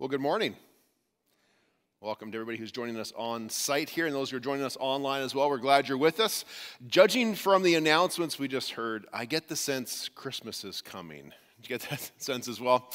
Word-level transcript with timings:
Well, 0.00 0.08
good 0.08 0.22
morning. 0.22 0.56
Welcome 2.00 2.32
to 2.32 2.38
everybody 2.38 2.56
who's 2.56 2.72
joining 2.72 2.96
us 2.96 3.12
on 3.18 3.50
site 3.50 3.90
here 3.90 4.06
and 4.06 4.14
those 4.14 4.30
who 4.30 4.38
are 4.38 4.40
joining 4.40 4.64
us 4.64 4.78
online 4.80 5.20
as 5.20 5.34
well. 5.34 5.50
We're 5.50 5.58
glad 5.58 5.88
you're 5.88 5.98
with 5.98 6.20
us. 6.20 6.46
Judging 6.86 7.34
from 7.34 7.62
the 7.62 7.74
announcements 7.74 8.38
we 8.38 8.48
just 8.48 8.70
heard, 8.70 9.04
I 9.12 9.26
get 9.26 9.48
the 9.48 9.56
sense 9.56 10.08
Christmas 10.08 10.64
is 10.64 10.80
coming. 10.80 11.24
Did 11.24 11.68
you 11.68 11.78
get 11.78 11.82
that 11.90 12.10
sense 12.16 12.48
as 12.48 12.62
well? 12.62 12.90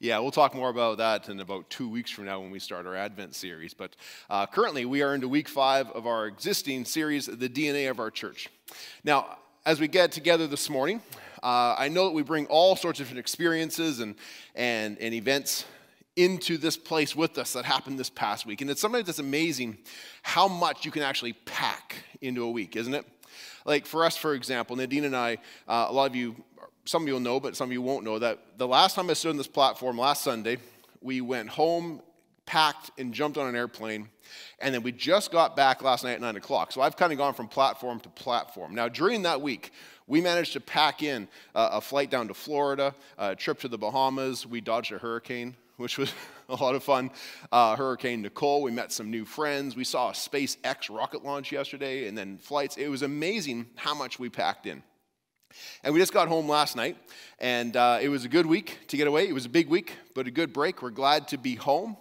Yeah, 0.00 0.18
we'll 0.18 0.32
talk 0.32 0.54
more 0.54 0.68
about 0.68 0.98
that 0.98 1.30
in 1.30 1.40
about 1.40 1.70
two 1.70 1.88
weeks 1.88 2.10
from 2.10 2.26
now 2.26 2.40
when 2.40 2.50
we 2.50 2.58
start 2.58 2.84
our 2.84 2.94
Advent 2.94 3.34
series. 3.34 3.72
But 3.72 3.96
uh, 4.28 4.44
currently, 4.44 4.84
we 4.84 5.00
are 5.00 5.14
into 5.14 5.28
week 5.28 5.48
five 5.48 5.88
of 5.92 6.06
our 6.06 6.26
existing 6.26 6.84
series, 6.84 7.24
The 7.24 7.48
DNA 7.48 7.90
of 7.90 7.98
Our 7.98 8.10
Church. 8.10 8.50
Now, 9.02 9.38
as 9.64 9.80
we 9.80 9.88
get 9.88 10.12
together 10.12 10.46
this 10.46 10.68
morning, 10.68 11.00
uh, 11.42 11.74
I 11.78 11.88
know 11.88 12.04
that 12.04 12.14
we 12.14 12.22
bring 12.22 12.44
all 12.48 12.76
sorts 12.76 13.00
of 13.00 13.06
different 13.06 13.20
experiences 13.20 14.00
and, 14.00 14.14
and, 14.54 14.98
and 14.98 15.14
events 15.14 15.64
into 16.20 16.58
this 16.58 16.76
place 16.76 17.16
with 17.16 17.38
us 17.38 17.54
that 17.54 17.64
happened 17.64 17.98
this 17.98 18.10
past 18.10 18.44
week. 18.44 18.60
And 18.60 18.70
it's 18.70 18.80
something 18.80 19.02
that's 19.02 19.18
amazing 19.18 19.78
how 20.22 20.48
much 20.48 20.84
you 20.84 20.90
can 20.90 21.02
actually 21.02 21.32
pack 21.32 21.96
into 22.20 22.44
a 22.44 22.50
week, 22.50 22.76
isn't 22.76 22.92
it? 22.92 23.06
Like 23.64 23.86
for 23.86 24.04
us, 24.04 24.16
for 24.16 24.34
example, 24.34 24.76
Nadine 24.76 25.04
and 25.04 25.16
I, 25.16 25.38
uh, 25.66 25.86
a 25.88 25.92
lot 25.92 26.10
of 26.10 26.14
you, 26.14 26.36
some 26.84 27.02
of 27.02 27.08
you 27.08 27.14
will 27.14 27.20
know, 27.20 27.40
but 27.40 27.56
some 27.56 27.68
of 27.68 27.72
you 27.72 27.80
won't 27.80 28.04
know 28.04 28.18
that 28.18 28.58
the 28.58 28.68
last 28.68 28.96
time 28.96 29.08
I 29.08 29.14
stood 29.14 29.30
on 29.30 29.38
this 29.38 29.46
platform 29.46 29.96
last 29.96 30.22
Sunday, 30.22 30.58
we 31.00 31.22
went 31.22 31.48
home, 31.48 32.02
packed, 32.44 32.90
and 32.98 33.14
jumped 33.14 33.38
on 33.38 33.46
an 33.46 33.56
airplane. 33.56 34.10
And 34.58 34.74
then 34.74 34.82
we 34.82 34.92
just 34.92 35.32
got 35.32 35.56
back 35.56 35.82
last 35.82 36.04
night 36.04 36.12
at 36.12 36.20
9 36.20 36.36
o'clock. 36.36 36.72
So 36.72 36.82
I've 36.82 36.96
kind 36.96 37.12
of 37.12 37.18
gone 37.18 37.32
from 37.32 37.48
platform 37.48 37.98
to 38.00 38.10
platform. 38.10 38.74
Now, 38.74 38.88
during 38.88 39.22
that 39.22 39.40
week, 39.40 39.72
we 40.06 40.20
managed 40.20 40.52
to 40.52 40.60
pack 40.60 41.02
in 41.02 41.28
uh, 41.54 41.70
a 41.72 41.80
flight 41.80 42.10
down 42.10 42.28
to 42.28 42.34
Florida, 42.34 42.94
a 43.16 43.34
trip 43.34 43.60
to 43.60 43.68
the 43.68 43.78
Bahamas. 43.78 44.46
We 44.46 44.60
dodged 44.60 44.92
a 44.92 44.98
hurricane 44.98 45.56
which 45.80 45.98
was 45.98 46.12
a 46.48 46.54
lot 46.54 46.74
of 46.74 46.84
fun. 46.84 47.10
Uh, 47.50 47.74
Hurricane 47.74 48.22
Nicole, 48.22 48.62
we 48.62 48.70
met 48.70 48.92
some 48.92 49.10
new 49.10 49.24
friends. 49.24 49.74
We 49.74 49.84
saw 49.84 50.10
a 50.10 50.12
SpaceX 50.12 50.94
rocket 50.94 51.24
launch 51.24 51.50
yesterday 51.50 52.06
and 52.06 52.16
then 52.16 52.38
flights. 52.38 52.76
It 52.76 52.88
was 52.88 53.02
amazing 53.02 53.66
how 53.76 53.94
much 53.94 54.18
we 54.18 54.28
packed 54.28 54.66
in. 54.66 54.82
And 55.82 55.92
we 55.92 55.98
just 55.98 56.12
got 56.12 56.28
home 56.28 56.48
last 56.48 56.76
night, 56.76 56.96
and 57.40 57.76
uh, 57.76 57.98
it 58.00 58.08
was 58.08 58.24
a 58.24 58.28
good 58.28 58.46
week 58.46 58.78
to 58.86 58.96
get 58.96 59.08
away. 59.08 59.28
It 59.28 59.32
was 59.32 59.46
a 59.46 59.48
big 59.48 59.68
week, 59.68 59.94
but 60.14 60.28
a 60.28 60.30
good 60.30 60.52
break. 60.52 60.80
We're 60.80 60.90
glad 60.90 61.26
to 61.28 61.38
be 61.38 61.56
home. 61.56 61.96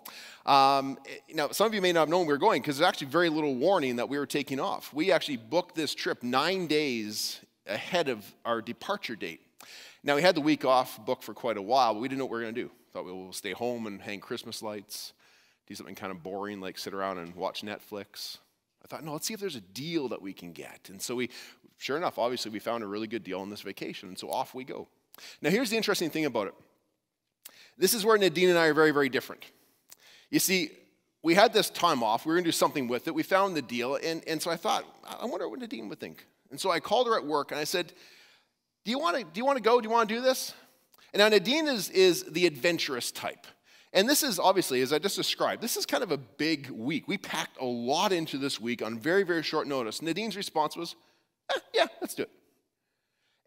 Um, 0.45 0.99
now, 1.33 1.49
some 1.49 1.65
of 1.65 1.73
you 1.73 1.81
may 1.81 1.91
not 1.91 2.01
have 2.01 2.09
known 2.09 2.27
we 2.27 2.33
were 2.33 2.37
going 2.37 2.61
because 2.61 2.77
there's 2.77 2.87
actually 2.87 3.07
very 3.07 3.29
little 3.29 3.55
warning 3.55 3.95
that 3.95 4.07
we 4.07 4.19
were 4.19 4.27
taking 4.27 4.59
off. 4.59 4.93
We 4.93 5.11
actually 5.11 5.37
booked 5.37 5.73
this 5.73 5.95
trip 5.95 6.21
nine 6.21 6.67
days 6.67 7.39
ahead 7.65 8.07
of 8.07 8.23
our 8.45 8.61
departure 8.61 9.15
date. 9.15 9.41
Now, 10.03 10.15
we 10.15 10.21
had 10.21 10.35
the 10.35 10.41
week 10.41 10.63
off 10.63 11.03
booked 11.03 11.23
for 11.23 11.33
quite 11.33 11.57
a 11.57 11.61
while, 11.61 11.95
but 11.95 12.01
we 12.01 12.07
didn't 12.07 12.19
know 12.19 12.25
what 12.25 12.33
we 12.33 12.37
were 12.37 12.43
going 12.43 12.55
to 12.55 12.61
do. 12.65 12.71
Thought 12.91 13.05
we 13.05 13.11
will 13.11 13.33
stay 13.33 13.51
home 13.51 13.87
and 13.87 14.01
hang 14.01 14.19
Christmas 14.19 14.61
lights, 14.61 15.13
do 15.67 15.75
something 15.75 15.95
kind 15.95 16.11
of 16.11 16.23
boring 16.23 16.59
like 16.59 16.77
sit 16.77 16.93
around 16.93 17.19
and 17.19 17.35
watch 17.35 17.61
Netflix. 17.61 18.37
I 18.83 18.87
thought, 18.87 19.03
no, 19.03 19.13
let's 19.13 19.27
see 19.27 19.33
if 19.33 19.39
there's 19.39 19.55
a 19.55 19.61
deal 19.61 20.07
that 20.09 20.21
we 20.21 20.33
can 20.33 20.53
get. 20.53 20.89
And 20.89 21.01
so 21.01 21.15
we, 21.15 21.29
sure 21.77 21.97
enough, 21.97 22.17
obviously, 22.17 22.51
we 22.51 22.59
found 22.59 22.83
a 22.83 22.87
really 22.87 23.07
good 23.07 23.23
deal 23.23 23.41
on 23.41 23.49
this 23.49 23.61
vacation. 23.61 24.09
And 24.09 24.17
so 24.17 24.29
off 24.29 24.53
we 24.53 24.63
go. 24.63 24.87
Now, 25.41 25.49
here's 25.49 25.69
the 25.69 25.77
interesting 25.77 26.09
thing 26.09 26.25
about 26.25 26.47
it 26.47 26.53
this 27.77 27.93
is 27.93 28.05
where 28.05 28.17
Nadine 28.17 28.49
and 28.49 28.57
I 28.57 28.67
are 28.67 28.73
very, 28.73 28.91
very 28.91 29.09
different. 29.09 29.45
You 30.29 30.39
see, 30.39 30.71
we 31.23 31.33
had 31.33 31.53
this 31.53 31.69
time 31.69 32.03
off. 32.03 32.25
We 32.25 32.29
were 32.29 32.35
going 32.35 32.43
to 32.43 32.49
do 32.49 32.51
something 32.51 32.87
with 32.87 33.07
it. 33.07 33.15
We 33.15 33.23
found 33.23 33.55
the 33.55 33.61
deal. 33.61 33.95
And, 33.95 34.21
and 34.27 34.41
so 34.41 34.51
I 34.51 34.57
thought, 34.57 34.85
I 35.19 35.25
wonder 35.25 35.47
what 35.47 35.59
Nadine 35.59 35.89
would 35.89 35.99
think. 35.99 36.25
And 36.51 36.59
so 36.59 36.71
I 36.71 36.79
called 36.79 37.07
her 37.07 37.17
at 37.17 37.25
work 37.25 37.51
and 37.51 37.59
I 37.59 37.63
said, 37.63 37.93
Do 38.83 38.91
you 38.91 38.99
want 38.99 39.17
to, 39.17 39.23
do 39.23 39.39
you 39.39 39.45
want 39.45 39.57
to 39.57 39.63
go? 39.63 39.79
Do 39.79 39.87
you 39.87 39.91
want 39.91 40.09
to 40.09 40.15
do 40.15 40.21
this? 40.21 40.53
And 41.13 41.19
now 41.19 41.29
Nadine 41.29 41.67
is, 41.67 41.89
is 41.89 42.23
the 42.23 42.45
adventurous 42.45 43.11
type. 43.11 43.47
And 43.91 44.07
this 44.07 44.21
is 44.21 44.37
obviously, 44.39 44.81
as 44.81 44.93
I 44.93 44.99
just 44.99 45.15
described, 45.15 45.61
this 45.61 45.75
is 45.75 45.85
kind 45.85 46.03
of 46.03 46.11
a 46.11 46.17
big 46.17 46.69
week. 46.69 47.07
We 47.07 47.17
packed 47.17 47.59
a 47.59 47.65
lot 47.65 48.11
into 48.11 48.37
this 48.37 48.59
week 48.59 48.83
on 48.83 48.99
very, 48.99 49.23
very 49.23 49.41
short 49.41 49.67
notice. 49.67 50.01
Nadine's 50.01 50.37
response 50.37 50.75
was, 50.75 50.95
eh, 51.49 51.59
yeah, 51.73 51.87
let's 51.99 52.13
do 52.13 52.23
it. 52.23 52.29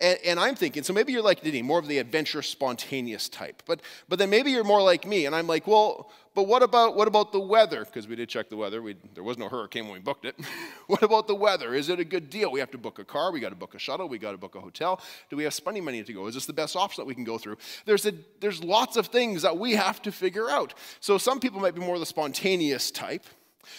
And, 0.02 0.18
and, 0.24 0.40
I'm 0.40 0.56
thinking, 0.56 0.82
so 0.82 0.92
maybe 0.92 1.12
you're 1.12 1.22
like 1.22 1.44
Nadine, 1.44 1.64
more 1.64 1.78
of 1.78 1.86
the 1.86 1.98
adventure, 1.98 2.42
spontaneous 2.42 3.28
type. 3.28 3.62
But, 3.66 3.82
but 4.08 4.18
then 4.18 4.30
maybe 4.30 4.50
you're 4.50 4.64
more 4.64 4.82
like 4.82 5.06
me, 5.06 5.26
and 5.26 5.34
I'm 5.34 5.46
like, 5.46 5.68
well, 5.68 6.10
but 6.34 6.48
what 6.48 6.64
about, 6.64 6.96
what 6.96 7.06
about 7.06 7.30
the 7.30 7.38
weather? 7.38 7.84
Because 7.84 8.08
we 8.08 8.16
did 8.16 8.28
check 8.28 8.48
the 8.48 8.56
weather. 8.56 8.82
We, 8.82 8.96
there 9.14 9.22
was 9.22 9.38
no 9.38 9.48
hurricane 9.48 9.84
when 9.84 9.92
we 9.92 10.00
booked 10.00 10.24
it. 10.24 10.34
what 10.88 11.04
about 11.04 11.28
the 11.28 11.36
weather? 11.36 11.72
Is 11.72 11.88
it 11.88 12.00
a 12.00 12.04
good 12.04 12.30
deal? 12.30 12.50
We 12.50 12.58
have 12.58 12.72
to 12.72 12.78
book 12.78 12.98
a 12.98 13.04
car. 13.04 13.30
We 13.30 13.38
got 13.38 13.50
to 13.50 13.54
book 13.54 13.76
a 13.76 13.78
shuttle. 13.78 14.08
We 14.08 14.18
got 14.18 14.32
to 14.32 14.38
book 14.38 14.56
a 14.56 14.60
hotel. 14.60 15.00
Do 15.30 15.36
we 15.36 15.44
have 15.44 15.54
spending 15.54 15.84
money 15.84 16.02
to 16.02 16.12
go? 16.12 16.26
Is 16.26 16.34
this 16.34 16.46
the 16.46 16.52
best 16.52 16.74
option 16.74 17.02
that 17.02 17.06
we 17.06 17.14
can 17.14 17.24
go 17.24 17.38
through? 17.38 17.58
There's, 17.84 18.04
a, 18.04 18.12
there's 18.40 18.64
lots 18.64 18.96
of 18.96 19.06
things 19.06 19.42
that 19.42 19.56
we 19.56 19.72
have 19.72 20.02
to 20.02 20.10
figure 20.10 20.50
out. 20.50 20.74
So 20.98 21.16
some 21.16 21.38
people 21.38 21.60
might 21.60 21.76
be 21.76 21.80
more 21.80 21.98
the 22.00 22.06
spontaneous 22.06 22.90
type, 22.90 23.24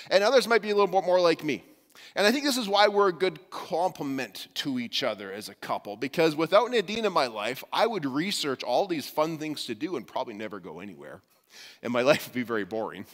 and 0.09 0.23
others 0.23 0.47
might 0.47 0.61
be 0.61 0.69
a 0.69 0.75
little 0.75 0.88
bit 0.88 1.05
more 1.05 1.19
like 1.19 1.44
me. 1.44 1.63
And 2.16 2.28
I 2.28 2.31
think 2.31 2.44
this 2.44 2.57
is 2.57 2.68
why 2.68 2.88
we're 2.88 3.09
a 3.09 3.13
good 3.13 3.50
complement 3.50 4.47
to 4.56 4.79
each 4.79 5.01
other 5.01 5.31
as 5.31 5.50
a 5.50 5.56
couple, 5.56 5.97
because 5.97 6.35
without 6.35 6.69
Nadine 6.69 7.06
in 7.06 7.13
my 7.13 7.28
life, 7.28 7.63
I 7.74 7.88
would 7.88 8.06
research 8.06 8.63
all 8.63 8.85
these 8.85 9.09
fun 9.09 9.38
things 9.38 9.66
to 9.66 9.75
do 9.75 9.96
and 9.96 10.06
probably 10.06 10.35
never 10.35 10.59
go 10.59 10.79
anywhere. 10.79 11.22
And 11.81 11.91
my 11.91 12.02
life 12.09 12.28
would 12.28 12.35
be 12.35 12.44
very 12.44 12.66
boring. 12.66 13.06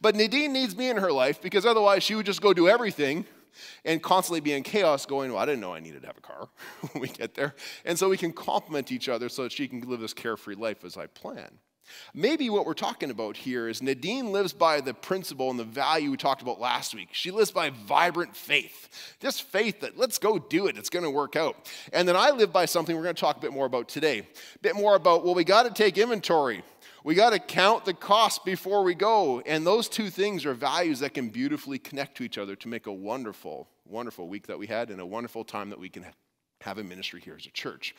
But 0.00 0.14
Nadine 0.14 0.52
needs 0.52 0.76
me 0.76 0.90
in 0.90 0.98
her 0.98 1.12
life 1.12 1.40
because 1.40 1.64
otherwise 1.64 2.02
she 2.02 2.14
would 2.14 2.26
just 2.26 2.42
go 2.42 2.52
do 2.52 2.68
everything 2.68 3.24
and 3.84 4.02
constantly 4.02 4.40
be 4.40 4.52
in 4.52 4.62
chaos 4.62 5.06
going, 5.06 5.32
Well, 5.32 5.40
I 5.40 5.46
didn't 5.46 5.60
know 5.60 5.72
I 5.72 5.80
needed 5.80 6.02
to 6.02 6.06
have 6.06 6.18
a 6.18 6.20
car 6.20 6.48
when 6.92 7.00
we 7.00 7.08
get 7.08 7.34
there. 7.34 7.54
And 7.84 7.98
so 7.98 8.08
we 8.08 8.16
can 8.16 8.32
complement 8.32 8.92
each 8.92 9.08
other 9.08 9.28
so 9.28 9.44
that 9.44 9.52
she 9.52 9.68
can 9.68 9.80
live 9.82 10.00
this 10.00 10.12
carefree 10.12 10.56
life 10.56 10.84
as 10.84 10.96
I 10.96 11.06
plan. 11.06 11.58
Maybe 12.12 12.50
what 12.50 12.66
we're 12.66 12.74
talking 12.74 13.10
about 13.10 13.36
here 13.36 13.68
is 13.68 13.82
Nadine 13.82 14.32
lives 14.32 14.52
by 14.52 14.80
the 14.80 14.94
principle 14.94 15.50
and 15.50 15.58
the 15.58 15.64
value 15.64 16.10
we 16.10 16.16
talked 16.16 16.42
about 16.42 16.60
last 16.60 16.94
week. 16.94 17.08
She 17.12 17.30
lives 17.30 17.50
by 17.50 17.70
vibrant 17.70 18.36
faith, 18.36 19.16
just 19.20 19.42
faith 19.42 19.80
that 19.80 19.98
let's 19.98 20.18
go 20.18 20.38
do 20.38 20.66
it, 20.66 20.76
it's 20.76 20.90
going 20.90 21.04
to 21.04 21.10
work 21.10 21.36
out. 21.36 21.70
And 21.92 22.08
then 22.08 22.16
I 22.16 22.30
live 22.30 22.52
by 22.52 22.64
something 22.64 22.96
we're 22.96 23.02
going 23.02 23.14
to 23.14 23.20
talk 23.20 23.36
a 23.36 23.40
bit 23.40 23.52
more 23.52 23.66
about 23.66 23.88
today. 23.88 24.20
A 24.20 24.58
bit 24.62 24.76
more 24.76 24.94
about, 24.94 25.24
well, 25.24 25.34
we 25.34 25.44
got 25.44 25.64
to 25.64 25.70
take 25.70 25.98
inventory. 25.98 26.62
We 27.04 27.14
got 27.14 27.30
to 27.30 27.38
count 27.38 27.84
the 27.84 27.92
cost 27.92 28.46
before 28.46 28.82
we 28.82 28.94
go. 28.94 29.40
And 29.40 29.66
those 29.66 29.88
two 29.88 30.08
things 30.08 30.46
are 30.46 30.54
values 30.54 31.00
that 31.00 31.12
can 31.12 31.28
beautifully 31.28 31.78
connect 31.78 32.16
to 32.16 32.22
each 32.22 32.38
other 32.38 32.56
to 32.56 32.68
make 32.68 32.86
a 32.86 32.92
wonderful, 32.92 33.68
wonderful 33.86 34.26
week 34.26 34.46
that 34.46 34.58
we 34.58 34.66
had 34.66 34.90
and 34.90 35.00
a 35.00 35.06
wonderful 35.06 35.44
time 35.44 35.70
that 35.70 35.78
we 35.78 35.90
can 35.90 36.06
have 36.62 36.78
in 36.78 36.88
ministry 36.88 37.20
here 37.20 37.36
as 37.38 37.44
a 37.44 37.50
church. 37.50 37.94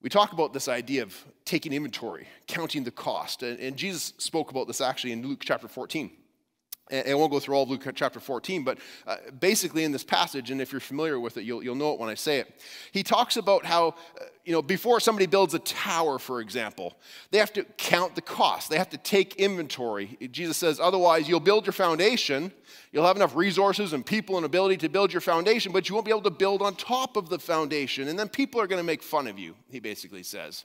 We 0.00 0.08
talk 0.08 0.32
about 0.32 0.52
this 0.52 0.68
idea 0.68 1.02
of 1.02 1.24
taking 1.44 1.72
inventory, 1.72 2.28
counting 2.46 2.84
the 2.84 2.90
cost. 2.90 3.42
And, 3.42 3.58
and 3.58 3.76
Jesus 3.76 4.12
spoke 4.18 4.50
about 4.50 4.68
this 4.68 4.80
actually 4.80 5.12
in 5.12 5.26
Luke 5.26 5.40
chapter 5.44 5.66
14. 5.66 6.10
And 6.90 7.08
I 7.08 7.14
won't 7.14 7.30
go 7.30 7.40
through 7.40 7.54
all 7.54 7.64
of 7.64 7.68
Luke 7.68 7.86
chapter 7.94 8.20
14, 8.20 8.64
but 8.64 8.78
uh, 9.06 9.16
basically 9.38 9.84
in 9.84 9.92
this 9.92 10.04
passage, 10.04 10.50
and 10.50 10.60
if 10.60 10.72
you're 10.72 10.80
familiar 10.80 11.20
with 11.20 11.36
it, 11.36 11.44
you'll, 11.44 11.62
you'll 11.62 11.74
know 11.74 11.92
it 11.92 12.00
when 12.00 12.08
I 12.08 12.14
say 12.14 12.38
it. 12.38 12.62
He 12.92 13.02
talks 13.02 13.36
about 13.36 13.66
how, 13.66 13.88
uh, 13.88 14.24
you 14.48 14.54
know, 14.54 14.62
before 14.62 14.98
somebody 14.98 15.26
builds 15.26 15.52
a 15.52 15.58
tower, 15.58 16.18
for 16.18 16.40
example, 16.40 16.96
they 17.30 17.36
have 17.36 17.52
to 17.52 17.64
count 17.76 18.14
the 18.14 18.22
cost. 18.22 18.70
They 18.70 18.78
have 18.78 18.88
to 18.88 18.96
take 18.96 19.36
inventory. 19.36 20.16
Jesus 20.30 20.56
says, 20.56 20.80
otherwise, 20.80 21.28
you'll 21.28 21.38
build 21.38 21.66
your 21.66 21.74
foundation, 21.74 22.50
you'll 22.90 23.04
have 23.04 23.16
enough 23.16 23.36
resources 23.36 23.92
and 23.92 24.06
people 24.06 24.38
and 24.38 24.46
ability 24.46 24.78
to 24.78 24.88
build 24.88 25.12
your 25.12 25.20
foundation, 25.20 25.70
but 25.70 25.90
you 25.90 25.94
won't 25.94 26.06
be 26.06 26.10
able 26.10 26.22
to 26.22 26.30
build 26.30 26.62
on 26.62 26.76
top 26.76 27.18
of 27.18 27.28
the 27.28 27.38
foundation. 27.38 28.08
And 28.08 28.18
then 28.18 28.26
people 28.26 28.58
are 28.58 28.66
going 28.66 28.80
to 28.80 28.86
make 28.86 29.02
fun 29.02 29.26
of 29.26 29.38
you, 29.38 29.54
he 29.68 29.80
basically 29.80 30.22
says. 30.22 30.64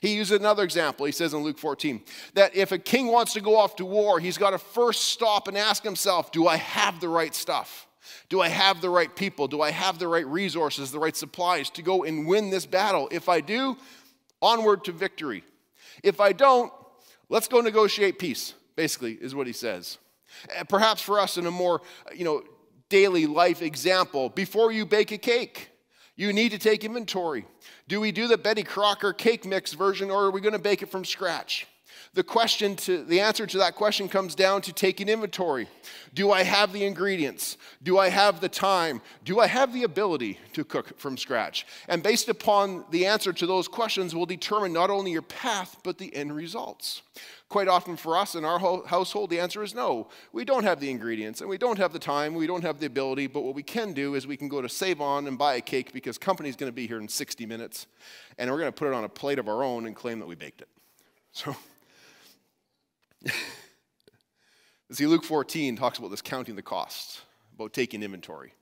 He 0.00 0.14
uses 0.14 0.38
another 0.38 0.62
example. 0.62 1.04
He 1.04 1.10
says 1.10 1.34
in 1.34 1.40
Luke 1.40 1.58
14 1.58 2.04
that 2.34 2.54
if 2.54 2.70
a 2.70 2.78
king 2.78 3.08
wants 3.08 3.32
to 3.32 3.40
go 3.40 3.56
off 3.56 3.74
to 3.76 3.84
war, 3.84 4.20
he's 4.20 4.38
got 4.38 4.50
to 4.50 4.58
first 4.58 5.06
stop 5.06 5.48
and 5.48 5.58
ask 5.58 5.82
himself, 5.82 6.30
Do 6.30 6.46
I 6.46 6.54
have 6.54 7.00
the 7.00 7.08
right 7.08 7.34
stuff? 7.34 7.88
Do 8.28 8.40
I 8.40 8.48
have 8.48 8.80
the 8.80 8.90
right 8.90 9.14
people? 9.14 9.48
Do 9.48 9.60
I 9.60 9.70
have 9.70 9.98
the 9.98 10.08
right 10.08 10.26
resources, 10.26 10.90
the 10.90 10.98
right 10.98 11.16
supplies 11.16 11.70
to 11.70 11.82
go 11.82 12.04
and 12.04 12.26
win 12.26 12.50
this 12.50 12.66
battle? 12.66 13.08
If 13.10 13.28
I 13.28 13.40
do, 13.40 13.76
onward 14.42 14.84
to 14.84 14.92
victory. 14.92 15.44
If 16.02 16.20
I 16.20 16.32
don't, 16.32 16.72
let's 17.28 17.48
go 17.48 17.60
negotiate 17.60 18.18
peace, 18.18 18.54
basically, 18.76 19.12
is 19.14 19.34
what 19.34 19.46
he 19.46 19.52
says. 19.52 19.98
Eh, 20.50 20.62
perhaps 20.64 21.00
for 21.00 21.18
us 21.20 21.38
in 21.38 21.46
a 21.46 21.50
more, 21.50 21.82
you 22.14 22.24
know, 22.24 22.42
daily 22.88 23.26
life 23.26 23.62
example, 23.62 24.28
before 24.28 24.70
you 24.70 24.84
bake 24.84 25.10
a 25.12 25.18
cake, 25.18 25.70
you 26.16 26.32
need 26.32 26.50
to 26.50 26.58
take 26.58 26.84
inventory. 26.84 27.44
Do 27.88 28.00
we 28.00 28.12
do 28.12 28.28
the 28.28 28.38
Betty 28.38 28.62
Crocker 28.62 29.12
cake 29.12 29.44
mix 29.44 29.72
version 29.72 30.10
or 30.10 30.24
are 30.24 30.30
we 30.30 30.40
going 30.40 30.52
to 30.52 30.58
bake 30.58 30.82
it 30.82 30.90
from 30.90 31.04
scratch? 31.04 31.66
The 32.14 32.22
question 32.22 32.76
to 32.76 33.02
the 33.02 33.18
answer 33.18 33.44
to 33.44 33.58
that 33.58 33.74
question 33.74 34.08
comes 34.08 34.36
down 34.36 34.62
to 34.62 34.72
taking 34.72 35.08
inventory. 35.08 35.68
Do 36.14 36.30
I 36.30 36.44
have 36.44 36.72
the 36.72 36.84
ingredients? 36.84 37.58
Do 37.82 37.98
I 37.98 38.08
have 38.08 38.40
the 38.40 38.48
time? 38.48 39.02
Do 39.24 39.40
I 39.40 39.48
have 39.48 39.72
the 39.72 39.82
ability 39.82 40.38
to 40.52 40.64
cook 40.64 40.96
from 40.96 41.16
scratch? 41.16 41.66
And 41.88 42.04
based 42.04 42.28
upon 42.28 42.84
the 42.92 43.06
answer 43.06 43.32
to 43.32 43.46
those 43.46 43.66
questions 43.66 44.14
will 44.14 44.26
determine 44.26 44.72
not 44.72 44.90
only 44.90 45.10
your 45.10 45.22
path 45.22 45.78
but 45.82 45.98
the 45.98 46.14
end 46.14 46.36
results. 46.36 47.02
Quite 47.48 47.66
often 47.66 47.96
for 47.96 48.16
us 48.16 48.36
in 48.36 48.44
our 48.44 48.60
household, 48.86 49.30
the 49.30 49.40
answer 49.40 49.64
is 49.64 49.74
no. 49.74 50.08
We 50.32 50.44
don't 50.44 50.64
have 50.64 50.78
the 50.78 50.90
ingredients 50.92 51.40
and 51.40 51.50
we 51.50 51.58
don't 51.58 51.78
have 51.78 51.92
the 51.92 51.98
time, 51.98 52.34
we 52.34 52.46
don't 52.46 52.62
have 52.62 52.78
the 52.78 52.86
ability, 52.86 53.26
but 53.26 53.42
what 53.42 53.56
we 53.56 53.64
can 53.64 53.92
do 53.92 54.14
is 54.14 54.24
we 54.24 54.36
can 54.36 54.48
go 54.48 54.62
to 54.62 54.68
Save 54.68 55.00
On 55.00 55.26
and 55.26 55.36
buy 55.36 55.56
a 55.56 55.60
cake 55.60 55.92
because 55.92 56.16
company's 56.16 56.54
going 56.54 56.70
to 56.70 56.74
be 56.74 56.86
here 56.86 57.00
in 57.00 57.08
60 57.08 57.44
minutes 57.44 57.88
and 58.38 58.48
we're 58.48 58.58
going 58.58 58.72
to 58.72 58.78
put 58.78 58.86
it 58.86 58.94
on 58.94 59.02
a 59.02 59.08
plate 59.08 59.40
of 59.40 59.48
our 59.48 59.64
own 59.64 59.86
and 59.86 59.96
claim 59.96 60.20
that 60.20 60.26
we 60.26 60.36
baked 60.36 60.60
it. 60.62 60.68
So 61.32 61.56
See, 64.92 65.06
Luke 65.06 65.24
14 65.24 65.76
talks 65.76 65.98
about 65.98 66.10
this 66.10 66.22
counting 66.22 66.56
the 66.56 66.62
costs, 66.62 67.22
about 67.54 67.72
taking 67.72 68.02
inventory. 68.02 68.52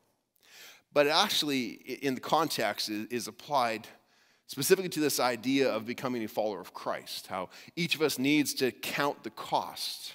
But 0.92 1.06
actually, 1.06 1.70
in 2.02 2.14
the 2.14 2.20
context, 2.20 2.88
is 2.88 3.28
applied 3.28 3.86
specifically 4.46 4.90
to 4.90 5.00
this 5.00 5.18
idea 5.18 5.70
of 5.70 5.86
becoming 5.86 6.22
a 6.24 6.28
follower 6.28 6.60
of 6.60 6.74
Christ, 6.74 7.26
how 7.26 7.48
each 7.76 7.94
of 7.94 8.02
us 8.02 8.18
needs 8.18 8.52
to 8.54 8.70
count 8.70 9.22
the 9.24 9.30
cost 9.30 10.14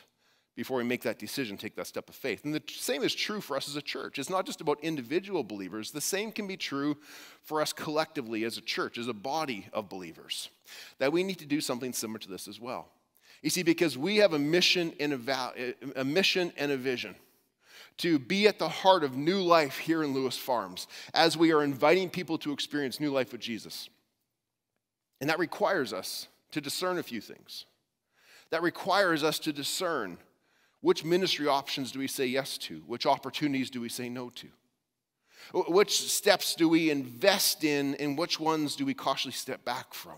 before 0.56 0.78
we 0.78 0.84
make 0.84 1.04
that 1.04 1.20
decision, 1.20 1.56
take 1.56 1.76
that 1.76 1.86
step 1.86 2.10
of 2.10 2.16
faith. 2.16 2.44
And 2.44 2.54
the 2.54 2.64
same 2.68 3.04
is 3.04 3.14
true 3.14 3.42
for 3.42 3.56
us 3.56 3.70
as 3.70 3.76
a 3.76 3.82
church. 3.82 4.18
It's 4.18 4.30
not 4.30 4.46
just 4.46 4.60
about 4.60 4.80
individual 4.82 5.44
believers, 5.44 5.92
the 5.92 6.02
same 6.02 6.32
can 6.32 6.48
be 6.48 6.58
true 6.58 6.98
for 7.44 7.62
us 7.62 7.72
collectively 7.72 8.44
as 8.44 8.58
a 8.58 8.62
church, 8.62 8.98
as 8.98 9.08
a 9.08 9.14
body 9.14 9.68
of 9.72 9.88
believers, 9.88 10.50
that 10.98 11.12
we 11.12 11.24
need 11.24 11.38
to 11.40 11.46
do 11.46 11.62
something 11.62 11.94
similar 11.94 12.20
to 12.20 12.30
this 12.30 12.48
as 12.48 12.60
well. 12.60 12.90
You 13.42 13.50
see, 13.50 13.64
because 13.64 13.98
we 13.98 14.18
have 14.18 14.34
a 14.34 14.40
mission 14.40 14.94
and 15.00 15.14
a, 15.14 15.74
a 15.96 16.04
mission 16.04 16.52
and 16.58 16.72
a 16.72 16.78
vision 16.78 17.16
to 17.98 18.20
be 18.20 18.48
at 18.48 18.60
the 18.60 18.70
heart 18.70 19.04
of 19.04 19.16
new 19.16 19.42
life 19.42 19.78
here 19.78 20.04
in 20.04 20.14
Lewis 20.14 20.38
Farms 20.38 20.88
as 21.14 21.38
we 21.38 21.52
are 21.52 21.64
inviting 21.64 22.10
people 22.10 22.38
to 22.40 22.52
experience 22.52 23.00
new 23.00 23.12
life 23.12 23.32
with 23.32 23.42
Jesus. 23.42 23.90
And 25.20 25.30
that 25.30 25.40
requires 25.40 25.94
us 25.94 26.28
to 26.52 26.62
discern 26.62 26.98
a 26.98 27.04
few 27.04 27.22
things. 27.22 27.66
That 28.52 28.62
requires 28.62 29.24
us 29.24 29.40
to 29.40 29.54
discern 29.54 30.18
which 30.82 31.04
ministry 31.04 31.48
options 31.48 31.92
do 31.92 32.00
we 32.00 32.08
say 32.08 32.28
yes 32.28 32.58
to? 32.60 32.84
Which 32.86 33.06
opportunities 33.06 33.70
do 33.70 33.82
we 33.82 33.90
say 33.90 34.10
no 34.10 34.30
to? 34.30 34.48
Which 35.54 36.10
steps 36.12 36.56
do 36.56 36.70
we 36.70 36.90
invest 36.92 37.64
in, 37.64 37.96
and 37.96 38.18
which 38.18 38.40
ones 38.40 38.76
do 38.76 38.86
we 38.86 38.94
cautiously 38.94 39.32
step 39.32 39.64
back 39.66 39.94
from? 39.94 40.18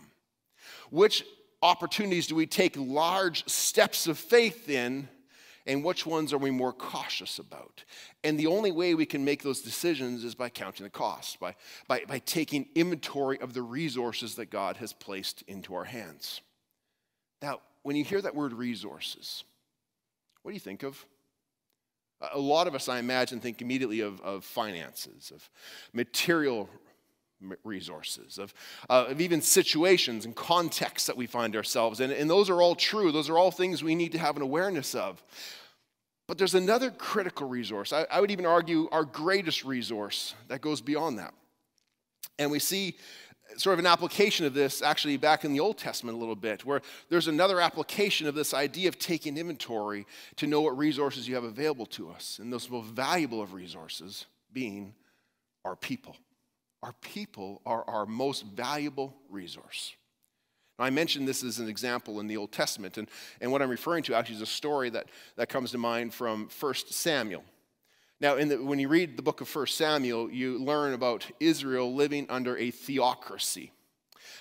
Which 0.90 1.24
opportunities 1.62 2.28
do 2.28 2.36
we 2.36 2.48
take 2.48 2.76
large 2.78 3.48
steps 3.48 4.08
of 4.08 4.18
faith 4.18 4.70
in, 4.70 5.08
and 5.66 5.84
which 5.84 6.06
ones 6.06 6.34
are 6.34 6.38
we 6.38 6.52
more 6.52 6.74
cautious 6.74 7.38
about? 7.38 7.84
And 8.24 8.40
the 8.40 8.48
only 8.48 8.72
way 8.72 8.96
we 8.96 9.06
can 9.06 9.24
make 9.24 9.44
those 9.44 9.62
decisions 9.62 10.24
is 10.24 10.36
by 10.36 10.50
counting 10.50 10.84
the 10.84 10.90
cost, 10.90 11.40
by, 11.40 11.56
by, 11.88 12.04
by 12.08 12.20
taking 12.20 12.68
inventory 12.76 13.40
of 13.40 13.54
the 13.54 13.62
resources 13.62 14.36
that 14.36 14.50
God 14.50 14.78
has 14.78 14.94
placed 14.94 15.44
into 15.44 15.76
our 15.76 15.84
hands. 15.84 16.42
Now, 17.42 17.60
when 17.84 17.96
you 17.96 18.04
hear 18.04 18.22
that 18.22 18.36
word 18.36 18.54
resources, 18.54 19.44
what 20.42 20.52
do 20.52 20.56
you 20.56 20.60
think 20.60 20.84
of? 20.84 21.06
A 22.34 22.40
lot 22.40 22.68
of 22.68 22.76
us, 22.76 22.90
I 22.90 23.00
imagine, 23.00 23.40
think 23.40 23.62
immediately 23.62 24.02
of, 24.02 24.20
of 24.22 24.44
finances, 24.44 25.32
of 25.34 25.50
material 25.94 26.70
resources, 27.64 28.38
of, 28.38 28.54
uh, 28.90 29.06
of 29.10 29.22
even 29.22 29.42
situations 29.42 30.26
and 30.26 30.36
contexts 30.36 31.08
that 31.08 31.18
we 31.18 31.26
find 31.26 31.56
ourselves 31.56 32.00
in. 32.00 32.12
And 32.12 32.30
those 32.30 32.50
are 32.50 32.62
all 32.62 32.76
true. 32.76 33.12
Those 33.12 33.30
are 33.30 33.38
all 33.38 33.52
things 33.52 33.84
we 33.84 33.96
need 33.96 34.12
to 34.12 34.20
have 34.20 34.36
an 34.36 34.42
awareness 34.42 34.96
of. 34.96 35.24
But 36.28 36.38
there's 36.38 36.56
another 36.56 36.92
critical 36.92 37.48
resource. 37.48 37.92
I, 37.92 38.06
I 38.12 38.22
would 38.22 38.30
even 38.30 38.46
argue 38.46 38.88
our 38.92 39.04
greatest 39.04 39.66
resource 39.66 40.36
that 40.48 40.62
goes 40.62 40.82
beyond 40.82 41.18
that. 41.18 41.34
And 42.38 42.52
we 42.52 42.60
see 42.60 42.98
sort 43.58 43.74
of 43.74 43.80
an 43.80 43.88
application 43.88 44.46
of 44.46 44.54
this 44.54 44.82
actually 44.82 45.18
back 45.18 45.44
in 45.44 45.54
the 45.54 45.60
Old 45.60 45.78
Testament 45.78 46.16
a 46.16 46.20
little 46.20 46.36
bit, 46.36 46.66
where 46.66 46.82
there's 47.10 47.28
another 47.28 47.60
application 47.60 48.28
of 48.28 48.36
this 48.36 48.54
idea 48.54 48.88
of 48.90 49.00
taking 49.00 49.38
inventory 49.38 50.06
to 50.36 50.46
know 50.46 50.62
what 50.62 50.78
resources 50.78 51.28
you 51.28 51.36
have 51.36 51.44
available 51.44 51.88
to 51.88 52.12
us. 52.12 52.40
And 52.40 52.54
those 52.54 52.70
most 52.70 52.90
valuable 52.90 53.42
of 53.42 53.54
resources 53.54 54.26
being 54.54 54.94
our 55.66 55.76
people. 55.76 56.16
Our 56.82 56.94
people 57.02 57.62
are 57.66 57.84
our 57.90 58.06
most 58.06 58.46
valuable 58.46 59.16
resource. 59.30 59.96
Now, 60.78 60.86
I 60.86 60.90
mentioned 60.90 61.28
this 61.28 61.44
as 61.44 61.60
an 61.60 61.68
example 61.68 62.22
in 62.22 62.28
the 62.28 62.38
Old 62.38 62.54
Testament, 62.54 62.98
and, 62.98 63.10
and 63.42 63.52
what 63.52 63.62
I'm 63.62 63.70
referring 63.70 64.04
to 64.04 64.16
actually 64.16 64.38
is 64.38 64.42
a 64.42 64.46
story 64.46 64.90
that, 64.92 65.08
that 65.36 65.50
comes 65.50 65.72
to 65.72 65.78
mind 65.78 66.14
from 66.14 66.48
1 66.58 66.74
Samuel. 66.90 67.44
Now, 68.22 68.36
the, 68.36 68.58
when 68.58 68.80
you 68.80 68.88
read 68.88 69.18
the 69.18 69.24
book 69.24 69.42
of 69.42 69.54
1 69.54 69.68
Samuel, 69.68 70.32
you 70.32 70.58
learn 70.58 70.94
about 70.94 71.30
Israel 71.40 71.94
living 71.94 72.26
under 72.30 72.58
a 72.58 72.72
theocracy. 72.72 73.72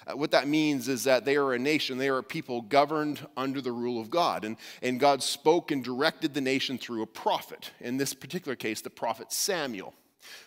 Uh, 0.06 0.16
what 0.16 0.30
that 0.30 0.46
means 0.46 0.88
is 0.88 1.04
that 1.04 1.24
they 1.24 1.36
are 1.36 1.54
a 1.54 1.58
nation, 1.58 1.98
they 1.98 2.08
are 2.08 2.18
a 2.18 2.22
people 2.22 2.62
governed 2.62 3.26
under 3.36 3.60
the 3.60 3.72
rule 3.72 4.00
of 4.00 4.10
God. 4.10 4.44
And, 4.44 4.56
and 4.80 5.00
God 5.00 5.22
spoke 5.22 5.70
and 5.70 5.82
directed 5.82 6.34
the 6.34 6.40
nation 6.40 6.78
through 6.78 7.02
a 7.02 7.06
prophet. 7.06 7.72
In 7.80 7.96
this 7.96 8.14
particular 8.14 8.54
case, 8.54 8.80
the 8.80 8.90
prophet 8.90 9.32
Samuel. 9.32 9.94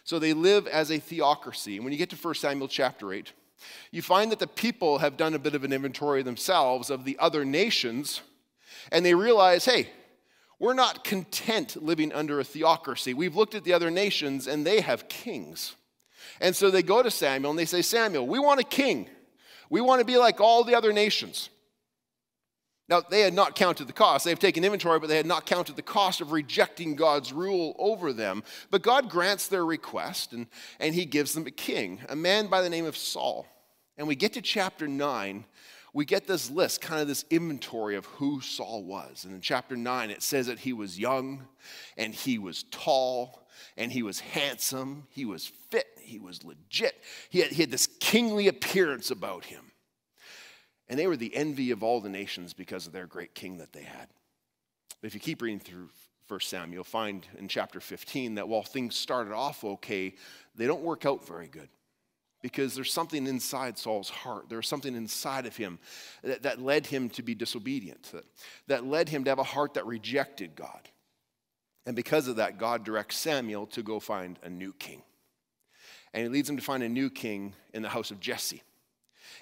So 0.03 0.19
they 0.19 0.33
live 0.33 0.68
as 0.68 0.91
a 0.91 1.00
theocracy. 1.00 1.75
And 1.75 1.85
when 1.85 1.94
you 1.94 2.00
get 2.00 2.09
to 2.09 2.15
1 2.15 2.35
Samuel 2.35 2.68
chapter 2.68 3.13
8, 3.13 3.31
you 3.91 4.01
find 4.01 4.31
that 4.31 4.39
the 4.39 4.47
people 4.47 5.00
have 5.00 5.18
done 5.18 5.33
a 5.33 5.39
bit 5.39 5.56
of 5.56 5.63
an 5.63 5.73
inventory 5.73 6.23
themselves 6.23 6.89
of 6.89 7.06
the 7.06 7.18
other 7.19 7.45
nations, 7.45 8.21
and 8.91 9.06
they 9.06 9.13
realize 9.13 9.65
hey, 9.65 9.89
we're 10.62 10.73
not 10.75 11.03
content 11.03 11.81
living 11.81 12.13
under 12.13 12.39
a 12.39 12.44
theocracy. 12.44 13.15
We've 13.15 13.35
looked 13.35 13.56
at 13.56 13.63
the 13.63 13.73
other 13.73 13.89
nations 13.89 14.45
and 14.45 14.63
they 14.63 14.81
have 14.81 15.09
kings. 15.09 15.75
And 16.39 16.56
so 16.56 16.69
they 16.69 16.83
go 16.83 17.01
to 17.01 17.09
Samuel 17.09 17.50
and 17.50 17.57
they 17.57 17.65
say, 17.65 17.81
Samuel, 17.81 18.27
we 18.27 18.38
want 18.38 18.59
a 18.59 18.63
king. 18.63 19.09
We 19.71 19.81
want 19.81 20.01
to 20.01 20.06
be 20.06 20.17
like 20.17 20.39
all 20.39 20.63
the 20.63 20.75
other 20.75 20.94
nations. 20.94 21.50
Now, 22.91 22.99
they 22.99 23.21
had 23.21 23.33
not 23.33 23.55
counted 23.55 23.88
the 23.88 23.93
cost. 23.93 24.25
They've 24.25 24.38
taken 24.38 24.65
inventory, 24.65 24.99
but 24.99 25.07
they 25.07 25.15
had 25.15 25.25
not 25.25 25.45
counted 25.45 25.77
the 25.77 25.81
cost 25.81 26.19
of 26.19 26.33
rejecting 26.33 26.95
God's 26.97 27.31
rule 27.31 27.73
over 27.79 28.11
them. 28.11 28.43
But 28.69 28.81
God 28.81 29.09
grants 29.09 29.47
their 29.47 29.63
request 29.65 30.33
and, 30.33 30.47
and 30.77 30.93
he 30.93 31.05
gives 31.05 31.31
them 31.31 31.47
a 31.47 31.51
king, 31.51 32.01
a 32.09 32.17
man 32.17 32.47
by 32.47 32.61
the 32.61 32.69
name 32.69 32.85
of 32.85 32.97
Saul. 32.97 33.47
And 33.97 34.09
we 34.09 34.17
get 34.17 34.33
to 34.33 34.41
chapter 34.41 34.89
9, 34.89 35.45
we 35.93 36.03
get 36.03 36.27
this 36.27 36.51
list, 36.51 36.81
kind 36.81 37.01
of 37.01 37.07
this 37.07 37.23
inventory 37.29 37.95
of 37.95 38.07
who 38.07 38.41
Saul 38.41 38.83
was. 38.83 39.23
And 39.23 39.33
in 39.33 39.39
chapter 39.39 39.77
9, 39.77 40.09
it 40.09 40.21
says 40.21 40.47
that 40.47 40.59
he 40.59 40.73
was 40.73 40.99
young 40.99 41.47
and 41.95 42.13
he 42.13 42.39
was 42.39 42.63
tall 42.71 43.47
and 43.77 43.89
he 43.89 44.03
was 44.03 44.19
handsome, 44.19 45.07
he 45.11 45.23
was 45.23 45.49
fit, 45.69 45.88
he 46.01 46.19
was 46.19 46.43
legit. 46.43 47.01
He 47.29 47.39
had, 47.39 47.51
he 47.51 47.61
had 47.61 47.71
this 47.71 47.88
kingly 48.01 48.49
appearance 48.49 49.11
about 49.11 49.45
him. 49.45 49.70
And 50.91 50.99
they 50.99 51.07
were 51.07 51.15
the 51.15 51.33
envy 51.33 51.71
of 51.71 51.83
all 51.83 52.01
the 52.01 52.09
nations 52.09 52.51
because 52.51 52.85
of 52.85 52.91
their 52.91 53.07
great 53.07 53.33
king 53.33 53.59
that 53.59 53.71
they 53.71 53.83
had. 53.83 54.09
But 54.99 55.07
if 55.07 55.13
you 55.13 55.21
keep 55.21 55.41
reading 55.41 55.61
through 55.61 55.88
1 56.27 56.39
Samuel, 56.41 56.73
you'll 56.73 56.83
find 56.83 57.25
in 57.39 57.47
chapter 57.47 57.79
15 57.79 58.35
that 58.35 58.49
while 58.49 58.61
things 58.61 58.97
started 58.97 59.31
off 59.31 59.63
okay, 59.63 60.13
they 60.53 60.67
don't 60.67 60.81
work 60.81 61.05
out 61.05 61.25
very 61.25 61.47
good 61.47 61.69
because 62.41 62.75
there's 62.75 62.91
something 62.91 63.25
inside 63.25 63.77
Saul's 63.77 64.09
heart. 64.09 64.49
There's 64.49 64.67
something 64.67 64.93
inside 64.93 65.45
of 65.45 65.55
him 65.55 65.79
that, 66.25 66.43
that 66.43 66.61
led 66.61 66.85
him 66.88 67.09
to 67.11 67.23
be 67.23 67.35
disobedient, 67.35 68.11
that, 68.11 68.25
that 68.67 68.85
led 68.85 69.07
him 69.07 69.23
to 69.23 69.29
have 69.31 69.39
a 69.39 69.43
heart 69.43 69.75
that 69.75 69.85
rejected 69.85 70.55
God. 70.55 70.89
And 71.86 71.95
because 71.95 72.27
of 72.27 72.36
that, 72.36 72.57
God 72.57 72.83
directs 72.83 73.15
Samuel 73.15 73.65
to 73.67 73.81
go 73.81 74.01
find 74.01 74.38
a 74.43 74.50
new 74.50 74.74
king. 74.74 75.03
And 76.13 76.24
he 76.24 76.29
leads 76.29 76.50
him 76.50 76.57
to 76.57 76.63
find 76.63 76.83
a 76.83 76.89
new 76.89 77.10
king 77.10 77.53
in 77.74 77.81
the 77.81 77.88
house 77.88 78.12
of 78.12 78.19
Jesse. 78.19 78.62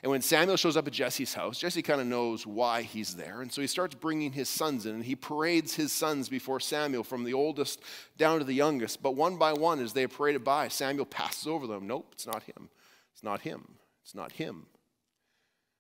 And 0.01 0.11
when 0.11 0.21
Samuel 0.21 0.55
shows 0.55 0.77
up 0.77 0.87
at 0.87 0.93
Jesse's 0.93 1.33
house, 1.33 1.59
Jesse 1.59 1.81
kind 1.81 1.99
of 1.99 2.07
knows 2.07 2.47
why 2.47 2.83
he's 2.83 3.15
there. 3.15 3.41
And 3.41 3.51
so 3.51 3.59
he 3.59 3.67
starts 3.67 3.95
bringing 3.95 4.31
his 4.31 4.47
sons 4.47 4.85
in, 4.85 4.95
and 4.95 5.03
he 5.03 5.15
parades 5.15 5.75
his 5.75 5.91
sons 5.91 6.29
before 6.29 6.61
Samuel 6.61 7.03
from 7.03 7.25
the 7.25 7.33
oldest 7.33 7.81
down 8.17 8.39
to 8.39 8.45
the 8.45 8.53
youngest. 8.53 9.03
But 9.03 9.15
one 9.15 9.37
by 9.37 9.51
one, 9.51 9.79
as 9.79 9.91
they 9.91 10.05
are 10.05 10.09
paraded 10.09 10.43
by, 10.43 10.69
Samuel 10.69 11.05
passes 11.05 11.47
over 11.47 11.67
them. 11.67 11.85
Nope, 11.85 12.09
it's 12.13 12.25
not 12.25 12.43
him. 12.43 12.69
It's 13.13 13.23
not 13.23 13.41
him. 13.41 13.75
It's 14.03 14.15
not 14.15 14.31
him. 14.31 14.67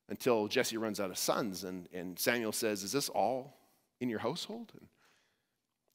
Until 0.09 0.47
Jesse 0.47 0.75
runs 0.75 0.99
out 0.99 1.11
of 1.11 1.17
sons, 1.17 1.63
and, 1.63 1.87
and 1.93 2.19
Samuel 2.19 2.51
says, 2.51 2.83
Is 2.83 2.91
this 2.91 3.07
all 3.09 3.57
in 4.01 4.09
your 4.09 4.19
household? 4.19 4.73
And 4.77 4.89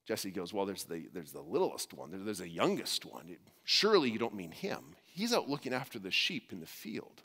Jesse 0.07 0.31
goes, 0.31 0.54
Well, 0.54 0.64
there's 0.64 0.85
the, 0.85 1.09
there's 1.12 1.33
the 1.33 1.43
littlest 1.43 1.93
one, 1.93 2.11
there's 2.25 2.38
the 2.38 2.49
youngest 2.49 3.04
one. 3.04 3.37
Surely 3.64 4.11
you 4.11 4.19
don't 4.19 4.35
mean 4.35 4.52
him. 4.52 4.97
He's 5.04 5.35
out 5.35 5.50
looking 5.50 5.75
after 5.75 5.99
the 5.99 6.11
sheep 6.11 6.52
in 6.52 6.61
the 6.61 6.66
field. 6.66 7.23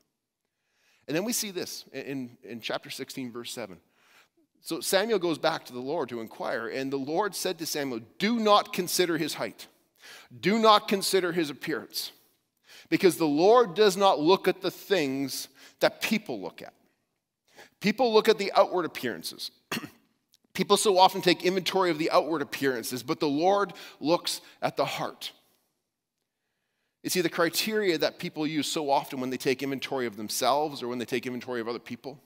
And 1.09 1.15
then 1.15 1.23
we 1.23 1.33
see 1.33 1.49
this 1.49 1.85
in, 1.91 2.37
in 2.43 2.61
chapter 2.61 2.91
16, 2.91 3.31
verse 3.31 3.51
7. 3.51 3.77
So 4.61 4.79
Samuel 4.79 5.17
goes 5.17 5.39
back 5.39 5.65
to 5.65 5.73
the 5.73 5.79
Lord 5.79 6.07
to 6.09 6.21
inquire, 6.21 6.67
and 6.67 6.93
the 6.93 6.97
Lord 6.97 7.33
said 7.33 7.57
to 7.57 7.65
Samuel, 7.65 8.01
Do 8.19 8.39
not 8.39 8.73
consider 8.73 9.17
his 9.17 9.33
height, 9.33 9.65
do 10.39 10.59
not 10.59 10.87
consider 10.87 11.31
his 11.31 11.49
appearance 11.49 12.11
because 12.89 13.17
the 13.17 13.25
Lord 13.25 13.73
does 13.73 13.97
not 13.97 14.19
look 14.19 14.47
at 14.47 14.61
the 14.61 14.69
things 14.69 15.47
that 15.79 15.99
people 15.99 16.39
look 16.39 16.61
at. 16.61 16.73
People 17.79 18.13
look 18.13 18.29
at 18.29 18.37
the 18.37 18.51
outward 18.55 18.85
appearances. 18.85 19.49
people 20.53 20.77
so 20.77 20.99
often 20.99 21.21
take 21.21 21.43
inventory 21.43 21.89
of 21.89 21.97
the 21.97 22.11
outward 22.11 22.43
appearances, 22.43 23.01
but 23.01 23.19
the 23.19 23.27
Lord 23.27 23.73
looks 23.99 24.41
at 24.61 24.77
the 24.77 24.85
heart. 24.85 25.31
You 27.03 27.09
see, 27.09 27.21
the 27.21 27.29
criteria 27.29 27.97
that 27.97 28.19
people 28.19 28.45
use 28.45 28.67
so 28.67 28.89
often 28.89 29.21
when 29.21 29.29
they 29.29 29.37
take 29.37 29.63
inventory 29.63 30.05
of 30.05 30.17
themselves 30.17 30.83
or 30.83 30.87
when 30.87 30.99
they 30.99 31.05
take 31.05 31.25
inventory 31.25 31.61
of 31.61 31.67
other 31.67 31.79
people, 31.79 32.19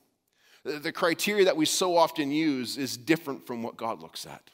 the 0.64 0.92
criteria 0.92 1.46
that 1.46 1.58
we 1.58 1.66
so 1.66 1.98
often 1.98 2.32
use 2.32 2.78
is 2.78 2.98
different 2.98 3.46
from 3.46 3.62
what 3.62 3.78
God 3.78 4.02
looks 4.02 4.26
at. 4.26 4.50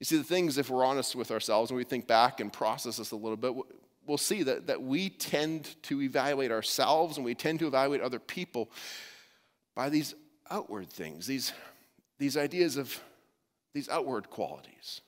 You 0.00 0.06
see, 0.06 0.16
the 0.16 0.24
things, 0.24 0.58
if 0.58 0.70
we're 0.70 0.84
honest 0.84 1.14
with 1.14 1.30
ourselves 1.30 1.70
and 1.70 1.76
we 1.76 1.84
think 1.84 2.06
back 2.06 2.40
and 2.40 2.52
process 2.52 2.96
this 2.96 3.12
a 3.12 3.16
little 3.16 3.36
bit, 3.36 3.54
we'll 4.06 4.18
see 4.18 4.42
that, 4.42 4.66
that 4.66 4.82
we 4.82 5.10
tend 5.10 5.80
to 5.84 6.02
evaluate 6.02 6.50
ourselves 6.50 7.16
and 7.16 7.24
we 7.24 7.34
tend 7.34 7.58
to 7.60 7.66
evaluate 7.66 8.00
other 8.00 8.18
people 8.18 8.70
by 9.74 9.88
these 9.88 10.14
outward 10.50 10.90
things, 10.90 11.26
these, 11.26 11.52
these 12.18 12.36
ideas 12.36 12.76
of 12.76 13.00
these 13.72 13.88
outward 13.88 14.30
qualities. 14.30 15.00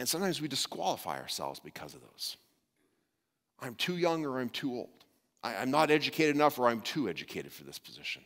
And 0.00 0.08
sometimes 0.08 0.40
we 0.40 0.48
disqualify 0.48 1.18
ourselves 1.18 1.60
because 1.60 1.92
of 1.92 2.00
those. 2.00 2.38
I'm 3.60 3.74
too 3.74 3.98
young 3.98 4.24
or 4.24 4.40
I'm 4.40 4.48
too 4.48 4.72
old. 4.72 4.88
I, 5.42 5.56
am 5.56 5.70
not 5.70 5.90
educated 5.90 6.34
enough 6.34 6.58
or 6.58 6.68
I'm 6.68 6.80
too 6.80 7.06
educated 7.06 7.52
for 7.52 7.64
this 7.64 7.78
position. 7.78 8.22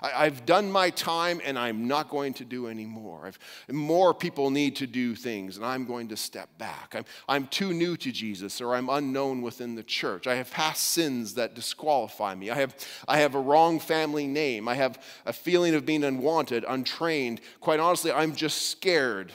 I, 0.00 0.24
have 0.24 0.46
done 0.46 0.72
my 0.72 0.88
time 0.88 1.42
and 1.44 1.58
I'm 1.58 1.86
not 1.86 2.08
going 2.08 2.32
to 2.34 2.46
do 2.46 2.68
any 2.68 2.86
more. 2.86 3.32
More 3.68 4.14
people 4.14 4.50
need 4.50 4.76
to 4.76 4.86
do 4.86 5.14
things 5.14 5.58
and 5.58 5.66
I'm 5.66 5.84
going 5.84 6.08
to 6.08 6.16
step 6.16 6.56
back. 6.56 6.94
I'm, 6.96 7.04
I'm 7.28 7.46
too 7.48 7.74
new 7.74 7.98
to 7.98 8.10
Jesus 8.10 8.62
or 8.62 8.74
I'm 8.74 8.88
unknown 8.88 9.42
within 9.42 9.74
the 9.74 9.82
church. 9.82 10.26
I 10.26 10.36
have 10.36 10.50
past 10.50 10.84
sins 10.84 11.34
that 11.34 11.54
disqualify 11.54 12.34
me. 12.34 12.48
I 12.48 12.54
have, 12.54 12.74
I 13.06 13.18
have 13.18 13.34
a 13.34 13.40
wrong 13.40 13.78
family 13.78 14.26
name. 14.26 14.68
I 14.68 14.74
have 14.74 14.98
a 15.26 15.34
feeling 15.34 15.74
of 15.74 15.84
being 15.84 16.02
unwanted, 16.02 16.64
untrained. 16.66 17.42
Quite 17.60 17.78
honestly, 17.78 18.10
I'm 18.10 18.34
just 18.34 18.70
scared. 18.70 19.34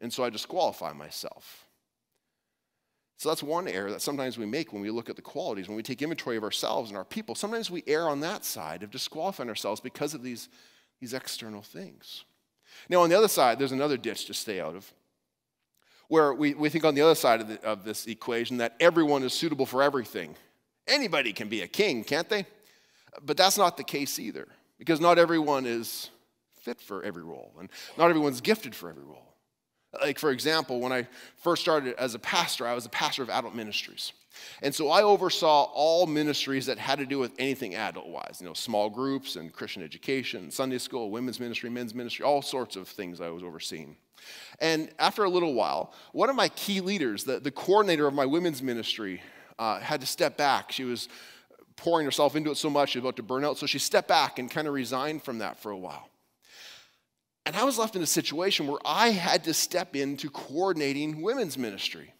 And 0.00 0.12
so 0.12 0.24
I 0.24 0.30
disqualify 0.30 0.92
myself. 0.92 1.66
So 3.18 3.30
that's 3.30 3.42
one 3.42 3.66
error 3.66 3.90
that 3.90 4.02
sometimes 4.02 4.36
we 4.36 4.44
make 4.44 4.72
when 4.72 4.82
we 4.82 4.90
look 4.90 5.08
at 5.08 5.16
the 5.16 5.22
qualities, 5.22 5.68
when 5.68 5.76
we 5.76 5.82
take 5.82 6.02
inventory 6.02 6.36
of 6.36 6.44
ourselves 6.44 6.90
and 6.90 6.98
our 6.98 7.04
people. 7.04 7.34
Sometimes 7.34 7.70
we 7.70 7.82
err 7.86 8.08
on 8.08 8.20
that 8.20 8.44
side 8.44 8.82
of 8.82 8.90
disqualifying 8.90 9.48
ourselves 9.48 9.80
because 9.80 10.12
of 10.12 10.22
these, 10.22 10.50
these 11.00 11.14
external 11.14 11.62
things. 11.62 12.24
Now, 12.90 13.00
on 13.00 13.08
the 13.08 13.16
other 13.16 13.28
side, 13.28 13.58
there's 13.58 13.72
another 13.72 13.96
ditch 13.96 14.26
to 14.26 14.34
stay 14.34 14.60
out 14.60 14.74
of, 14.74 14.92
where 16.08 16.34
we, 16.34 16.52
we 16.52 16.68
think 16.68 16.84
on 16.84 16.94
the 16.94 17.00
other 17.00 17.14
side 17.14 17.40
of, 17.40 17.48
the, 17.48 17.64
of 17.64 17.84
this 17.84 18.06
equation 18.06 18.58
that 18.58 18.76
everyone 18.80 19.22
is 19.22 19.32
suitable 19.32 19.66
for 19.66 19.82
everything. 19.82 20.36
Anybody 20.86 21.32
can 21.32 21.48
be 21.48 21.62
a 21.62 21.66
king, 21.66 22.04
can't 22.04 22.28
they? 22.28 22.44
But 23.24 23.38
that's 23.38 23.56
not 23.56 23.78
the 23.78 23.84
case 23.84 24.18
either, 24.18 24.46
because 24.78 25.00
not 25.00 25.18
everyone 25.18 25.64
is 25.64 26.10
fit 26.60 26.82
for 26.82 27.02
every 27.02 27.22
role, 27.22 27.54
and 27.58 27.70
not 27.96 28.10
everyone's 28.10 28.42
gifted 28.42 28.74
for 28.74 28.90
every 28.90 29.04
role. 29.04 29.25
Like, 30.00 30.18
for 30.18 30.30
example, 30.30 30.80
when 30.80 30.92
I 30.92 31.06
first 31.36 31.62
started 31.62 31.94
as 31.98 32.14
a 32.14 32.18
pastor, 32.18 32.66
I 32.66 32.74
was 32.74 32.86
a 32.86 32.90
pastor 32.90 33.22
of 33.22 33.30
adult 33.30 33.54
ministries. 33.54 34.12
And 34.62 34.74
so 34.74 34.90
I 34.90 35.02
oversaw 35.02 35.64
all 35.72 36.06
ministries 36.06 36.66
that 36.66 36.78
had 36.78 36.98
to 36.98 37.06
do 37.06 37.18
with 37.18 37.32
anything 37.38 37.74
adult 37.74 38.08
wise, 38.08 38.38
you 38.40 38.46
know, 38.46 38.52
small 38.54 38.90
groups 38.90 39.36
and 39.36 39.52
Christian 39.52 39.82
education, 39.82 40.50
Sunday 40.50 40.78
school, 40.78 41.10
women's 41.10 41.40
ministry, 41.40 41.70
men's 41.70 41.94
ministry, 41.94 42.24
all 42.24 42.42
sorts 42.42 42.76
of 42.76 42.88
things 42.88 43.20
I 43.20 43.30
was 43.30 43.42
overseeing. 43.42 43.96
And 44.60 44.90
after 44.98 45.24
a 45.24 45.30
little 45.30 45.54
while, 45.54 45.92
one 46.12 46.30
of 46.30 46.36
my 46.36 46.48
key 46.50 46.80
leaders, 46.80 47.24
the, 47.24 47.38
the 47.38 47.50
coordinator 47.50 48.06
of 48.06 48.14
my 48.14 48.26
women's 48.26 48.62
ministry, 48.62 49.22
uh, 49.58 49.80
had 49.80 50.00
to 50.00 50.06
step 50.06 50.36
back. 50.36 50.72
She 50.72 50.84
was 50.84 51.08
pouring 51.76 52.04
herself 52.04 52.36
into 52.36 52.50
it 52.50 52.56
so 52.56 52.70
much, 52.70 52.90
she 52.90 52.98
was 52.98 53.04
about 53.04 53.16
to 53.16 53.22
burn 53.22 53.44
out. 53.44 53.58
So 53.58 53.66
she 53.66 53.78
stepped 53.78 54.08
back 54.08 54.38
and 54.38 54.50
kind 54.50 54.66
of 54.66 54.74
resigned 54.74 55.22
from 55.22 55.38
that 55.38 55.58
for 55.58 55.70
a 55.70 55.76
while. 55.76 56.08
And 57.46 57.54
I 57.54 57.62
was 57.62 57.78
left 57.78 57.94
in 57.94 58.02
a 58.02 58.06
situation 58.06 58.66
where 58.66 58.80
I 58.84 59.10
had 59.10 59.44
to 59.44 59.54
step 59.54 59.94
into 59.94 60.28
coordinating 60.28 61.22
women's 61.22 61.56
ministry. 61.56 62.12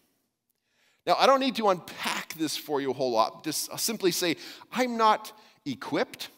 Now, 1.05 1.15
I 1.19 1.25
don't 1.25 1.41
need 1.41 1.57
to 1.57 1.67
unpack 1.67 2.33
this 2.35 2.55
for 2.55 2.79
you 2.79 2.91
a 2.91 2.93
whole 2.93 3.11
lot. 3.11 3.43
Just 3.43 3.69
I'll 3.69 3.77
simply 3.77 4.11
say, 4.11 4.37
I'm 4.71 4.95
not 4.95 5.33
equipped 5.65 6.29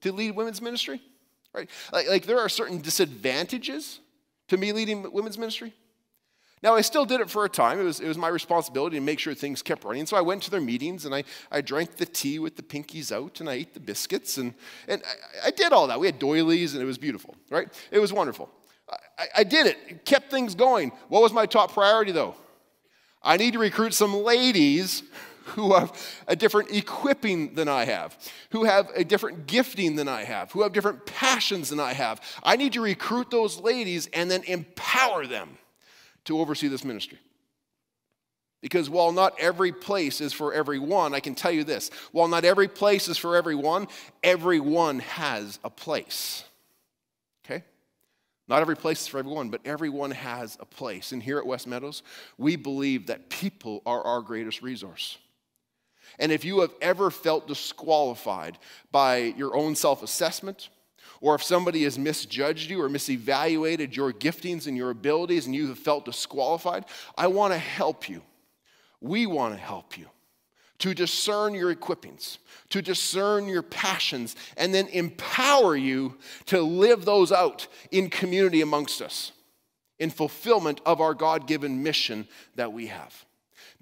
to 0.00 0.12
lead 0.12 0.34
women's 0.34 0.62
ministry. 0.62 1.02
Right? 1.52 1.68
Like, 1.92 2.08
like 2.08 2.26
there 2.26 2.38
are 2.40 2.48
certain 2.48 2.80
disadvantages 2.80 4.00
to 4.48 4.56
me 4.56 4.72
leading 4.72 5.12
women's 5.12 5.36
ministry. 5.36 5.74
Now, 6.62 6.74
I 6.76 6.80
still 6.80 7.04
did 7.04 7.20
it 7.20 7.28
for 7.28 7.44
a 7.44 7.48
time. 7.48 7.80
It 7.80 7.82
was, 7.82 7.98
it 7.98 8.06
was 8.06 8.16
my 8.16 8.28
responsibility 8.28 8.96
to 8.96 9.02
make 9.02 9.18
sure 9.18 9.34
things 9.34 9.62
kept 9.62 9.82
running. 9.82 10.06
So 10.06 10.16
I 10.16 10.20
went 10.20 10.44
to 10.44 10.50
their 10.50 10.60
meetings 10.60 11.04
and 11.04 11.14
I, 11.14 11.24
I 11.50 11.60
drank 11.60 11.96
the 11.96 12.06
tea 12.06 12.38
with 12.38 12.54
the 12.54 12.62
pinkies 12.62 13.10
out 13.10 13.40
and 13.40 13.50
I 13.50 13.54
ate 13.54 13.74
the 13.74 13.80
biscuits 13.80 14.38
and, 14.38 14.54
and 14.86 15.02
I, 15.04 15.48
I 15.48 15.50
did 15.50 15.72
all 15.72 15.88
that. 15.88 15.98
We 15.98 16.06
had 16.06 16.20
doilies 16.20 16.74
and 16.74 16.82
it 16.82 16.86
was 16.86 16.98
beautiful, 16.98 17.34
right? 17.50 17.68
It 17.90 17.98
was 17.98 18.12
wonderful. 18.12 18.48
I, 19.18 19.24
I 19.38 19.44
did 19.44 19.66
it, 19.66 19.78
it 19.88 20.04
kept 20.04 20.30
things 20.30 20.54
going. 20.54 20.92
What 21.08 21.22
was 21.22 21.32
my 21.32 21.46
top 21.46 21.72
priority 21.72 22.12
though? 22.12 22.36
I 23.24 23.36
need 23.36 23.54
to 23.54 23.58
recruit 23.58 23.94
some 23.94 24.14
ladies 24.14 25.02
who 25.44 25.74
have 25.74 25.92
a 26.28 26.36
different 26.36 26.70
equipping 26.70 27.54
than 27.54 27.66
I 27.68 27.84
have, 27.84 28.16
who 28.50 28.64
have 28.64 28.88
a 28.94 29.04
different 29.04 29.48
gifting 29.48 29.96
than 29.96 30.06
I 30.06 30.22
have, 30.22 30.52
who 30.52 30.62
have 30.62 30.72
different 30.72 31.06
passions 31.06 31.70
than 31.70 31.80
I 31.80 31.92
have. 31.92 32.20
I 32.44 32.54
need 32.54 32.74
to 32.74 32.80
recruit 32.80 33.30
those 33.30 33.58
ladies 33.58 34.08
and 34.12 34.30
then 34.30 34.44
empower 34.44 35.26
them 35.26 35.58
to 36.24 36.38
oversee 36.38 36.68
this 36.68 36.84
ministry. 36.84 37.18
Because 38.60 38.88
while 38.88 39.10
not 39.10 39.38
every 39.40 39.72
place 39.72 40.20
is 40.20 40.32
for 40.32 40.54
everyone, 40.54 41.14
I 41.14 41.20
can 41.20 41.34
tell 41.34 41.50
you 41.50 41.64
this 41.64 41.90
while 42.12 42.28
not 42.28 42.44
every 42.44 42.68
place 42.68 43.08
is 43.08 43.18
for 43.18 43.36
everyone, 43.36 43.88
everyone 44.22 45.00
has 45.00 45.58
a 45.64 45.70
place. 45.70 46.44
Okay? 47.44 47.64
Not 48.46 48.60
every 48.60 48.76
place 48.76 49.02
is 49.02 49.08
for 49.08 49.18
everyone, 49.18 49.50
but 49.50 49.60
everyone 49.64 50.12
has 50.12 50.56
a 50.60 50.64
place. 50.64 51.10
And 51.10 51.20
here 51.20 51.38
at 51.38 51.46
West 51.46 51.66
Meadows, 51.66 52.04
we 52.38 52.54
believe 52.54 53.08
that 53.08 53.28
people 53.28 53.82
are 53.84 54.02
our 54.02 54.20
greatest 54.20 54.62
resource. 54.62 55.18
And 56.18 56.30
if 56.30 56.44
you 56.44 56.60
have 56.60 56.74
ever 56.80 57.10
felt 57.10 57.48
disqualified 57.48 58.58
by 58.92 59.34
your 59.36 59.56
own 59.56 59.74
self 59.74 60.02
assessment, 60.02 60.68
or 61.22 61.36
if 61.36 61.42
somebody 61.42 61.84
has 61.84 61.98
misjudged 61.98 62.68
you 62.68 62.82
or 62.82 62.90
misevaluated 62.90 63.94
your 63.94 64.12
giftings 64.12 64.66
and 64.66 64.76
your 64.76 64.90
abilities 64.90 65.46
and 65.46 65.54
you 65.54 65.68
have 65.68 65.78
felt 65.78 66.04
disqualified, 66.04 66.84
I 67.16 67.28
want 67.28 67.54
to 67.54 67.58
help 67.58 68.08
you. 68.08 68.22
We 69.00 69.26
want 69.26 69.54
to 69.54 69.60
help 69.60 69.96
you 69.96 70.06
to 70.80 70.94
discern 70.94 71.54
your 71.54 71.72
equippings, 71.72 72.38
to 72.70 72.82
discern 72.82 73.46
your 73.46 73.62
passions, 73.62 74.34
and 74.56 74.74
then 74.74 74.88
empower 74.88 75.76
you 75.76 76.16
to 76.46 76.60
live 76.60 77.04
those 77.04 77.30
out 77.30 77.68
in 77.92 78.10
community 78.10 78.60
amongst 78.60 79.00
us, 79.00 79.30
in 80.00 80.10
fulfillment 80.10 80.80
of 80.84 81.00
our 81.00 81.14
God 81.14 81.46
given 81.46 81.84
mission 81.84 82.26
that 82.56 82.72
we 82.72 82.88
have. 82.88 83.24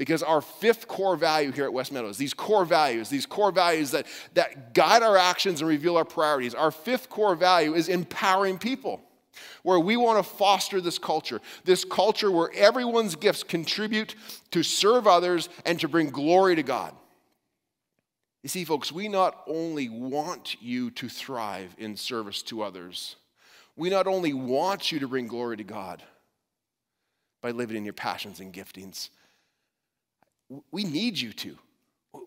Because 0.00 0.23
our 0.23 0.40
fifth 0.40 0.88
core 0.88 1.14
value 1.14 1.52
here 1.52 1.64
at 1.64 1.75
West 1.75 1.92
Meadows, 1.92 2.16
these 2.16 2.33
core 2.33 2.64
values, 2.64 3.11
these 3.11 3.26
core 3.26 3.52
values 3.52 3.90
that, 3.90 4.07
that 4.33 4.73
guide 4.73 5.02
our 5.02 5.19
actions 5.19 5.61
and 5.61 5.69
reveal 5.69 5.99
our 5.99 6.07
priorities, 6.07 6.54
our 6.54 6.71
fifth 6.71 7.11
core 7.11 7.35
value 7.35 7.75
is 7.75 7.90
empowering 7.90 8.57
people. 8.57 9.02
Where 9.62 9.78
we 9.78 9.99
want 9.99 10.16
to 10.16 10.23
foster 10.23 10.80
this 10.80 10.99
culture, 10.99 11.42
this 11.64 11.85
culture 11.85 12.30
where 12.30 12.50
everyone's 12.54 13.14
gifts 13.14 13.42
contribute 13.42 14.14
to 14.52 14.62
serve 14.62 15.07
others 15.07 15.50
and 15.66 15.78
to 15.80 15.87
bring 15.87 16.09
glory 16.09 16.57
to 16.57 16.62
God. 16.62 16.95
You 18.42 18.49
see, 18.49 18.64
folks, 18.64 18.90
we 18.90 19.07
not 19.07 19.42
only 19.47 19.90
want 19.90 20.62
you 20.62 20.90
to 20.92 21.11
thrive 21.11 21.76
in 21.76 21.95
service 21.95 22.40
to 22.45 22.62
others, 22.62 23.16
we 23.76 23.90
not 23.90 24.07
only 24.07 24.33
want 24.33 24.92
you 24.92 24.99
to 25.00 25.09
bring 25.09 25.26
glory 25.26 25.59
to 25.59 25.64
God 25.64 26.02
by 27.42 27.50
living 27.50 27.76
in 27.76 27.85
your 27.85 27.92
passions 27.92 28.40
and 28.40 28.50
giftings, 28.50 29.11
we 30.71 30.85
need 30.85 31.19
you 31.19 31.33
to. 31.33 31.57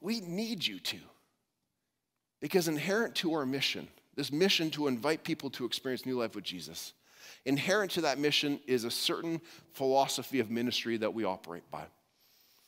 We 0.02 0.22
need 0.22 0.66
you 0.66 0.80
to. 0.80 0.98
Because 2.42 2.68
inherent 2.68 3.16
to 3.16 3.34
our 3.34 3.46
mission, 3.46 3.88
this 4.16 4.32
mission 4.32 4.70
to 4.72 4.88
invite 4.88 5.24
people 5.24 5.50
to 5.52 5.66
experience 5.66 6.06
new 6.06 6.20
life 6.20 6.36
with 6.36 6.44
Jesus, 6.44 6.94
inherent 7.46 7.92
to 7.92 8.02
that 8.02 8.18
mission 8.18 8.60
is 8.68 8.84
a 8.84 8.92
certain 8.92 9.42
philosophy 9.72 10.40
of 10.40 10.50
ministry 10.50 10.98
that 10.98 11.14
we 11.14 11.24
operate 11.24 11.64
by. 11.72 11.84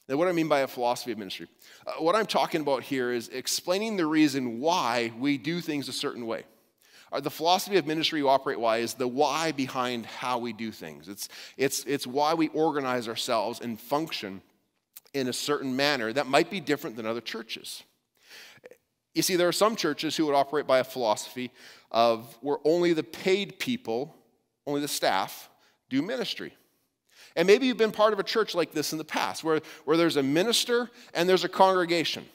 Now, 0.07 0.17
what 0.17 0.27
I 0.27 0.33
mean 0.33 0.47
by 0.47 0.59
a 0.59 0.67
philosophy 0.67 1.12
of 1.12 1.17
ministry? 1.17 1.47
Uh, 1.85 1.93
what 1.93 2.15
I'm 2.15 2.27
talking 2.27 2.62
about 2.62 2.83
here 2.83 3.12
is 3.12 3.27
explaining 3.29 3.97
the 3.97 4.05
reason 4.05 4.59
why 4.59 5.12
we 5.19 5.38
do 5.38 5.62
things 5.62 5.89
a 5.89 5.93
certain 5.93 6.27
way. 6.27 6.43
Uh, 7.12 7.19
the 7.19 7.31
philosophy 7.31 7.77
of 7.77 7.88
ministry 7.88 8.21
we 8.21 8.29
operate 8.29 8.59
why 8.59 8.77
is 8.77 8.93
the 8.93 9.07
why 9.07 9.51
behind 9.51 10.05
how 10.05 10.38
we 10.38 10.53
do 10.53 10.71
things. 10.71 11.09
It's, 11.09 11.27
it's, 11.57 11.83
it's 11.85 12.05
why 12.05 12.33
we 12.33 12.50
organize 12.50 13.07
ourselves 13.07 13.62
and 13.62 13.79
function 13.79 14.41
in 15.15 15.29
a 15.29 15.34
certain 15.34 15.75
manner 15.75 16.12
that 16.12 16.27
might 16.27 16.51
be 16.51 16.60
different 16.60 16.98
than 16.98 17.05
other 17.05 17.22
churches. 17.22 17.84
You 19.13 19.22
see, 19.22 19.38
there 19.38 19.48
are 19.48 19.53
some 19.53 19.77
churches 19.77 20.17
who 20.17 20.25
would 20.25 20.36
operate 20.36 20.67
by 20.67 20.79
a 20.79 20.84
philosophy 20.84 21.51
of 21.89 22.38
where 22.41 22.57
only 22.65 22.91
the 22.91 23.03
paid 23.03 23.57
people, 23.57 24.13
only 24.67 24.81
the 24.81 24.89
staff, 24.89 25.50
do 25.89 26.01
ministry. 26.01 26.53
And 27.38 27.48
maybe 27.48 27.65
you've 27.65 27.77
been 27.77 27.93
part 27.93 28.12
of 28.12 28.19
a 28.19 28.24
church 28.24 28.53
like 28.53 28.74
this 28.74 28.91
in 28.91 28.98
the 28.98 29.05
past, 29.05 29.43
where, 29.43 29.62
where 29.86 29.95
there's 29.95 30.17
a 30.17 30.24
minister 30.24 30.89
and 31.13 31.29
there's 31.29 31.45
a 31.45 31.50
congregation. 31.50 32.25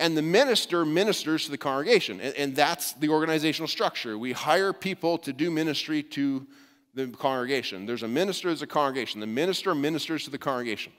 And 0.00 0.16
the 0.16 0.22
minister 0.22 0.84
ministers 0.84 1.44
to 1.44 1.52
the 1.52 1.58
congregation, 1.58 2.20
and, 2.20 2.34
and 2.34 2.56
that's 2.56 2.94
the 2.94 3.10
organizational 3.10 3.68
structure. 3.68 4.18
We 4.18 4.32
hire 4.32 4.72
people 4.72 5.18
to 5.18 5.32
do 5.32 5.52
ministry 5.52 6.02
to 6.02 6.46
the 6.94 7.06
congregation. 7.08 7.86
There's 7.86 8.02
a 8.02 8.08
minister, 8.08 8.48
there's 8.48 8.62
a 8.62 8.66
congregation. 8.66 9.20
The 9.20 9.26
minister 9.28 9.72
ministers 9.74 10.24
to 10.24 10.30
the 10.30 10.38
congregation. 10.38 10.92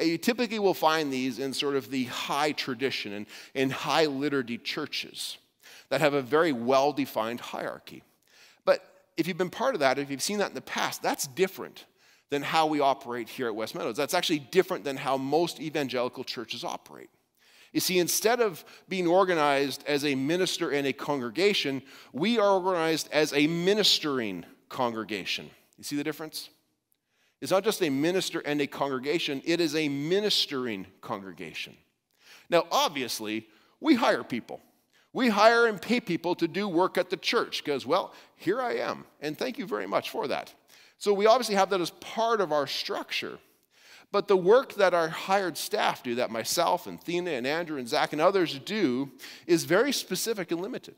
You 0.00 0.18
typically 0.18 0.58
will 0.58 0.74
find 0.74 1.12
these 1.12 1.38
in 1.38 1.52
sort 1.52 1.76
of 1.76 1.90
the 1.90 2.04
high 2.04 2.52
tradition 2.52 3.12
and 3.12 3.26
in 3.54 3.70
high 3.70 4.06
liturgy 4.06 4.58
churches 4.58 5.38
that 5.88 6.00
have 6.00 6.14
a 6.14 6.22
very 6.22 6.52
well 6.52 6.92
defined 6.92 7.40
hierarchy. 7.40 8.02
But 8.64 8.84
if 9.16 9.26
you've 9.26 9.38
been 9.38 9.50
part 9.50 9.74
of 9.74 9.80
that, 9.80 9.98
if 9.98 10.10
you've 10.10 10.22
seen 10.22 10.38
that 10.38 10.48
in 10.48 10.54
the 10.54 10.60
past, 10.60 11.02
that's 11.02 11.26
different 11.26 11.86
than 12.30 12.42
how 12.42 12.66
we 12.66 12.80
operate 12.80 13.28
here 13.28 13.46
at 13.46 13.54
West 13.54 13.74
Meadows. 13.74 13.96
That's 13.96 14.14
actually 14.14 14.40
different 14.40 14.84
than 14.84 14.96
how 14.96 15.16
most 15.16 15.60
evangelical 15.60 16.24
churches 16.24 16.64
operate. 16.64 17.08
You 17.72 17.80
see, 17.80 17.98
instead 17.98 18.40
of 18.40 18.64
being 18.88 19.06
organized 19.06 19.84
as 19.86 20.04
a 20.04 20.14
minister 20.14 20.70
and 20.70 20.86
a 20.86 20.92
congregation, 20.92 21.82
we 22.12 22.38
are 22.38 22.54
organized 22.54 23.08
as 23.12 23.32
a 23.32 23.46
ministering 23.46 24.44
congregation. 24.68 25.50
You 25.78 25.84
see 25.84 25.96
the 25.96 26.04
difference? 26.04 26.48
It's 27.40 27.52
not 27.52 27.64
just 27.64 27.82
a 27.82 27.90
minister 27.90 28.40
and 28.40 28.60
a 28.60 28.66
congregation, 28.66 29.42
it 29.44 29.60
is 29.60 29.74
a 29.74 29.88
ministering 29.88 30.86
congregation. 31.00 31.76
Now, 32.48 32.66
obviously, 32.70 33.46
we 33.80 33.94
hire 33.94 34.24
people. 34.24 34.60
We 35.12 35.28
hire 35.28 35.66
and 35.66 35.80
pay 35.80 36.00
people 36.00 36.34
to 36.36 36.48
do 36.48 36.68
work 36.68 36.98
at 36.98 37.10
the 37.10 37.16
church 37.16 37.64
because, 37.64 37.86
well, 37.86 38.12
here 38.36 38.60
I 38.60 38.74
am. 38.74 39.04
And 39.20 39.36
thank 39.36 39.58
you 39.58 39.66
very 39.66 39.86
much 39.86 40.10
for 40.10 40.28
that. 40.28 40.52
So 40.98 41.12
we 41.12 41.26
obviously 41.26 41.54
have 41.54 41.70
that 41.70 41.80
as 41.80 41.90
part 41.90 42.40
of 42.40 42.52
our 42.52 42.66
structure. 42.66 43.38
But 44.12 44.28
the 44.28 44.36
work 44.36 44.74
that 44.74 44.94
our 44.94 45.08
hired 45.08 45.56
staff 45.56 46.02
do, 46.02 46.14
that 46.16 46.30
myself 46.30 46.86
and 46.86 47.00
Thina 47.00 47.36
and 47.36 47.46
Andrew 47.46 47.78
and 47.78 47.88
Zach 47.88 48.12
and 48.12 48.20
others 48.20 48.58
do, 48.58 49.10
is 49.46 49.64
very 49.64 49.92
specific 49.92 50.52
and 50.52 50.60
limited. 50.60 50.94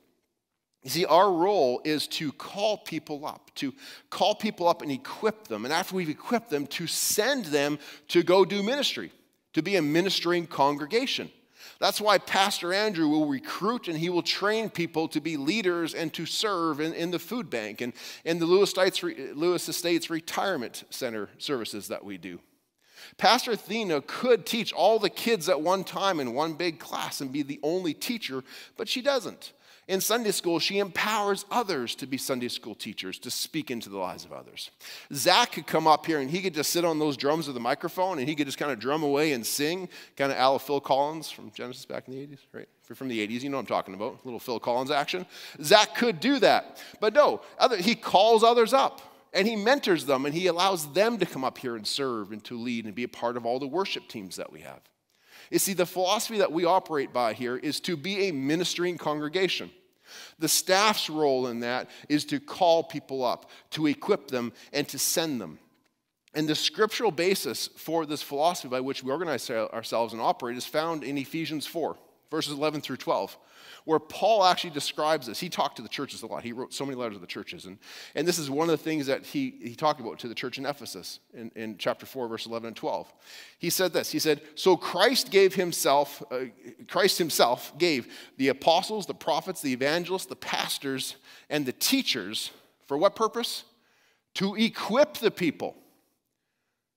You 0.85 0.91
see, 0.91 1.05
our 1.05 1.31
role 1.31 1.81
is 1.85 2.07
to 2.09 2.31
call 2.33 2.79
people 2.79 3.27
up, 3.27 3.51
to 3.57 3.75
call 4.11 4.35
people 4.35 4.69
up 4.69 4.81
and 4.83 4.93
equip 4.93 5.49
them. 5.49 5.65
And 5.65 5.75
after 5.75 5.97
we've 5.97 6.09
equipped 6.09 6.51
them, 6.51 6.67
to 6.69 6.87
send 6.87 7.47
them 7.47 7.79
to 8.09 8.23
go 8.23 8.45
do 8.45 8.63
ministry, 8.63 9.11
to 9.55 9.63
be 9.63 9.77
a 9.77 9.83
ministering 9.83 10.47
congregation. 10.47 11.31
That's 11.81 12.01
why 12.01 12.19
Pastor 12.19 12.73
Andrew 12.73 13.09
will 13.09 13.27
recruit 13.27 13.89
and 13.89 13.99
he 13.99 14.09
will 14.09 14.23
train 14.23 14.71
people 14.71 15.09
to 15.09 15.21
be 15.21 15.37
leaders 15.37 15.95
and 15.95 16.13
to 16.15 16.27
serve 16.27 16.81
in, 16.81 16.93
in 16.93 17.11
the 17.11 17.19
food 17.19 17.51
bank 17.51 17.81
and 17.81 17.93
in 18.25 18.39
the 18.39 18.47
Lewis 18.47 18.77
Lewis 18.77 19.69
Estates 19.69 20.11
Retirement 20.11 20.85
Center 20.91 21.29
services 21.39 21.89
that 21.89 22.05
we 22.05 22.19
do. 22.19 22.41
Pastor 23.17 23.53
Athena 23.53 24.03
could 24.03 24.45
teach 24.45 24.73
all 24.73 24.99
the 24.99 25.11
kids 25.11 25.49
at 25.49 25.61
one 25.61 25.85
time 25.85 26.21
in 26.21 26.35
one 26.35 26.55
big 26.55 26.79
class 26.79 27.21
and 27.21 27.33
be 27.33 27.43
the 27.43 27.61
only 27.63 27.95
teacher, 27.95 28.43
but 28.77 28.89
she 28.89 29.01
doesn't. 29.01 29.53
In 29.89 30.03
Sunday 30.03 30.33
school, 30.33 30.59
she 30.59 30.79
empowers 30.81 31.47
others 31.51 31.95
to 31.95 32.07
be 32.07 32.19
Sunday 32.19 32.49
school 32.49 32.75
teachers, 32.75 33.19
to 33.21 33.31
speak 33.31 33.71
into 33.71 33.89
the 33.89 33.97
lives 33.97 34.27
of 34.27 34.35
others. 34.35 34.71
Zach 35.15 35.53
could 35.53 35.67
come 35.67 35.87
up 35.87 36.05
here 36.05 36.21
and 36.21 36.31
he 36.31 36.43
could 36.43 36.53
just 36.53 36.71
sit 36.71 36.85
on 36.85 36.99
those 36.99 37.17
drums 37.17 37.47
with 37.47 37.55
the 37.55 37.61
microphone 37.61 38.19
and 38.19 38.29
he 38.29 38.35
could 38.35 38.47
just 38.47 38.59
kind 38.59 38.71
of 38.71 38.79
drum 38.79 39.03
away 39.03 39.33
and 39.33 39.47
sing, 39.47 39.89
kind 40.15 40.31
of 40.31 40.37
Al 40.37 40.59
Phil 40.59 40.79
Collins 40.79 41.31
from 41.31 41.51
Genesis 41.53 41.87
back 41.87 42.07
in 42.07 42.15
the 42.15 42.27
80s, 42.27 42.39
right? 42.53 42.69
If 42.83 42.91
you're 42.91 42.97
from 42.97 43.09
the 43.09 43.27
80s, 43.27 43.41
you 43.41 43.49
know 43.49 43.57
what 43.57 43.63
I'm 43.63 43.67
talking 43.67 43.95
about, 43.95 44.19
a 44.23 44.27
little 44.27 44.39
Phil 44.39 44.61
Collins 44.61 44.91
action. 44.91 45.25
Zach 45.63 45.95
could 45.95 46.21
do 46.21 46.39
that. 46.41 46.83
But 47.01 47.15
no, 47.15 47.41
other, 47.59 47.79
he 47.79 47.95
calls 47.95 48.45
others 48.45 48.75
up 48.75 49.01
and 49.33 49.49
he 49.49 49.57
mentors 49.57 50.05
them 50.05 50.27
and 50.27 50.35
he 50.35 50.49
allows 50.49 50.93
them 50.93 51.17
to 51.17 51.25
come 51.25 51.45
up 51.45 51.57
here 51.57 51.77
and 51.77 51.87
serve 51.87 52.33
and 52.33 52.45
to 52.45 52.59
lead 52.59 52.85
and 52.85 52.95
be 52.95 53.05
a 53.05 53.09
part 53.09 53.39
of 53.39 53.47
all 53.47 53.59
the 53.59 53.67
worship 53.67 54.07
teams 54.07 54.37
that 54.37 54.53
we 54.53 54.61
have. 54.61 54.81
You 55.51 55.59
see, 55.59 55.73
the 55.73 55.87
philosophy 55.87 56.39
that 56.39 56.53
we 56.53 56.65
operate 56.65 57.13
by 57.13 57.33
here 57.33 57.57
is 57.57 57.81
to 57.81 57.97
be 57.97 58.29
a 58.29 58.33
ministering 58.33 58.99
congregation. 58.99 59.71
The 60.39 60.49
staff's 60.49 61.11
role 61.11 61.49
in 61.49 61.61
that 61.61 61.89
is 62.09 62.25
to 62.27 62.41
call 62.41 62.83
people 62.83 63.25
up, 63.25 63.51
to 63.71 63.87
equip 63.87 64.29
them, 64.29 64.53
and 64.73 64.89
to 64.89 64.99
send 64.99 65.41
them. 65.41 65.59
And 66.35 66.49
the 66.49 66.55
scriptural 66.55 67.11
basis 67.11 67.69
for 67.77 68.07
this 68.07 68.23
philosophy 68.23 68.69
by 68.69 68.81
which 68.81 69.03
we 69.03 69.11
organize 69.11 69.51
ourselves 69.51 70.13
and 70.13 70.23
operate 70.23 70.57
is 70.57 70.67
found 70.67 71.03
in 71.03 71.19
Ephesians 71.19 71.67
4, 71.67 71.97
verses 72.31 72.53
11 72.53 72.83
through 72.83 72.99
12 72.99 73.37
where 73.85 73.99
Paul 73.99 74.45
actually 74.45 74.71
describes 74.71 75.27
this. 75.27 75.41
He 75.41 75.49
talked 75.49 75.77
to 75.77 75.83
the 75.83 75.89
churches 75.89 76.23
a 76.23 76.27
lot. 76.27 76.43
He 76.43 76.53
wrote 76.53 76.73
so 76.73 76.85
many 76.85 76.97
letters 76.97 77.17
to 77.17 77.21
the 77.21 77.27
churches. 77.27 77.67
And, 77.67 77.79
and 78.15 78.27
this 78.27 78.39
is 78.39 78.51
one 78.51 78.69
of 78.69 78.79
the 78.79 78.83
things 78.83 79.07
that 79.07 79.25
he, 79.25 79.55
he 79.63 79.75
talked 79.75 80.01
about 80.01 80.19
to 80.21 80.29
the 80.29 80.35
church 80.35 80.59
in 80.59 80.67
Ephesus 80.67 81.21
in, 81.35 81.51
in 81.55 81.79
chapter 81.79 82.07
4, 82.07 82.29
verse 82.29 82.47
11 82.47 82.69
and 82.69 82.77
12. 82.77 83.13
He 83.59 83.71
said 83.71 83.93
this 83.93 84.11
He 84.11 84.19
said, 84.19 84.41
So 84.55 84.77
Christ 84.77 85.31
gave 85.31 85.55
himself, 85.55 86.23
uh, 86.31 86.47
Christ 86.89 87.19
himself 87.19 87.77
gave 87.79 88.13
the 88.37 88.49
apostles, 88.49 89.07
the 89.07 89.15
prophets, 89.15 89.63
the 89.63 89.73
evangelists, 89.73 90.27
the 90.27 90.37
pastors, 90.37 91.17
and 91.49 91.67
the 91.67 91.73
teachers 91.73 92.51
for 92.87 92.97
what 92.97 93.15
purpose? 93.15 93.65
To 94.35 94.55
equip 94.57 95.15
the 95.15 95.31
people. 95.31 95.77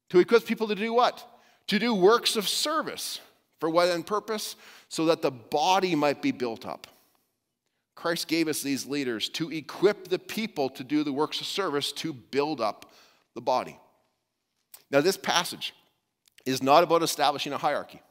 To 0.10 0.20
equip 0.20 0.46
people 0.46 0.68
to 0.68 0.76
do 0.76 0.94
what? 0.94 1.26
To 1.68 1.80
do 1.80 1.94
works 1.94 2.36
of 2.36 2.48
service. 2.48 3.20
For 3.62 3.70
what 3.70 3.88
end 3.88 4.06
purpose? 4.06 4.58
so 4.92 5.06
that 5.06 5.22
the 5.22 5.32
body 5.32 5.96
might 5.96 6.22
be 6.22 6.34
built 6.34 6.66
up. 6.66 6.86
Christ 7.96 8.28
gave 8.28 8.50
us 8.50 8.62
these 8.62 8.86
leaders 8.86 9.30
to 9.30 9.50
equip 9.50 10.10
the 10.10 10.20
people 10.20 10.70
to 10.72 10.84
do 10.84 11.02
the 11.02 11.14
works 11.14 11.40
of 11.40 11.48
service 11.48 11.94
to 11.94 12.12
build 12.12 12.60
up 12.60 12.92
the 13.34 13.42
body. 13.42 13.80
Now, 14.92 15.00
this 15.00 15.16
passage 15.16 15.74
is 16.46 16.62
not 16.62 16.84
about 16.84 17.04
establishing 17.04 17.54
a 17.54 17.58
hierarchy. 17.58 18.02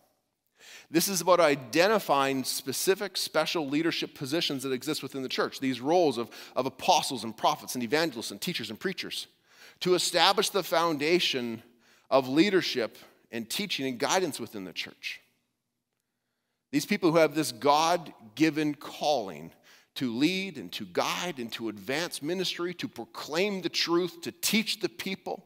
This 0.90 1.06
is 1.06 1.20
about 1.20 1.38
identifying 1.38 2.44
specific 2.44 3.18
special 3.18 3.68
leadership 3.68 4.14
positions 4.14 4.62
that 4.62 4.72
exist 4.72 5.02
within 5.02 5.22
the 5.22 5.28
church, 5.28 5.60
these 5.60 5.82
roles 5.82 6.16
of, 6.16 6.30
of 6.56 6.64
apostles 6.64 7.24
and 7.24 7.36
prophets 7.36 7.74
and 7.74 7.84
evangelists 7.84 8.30
and 8.30 8.40
teachers 8.40 8.70
and 8.70 8.80
preachers, 8.80 9.26
to 9.80 9.94
establish 9.94 10.48
the 10.48 10.62
foundation 10.62 11.62
of 12.10 12.26
leadership 12.26 12.96
and 13.30 13.50
teaching 13.50 13.86
and 13.86 13.98
guidance 13.98 14.40
within 14.40 14.64
the 14.64 14.72
church. 14.72 15.20
These 16.70 16.86
people 16.86 17.10
who 17.10 17.18
have 17.18 17.34
this 17.34 17.52
God 17.52 18.12
given 18.34 18.74
calling 18.74 19.52
to 19.96 20.12
lead 20.12 20.56
and 20.56 20.70
to 20.72 20.86
guide 20.86 21.38
and 21.38 21.52
to 21.52 21.68
advance 21.68 22.22
ministry, 22.22 22.72
to 22.74 22.88
proclaim 22.88 23.60
the 23.60 23.68
truth, 23.68 24.22
to 24.22 24.32
teach 24.32 24.80
the 24.80 24.88
people. 24.88 25.44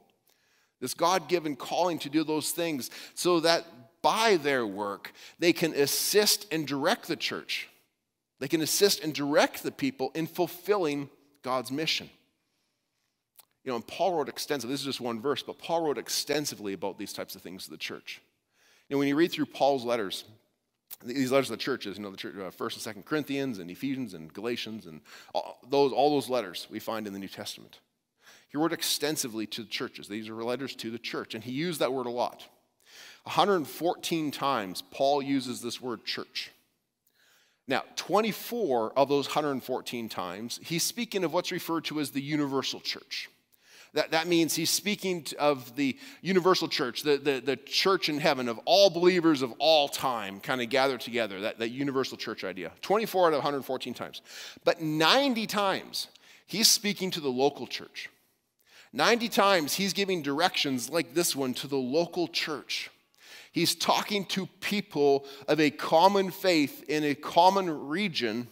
This 0.80 0.94
God 0.94 1.28
given 1.28 1.56
calling 1.56 1.98
to 2.00 2.10
do 2.10 2.24
those 2.24 2.50
things 2.50 2.90
so 3.14 3.40
that 3.40 3.64
by 4.02 4.36
their 4.36 4.66
work 4.66 5.12
they 5.38 5.52
can 5.52 5.72
assist 5.72 6.46
and 6.52 6.66
direct 6.66 7.08
the 7.08 7.16
church. 7.16 7.68
They 8.38 8.48
can 8.48 8.60
assist 8.60 9.02
and 9.02 9.14
direct 9.14 9.62
the 9.62 9.72
people 9.72 10.10
in 10.14 10.26
fulfilling 10.26 11.08
God's 11.42 11.72
mission. 11.72 12.10
You 13.64 13.70
know, 13.70 13.76
and 13.76 13.86
Paul 13.86 14.14
wrote 14.14 14.28
extensively, 14.28 14.74
this 14.74 14.80
is 14.80 14.86
just 14.86 15.00
one 15.00 15.22
verse, 15.22 15.42
but 15.42 15.58
Paul 15.58 15.86
wrote 15.86 15.96
extensively 15.96 16.74
about 16.74 16.98
these 16.98 17.14
types 17.14 17.34
of 17.34 17.40
things 17.40 17.64
to 17.64 17.70
the 17.70 17.78
church. 17.78 18.20
Know, 18.90 18.98
when 18.98 19.08
you 19.08 19.16
read 19.16 19.32
through 19.32 19.46
Paul's 19.46 19.86
letters, 19.86 20.24
these 21.02 21.32
letters 21.32 21.46
to 21.46 21.52
the 21.52 21.58
churches, 21.58 21.96
you 21.96 22.02
know, 22.02 22.10
the 22.10 22.16
church, 22.16 22.34
uh, 22.36 22.50
First 22.50 22.76
and 22.76 22.82
Second 22.82 23.04
Corinthians 23.04 23.58
and 23.58 23.70
Ephesians 23.70 24.14
and 24.14 24.32
Galatians 24.32 24.86
and 24.86 25.00
all 25.34 25.58
those, 25.68 25.92
all 25.92 26.10
those 26.10 26.28
letters 26.28 26.66
we 26.70 26.78
find 26.78 27.06
in 27.06 27.12
the 27.12 27.18
New 27.18 27.28
Testament. 27.28 27.80
He 28.48 28.58
wrote 28.58 28.72
extensively 28.72 29.46
to 29.48 29.62
the 29.62 29.68
churches. 29.68 30.08
These 30.08 30.28
are 30.28 30.44
letters 30.44 30.76
to 30.76 30.90
the 30.90 30.98
church, 30.98 31.34
and 31.34 31.42
he 31.42 31.52
used 31.52 31.80
that 31.80 31.92
word 31.92 32.06
a 32.06 32.10
lot. 32.10 32.46
114 33.24 34.30
times 34.30 34.82
Paul 34.90 35.22
uses 35.22 35.60
this 35.60 35.80
word 35.80 36.04
church. 36.04 36.52
Now, 37.66 37.82
24 37.96 38.92
of 38.96 39.08
those 39.08 39.26
114 39.26 40.08
times, 40.08 40.60
he's 40.62 40.82
speaking 40.82 41.24
of 41.24 41.32
what's 41.32 41.50
referred 41.50 41.84
to 41.86 41.98
as 41.98 42.10
the 42.10 42.20
universal 42.20 42.78
church. 42.78 43.30
That, 43.94 44.10
that 44.10 44.26
means 44.26 44.54
he's 44.54 44.70
speaking 44.70 45.24
of 45.38 45.76
the 45.76 45.96
universal 46.20 46.66
church, 46.66 47.02
the, 47.02 47.16
the, 47.16 47.40
the 47.40 47.56
church 47.56 48.08
in 48.08 48.18
heaven 48.18 48.48
of 48.48 48.58
all 48.64 48.90
believers 48.90 49.40
of 49.40 49.54
all 49.58 49.88
time 49.88 50.40
kind 50.40 50.60
of 50.60 50.68
gathered 50.68 51.00
together, 51.00 51.40
that, 51.42 51.60
that 51.60 51.70
universal 51.70 52.16
church 52.16 52.42
idea. 52.42 52.72
24 52.82 53.28
out 53.28 53.32
of 53.34 53.38
114 53.38 53.94
times. 53.94 54.20
But 54.64 54.82
90 54.82 55.46
times, 55.46 56.08
he's 56.46 56.66
speaking 56.66 57.12
to 57.12 57.20
the 57.20 57.28
local 57.28 57.68
church. 57.68 58.10
90 58.92 59.28
times, 59.28 59.74
he's 59.74 59.92
giving 59.92 60.22
directions 60.22 60.90
like 60.90 61.14
this 61.14 61.36
one 61.36 61.54
to 61.54 61.68
the 61.68 61.76
local 61.76 62.26
church. 62.26 62.90
He's 63.52 63.76
talking 63.76 64.24
to 64.26 64.46
people 64.60 65.24
of 65.46 65.60
a 65.60 65.70
common 65.70 66.32
faith 66.32 66.84
in 66.88 67.04
a 67.04 67.14
common 67.14 67.88
region 67.88 68.48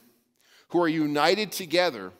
who 0.68 0.80
are 0.80 0.88
united 0.88 1.50
together 1.50 2.12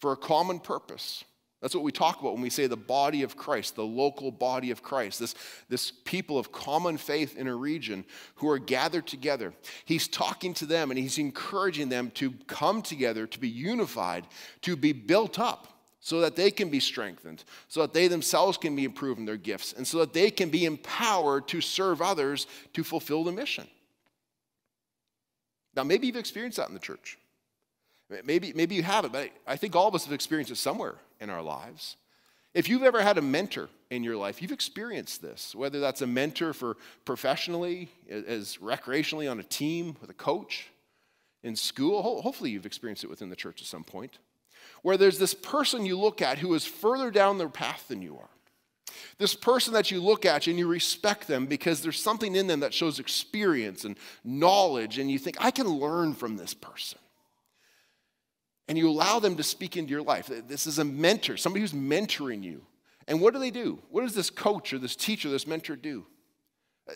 for 0.00 0.12
a 0.12 0.16
common 0.16 0.60
purpose. 0.60 1.24
That's 1.66 1.74
what 1.74 1.82
we 1.82 1.90
talk 1.90 2.20
about 2.20 2.34
when 2.34 2.42
we 2.42 2.48
say 2.50 2.68
the 2.68 2.76
body 2.76 3.24
of 3.24 3.36
Christ, 3.36 3.74
the 3.74 3.84
local 3.84 4.30
body 4.30 4.70
of 4.70 4.84
Christ, 4.84 5.18
this, 5.18 5.34
this 5.68 5.90
people 5.90 6.38
of 6.38 6.52
common 6.52 6.96
faith 6.96 7.36
in 7.36 7.48
a 7.48 7.56
region 7.56 8.04
who 8.36 8.48
are 8.48 8.60
gathered 8.60 9.08
together. 9.08 9.52
He's 9.84 10.06
talking 10.06 10.54
to 10.54 10.64
them 10.64 10.92
and 10.92 10.98
he's 11.00 11.18
encouraging 11.18 11.88
them 11.88 12.12
to 12.12 12.30
come 12.46 12.82
together, 12.82 13.26
to 13.26 13.40
be 13.40 13.48
unified, 13.48 14.28
to 14.62 14.76
be 14.76 14.92
built 14.92 15.40
up 15.40 15.82
so 15.98 16.20
that 16.20 16.36
they 16.36 16.52
can 16.52 16.68
be 16.68 16.78
strengthened, 16.78 17.42
so 17.66 17.80
that 17.80 17.92
they 17.92 18.06
themselves 18.06 18.56
can 18.56 18.76
be 18.76 18.84
improved 18.84 19.18
in 19.18 19.26
their 19.26 19.36
gifts, 19.36 19.72
and 19.72 19.84
so 19.84 19.98
that 19.98 20.12
they 20.12 20.30
can 20.30 20.50
be 20.50 20.66
empowered 20.66 21.48
to 21.48 21.60
serve 21.60 22.00
others 22.00 22.46
to 22.74 22.84
fulfill 22.84 23.24
the 23.24 23.32
mission. 23.32 23.66
Now, 25.74 25.82
maybe 25.82 26.06
you've 26.06 26.14
experienced 26.14 26.58
that 26.58 26.68
in 26.68 26.74
the 26.74 26.80
church. 26.80 27.18
Maybe, 28.22 28.52
maybe 28.54 28.76
you 28.76 28.84
haven't, 28.84 29.12
but 29.12 29.30
I 29.48 29.56
think 29.56 29.74
all 29.74 29.88
of 29.88 29.96
us 29.96 30.04
have 30.04 30.14
experienced 30.14 30.52
it 30.52 30.58
somewhere 30.58 30.94
in 31.20 31.30
our 31.30 31.42
lives. 31.42 31.96
If 32.54 32.68
you've 32.68 32.82
ever 32.82 33.02
had 33.02 33.18
a 33.18 33.22
mentor 33.22 33.68
in 33.90 34.02
your 34.02 34.16
life, 34.16 34.40
you've 34.40 34.52
experienced 34.52 35.20
this, 35.20 35.54
whether 35.54 35.78
that's 35.78 36.02
a 36.02 36.06
mentor 36.06 36.52
for 36.52 36.76
professionally, 37.04 37.90
as 38.08 38.56
recreationally 38.62 39.30
on 39.30 39.38
a 39.38 39.44
team 39.44 39.96
with 40.00 40.10
a 40.10 40.14
coach, 40.14 40.68
in 41.42 41.54
school. 41.54 42.22
Hopefully, 42.22 42.50
you've 42.50 42.66
experienced 42.66 43.04
it 43.04 43.10
within 43.10 43.30
the 43.30 43.36
church 43.36 43.60
at 43.60 43.68
some 43.68 43.84
point, 43.84 44.18
where 44.82 44.96
there's 44.96 45.18
this 45.18 45.34
person 45.34 45.86
you 45.86 45.98
look 45.98 46.20
at 46.20 46.38
who 46.38 46.54
is 46.54 46.64
further 46.64 47.10
down 47.10 47.38
the 47.38 47.48
path 47.48 47.86
than 47.88 48.02
you 48.02 48.16
are. 48.16 48.30
This 49.18 49.34
person 49.34 49.74
that 49.74 49.90
you 49.90 50.00
look 50.00 50.24
at 50.24 50.46
and 50.46 50.58
you 50.58 50.66
respect 50.66 51.28
them 51.28 51.46
because 51.46 51.82
there's 51.82 52.00
something 52.02 52.34
in 52.34 52.46
them 52.46 52.60
that 52.60 52.74
shows 52.74 52.98
experience 52.98 53.84
and 53.84 53.96
knowledge, 54.24 54.98
and 54.98 55.10
you 55.10 55.18
think, 55.18 55.36
I 55.38 55.50
can 55.50 55.68
learn 55.68 56.14
from 56.14 56.36
this 56.36 56.54
person. 56.54 56.98
And 58.68 58.76
you 58.76 58.88
allow 58.88 59.18
them 59.18 59.36
to 59.36 59.42
speak 59.42 59.76
into 59.76 59.90
your 59.90 60.02
life. 60.02 60.30
This 60.48 60.66
is 60.66 60.78
a 60.78 60.84
mentor, 60.84 61.36
somebody 61.36 61.60
who's 61.60 61.72
mentoring 61.72 62.42
you. 62.42 62.62
And 63.08 63.20
what 63.20 63.32
do 63.32 63.38
they 63.38 63.52
do? 63.52 63.78
What 63.90 64.02
does 64.02 64.14
this 64.14 64.30
coach 64.30 64.72
or 64.72 64.78
this 64.78 64.96
teacher, 64.96 65.28
this 65.28 65.46
mentor 65.46 65.76
do? 65.76 66.04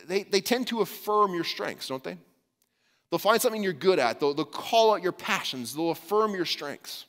They, 0.06 0.24
they 0.24 0.40
tend 0.40 0.66
to 0.68 0.80
affirm 0.80 1.34
your 1.34 1.44
strengths, 1.44 1.88
don't 1.88 2.02
they? 2.02 2.16
They'll 3.10 3.18
find 3.18 3.40
something 3.40 3.62
you're 3.62 3.72
good 3.72 3.98
at, 3.98 4.20
they'll, 4.20 4.34
they'll 4.34 4.44
call 4.44 4.94
out 4.94 5.02
your 5.02 5.12
passions, 5.12 5.74
they'll 5.74 5.90
affirm 5.90 6.34
your 6.34 6.44
strengths. 6.44 7.06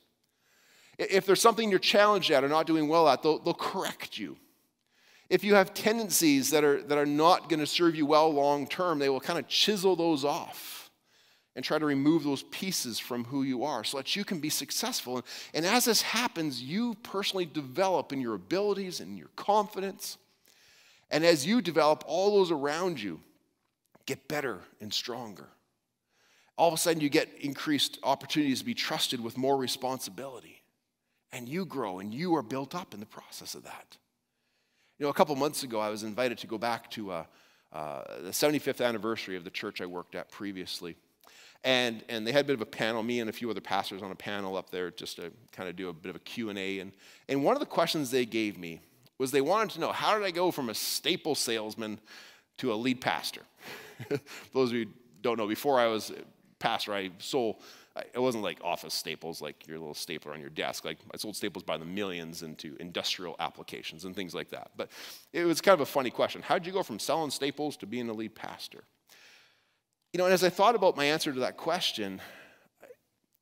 If 0.98 1.26
there's 1.26 1.42
something 1.42 1.70
you're 1.70 1.80
challenged 1.80 2.32
at 2.32 2.44
or 2.44 2.50
not 2.50 2.68
doing 2.68 2.88
well 2.88 3.08
at, 3.08 3.24
they'll, 3.24 3.40
they'll 3.40 3.54
correct 3.54 4.18
you. 4.18 4.38
If 5.30 5.44
you 5.44 5.56
have 5.56 5.74
tendencies 5.74 6.50
that 6.50 6.64
are, 6.64 6.82
that 6.84 6.98
are 6.98 7.06
not 7.06 7.50
going 7.50 7.60
to 7.60 7.68
serve 7.68 7.96
you 7.96 8.06
well 8.06 8.32
long 8.32 8.68
term, 8.68 9.00
they 9.00 9.10
will 9.10 9.20
kind 9.20 9.40
of 9.40 9.48
chisel 9.48 9.96
those 9.96 10.26
off 10.26 10.81
and 11.56 11.66
try 11.66 11.78
to 11.78 11.86
remove 11.86 12.24
those 12.24 12.44
pieces 12.44 12.98
from 12.98 13.26
who 13.26 13.44
you 13.44 13.64
are 13.64 13.84
so 13.84 13.98
that 13.98 14.16
you 14.16 14.24
can 14.24 14.40
be 14.40 14.50
successful. 14.50 15.24
And 15.54 15.66
as 15.66 15.86
this 15.86 16.02
happens, 16.02 16.62
you 16.62 16.96
personally 17.04 17.46
develop 17.46 18.14
in 18.14 18.22
your 18.22 18.36
abilities 18.36 19.00
and 19.00 19.18
your 19.18 19.28
confidence. 19.36 20.18
And 21.10 21.26
as 21.26 21.46
you 21.46 21.62
develop, 21.62 22.04
all 22.08 22.38
those 22.38 22.52
around 22.52 23.02
you 23.02 23.20
get 24.06 24.28
better 24.28 24.60
and 24.80 24.94
stronger. 24.94 25.48
All 26.58 26.68
of 26.68 26.74
a 26.74 26.78
sudden, 26.78 27.02
you 27.02 27.10
get 27.10 27.30
increased 27.40 27.98
opportunities 28.04 28.60
to 28.60 28.66
be 28.66 28.74
trusted 28.74 29.20
with 29.20 29.38
more 29.38 29.58
responsibility. 29.58 30.62
And 31.34 31.48
you 31.48 31.66
grow 31.66 32.00
and 32.00 32.14
you 32.14 32.36
are 32.36 32.42
built 32.42 32.76
up 32.76 32.94
in 32.94 33.00
the 33.00 33.06
process 33.06 33.56
of 33.56 33.64
that. 33.64 33.98
You 35.00 35.06
know, 35.06 35.10
a 35.10 35.14
couple 35.14 35.36
months 35.36 35.64
ago, 35.64 35.80
I 35.80 35.90
was 35.90 36.04
invited 36.04 36.38
to 36.40 36.48
go 36.48 36.58
back 36.58 36.92
to 36.92 37.12
uh, 37.12 37.24
uh, 37.74 38.04
the 38.22 38.30
75th 38.30 38.86
anniversary 38.86 39.36
of 39.36 39.44
the 39.44 39.50
church 39.50 39.82
I 39.82 39.86
worked 39.86 40.14
at 40.14 40.30
previously. 40.30 40.98
And, 41.64 42.04
and 42.10 42.26
they 42.26 42.32
had 42.32 42.46
a 42.46 42.48
bit 42.48 42.54
of 42.56 42.62
a 42.62 42.66
panel, 42.66 43.04
me 43.04 43.20
and 43.20 43.30
a 43.30 43.34
few 43.34 43.50
other 43.50 43.62
pastors 43.62 44.02
on 44.02 44.12
a 44.12 44.16
panel 44.16 44.58
up 44.58 44.72
there 44.72 44.90
just 44.90 45.18
to 45.18 45.32
kind 45.52 45.70
of 45.70 45.76
do 45.76 45.90
a 45.90 45.94
bit 45.94 46.10
of 46.10 46.16
a 46.16 46.20
Q&A. 46.20 46.80
And, 46.80 46.92
and 47.30 47.44
one 47.44 47.56
of 47.56 47.60
the 47.60 47.68
questions 47.68 48.10
they 48.10 48.26
gave 48.26 48.58
me 48.58 48.82
was 49.20 49.30
they 49.30 49.42
wanted 49.42 49.70
to 49.72 49.80
know 49.80 49.92
how 49.92 50.18
did 50.18 50.26
I 50.26 50.32
go 50.32 50.50
from 50.50 50.70
a 50.70 50.74
staple 50.74 51.36
salesman 51.36 52.00
to 52.58 52.74
a 52.74 52.76
lead 52.76 53.00
pastor? 53.00 53.42
those 54.54 54.70
of 54.70 54.76
you 54.76 54.86
who 54.86 54.92
don't 55.22 55.38
know, 55.38 55.48
before 55.48 55.80
I 55.80 55.86
was 55.86 56.12
pastor, 56.58 56.94
I 56.94 57.12
sold, 57.20 57.58
it 58.14 58.20
wasn't 58.20 58.44
like 58.44 58.60
office 58.64 58.96
staples, 58.96 59.40
like 59.42 59.68
your 59.68 59.78
little 59.78 59.94
stapler 59.94 60.34
on 60.34 60.40
your 60.40 60.50
desk. 60.50 60.86
Like 60.86 60.98
I 61.14 61.18
sold 61.18 61.36
staples 61.36 61.64
by 61.64 61.78
the 61.78 61.86
millions 61.86 62.42
into 62.42 62.76
industrial 62.80 63.36
applications 63.40 64.06
and 64.06 64.16
things 64.16 64.34
like 64.34 64.50
that. 64.50 64.72
But 64.78 64.90
it 65.34 65.46
was 65.46 65.62
kind 65.62 65.74
of 65.74 65.82
a 65.82 65.86
funny 65.86 66.10
question. 66.10 66.42
How 66.42 66.58
did 66.58 66.66
you 66.66 66.74
go 66.74 66.82
from 66.82 66.98
selling 66.98 67.30
staples 67.30 67.78
to 67.78 67.86
being 67.86 68.10
a 68.10 68.14
lead 68.14 68.34
pastor? 68.34 68.84
You 70.14 70.18
know, 70.18 70.26
and 70.26 70.34
as 70.34 70.44
I 70.44 70.50
thought 70.50 70.76
about 70.76 70.98
my 70.98 71.06
answer 71.06 71.32
to 71.32 71.40
that 71.42 71.58
question, 71.58 72.22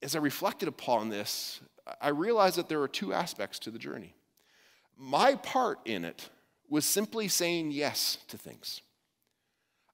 as 0.04 0.16
I 0.16 0.20
reflected 0.20 0.68
upon 0.68 1.10
this, 1.10 1.62
I 2.00 2.10
realized 2.10 2.58
that 2.58 2.70
there 2.70 2.82
are 2.82 2.88
two 2.88 3.12
aspects 3.14 3.58
to 3.60 3.72
the 3.72 3.80
journey. 3.80 4.14
My 4.98 5.36
part 5.36 5.80
in 5.86 6.06
it 6.06 6.30
was 6.70 6.86
simply 6.86 7.28
saying 7.28 7.72
yes 7.72 8.20
to 8.28 8.38
things. 8.38 8.82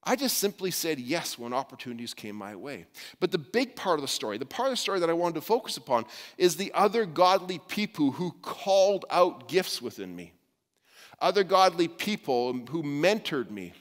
I 0.04 0.14
just 0.14 0.38
simply 0.38 0.70
said 0.70 1.00
yes 1.00 1.38
when 1.38 1.52
opportunities 1.52 2.14
came 2.14 2.36
my 2.36 2.54
way. 2.54 2.86
But 3.18 3.32
the 3.32 3.38
big 3.38 3.74
part 3.74 3.98
of 3.98 4.02
the 4.02 4.08
story, 4.08 4.38
the 4.38 4.46
part 4.46 4.68
of 4.68 4.72
the 4.72 4.76
story 4.76 5.00
that 5.00 5.10
I 5.10 5.14
wanted 5.14 5.34
to 5.36 5.40
focus 5.40 5.76
upon, 5.76 6.04
is 6.38 6.56
the 6.56 6.72
other 6.74 7.06
godly 7.06 7.58
people 7.66 8.12
who 8.12 8.32
called 8.42 9.04
out 9.10 9.48
gifts 9.48 9.82
within 9.82 10.14
me. 10.14 10.32
Other 11.20 11.42
godly 11.42 11.88
people 11.88 12.52
who 12.52 12.82
mentored 12.82 13.50
me, 13.50 13.72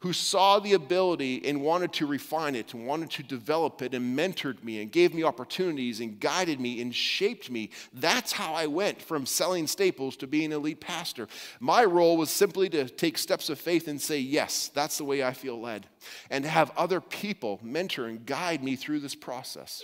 who 0.00 0.12
saw 0.12 0.58
the 0.58 0.74
ability 0.74 1.42
and 1.48 1.62
wanted 1.62 1.92
to 1.94 2.06
refine 2.06 2.54
it 2.54 2.74
and 2.74 2.86
wanted 2.86 3.10
to 3.10 3.22
develop 3.22 3.80
it 3.80 3.94
and 3.94 4.16
mentored 4.16 4.62
me 4.62 4.82
and 4.82 4.92
gave 4.92 5.14
me 5.14 5.24
opportunities 5.24 6.00
and 6.00 6.20
guided 6.20 6.60
me 6.60 6.82
and 6.82 6.94
shaped 6.94 7.50
me. 7.50 7.70
That's 7.94 8.32
how 8.32 8.52
I 8.52 8.66
went 8.66 9.00
from 9.00 9.24
selling 9.24 9.66
staples 9.66 10.16
to 10.18 10.26
being 10.26 10.52
a 10.52 10.58
lead 10.58 10.80
pastor. 10.80 11.28
My 11.60 11.84
role 11.84 12.18
was 12.18 12.30
simply 12.30 12.68
to 12.70 12.88
take 12.88 13.16
steps 13.16 13.48
of 13.48 13.58
faith 13.58 13.88
and 13.88 14.00
say, 14.00 14.18
Yes, 14.18 14.68
that's 14.68 14.98
the 14.98 15.04
way 15.04 15.24
I 15.24 15.32
feel 15.32 15.60
led, 15.60 15.86
and 16.30 16.44
to 16.44 16.50
have 16.50 16.72
other 16.76 17.00
people 17.00 17.58
mentor 17.62 18.06
and 18.06 18.26
guide 18.26 18.62
me 18.62 18.76
through 18.76 19.00
this 19.00 19.14
process. 19.14 19.82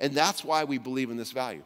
And 0.00 0.12
that's 0.12 0.44
why 0.44 0.64
we 0.64 0.78
believe 0.78 1.10
in 1.10 1.16
this 1.16 1.32
value. 1.32 1.64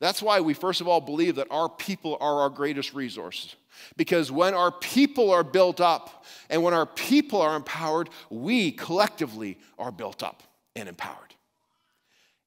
That's 0.00 0.22
why 0.22 0.40
we, 0.40 0.54
first 0.54 0.80
of 0.80 0.88
all, 0.88 1.00
believe 1.00 1.36
that 1.36 1.48
our 1.50 1.68
people 1.68 2.16
are 2.20 2.40
our 2.40 2.50
greatest 2.50 2.94
resource. 2.94 3.54
Because 3.96 4.30
when 4.30 4.54
our 4.54 4.70
people 4.70 5.30
are 5.30 5.44
built 5.44 5.80
up 5.80 6.24
and 6.48 6.62
when 6.62 6.74
our 6.74 6.86
people 6.86 7.40
are 7.40 7.56
empowered, 7.56 8.10
we 8.30 8.72
collectively 8.72 9.58
are 9.78 9.92
built 9.92 10.22
up 10.22 10.42
and 10.76 10.88
empowered. 10.88 11.34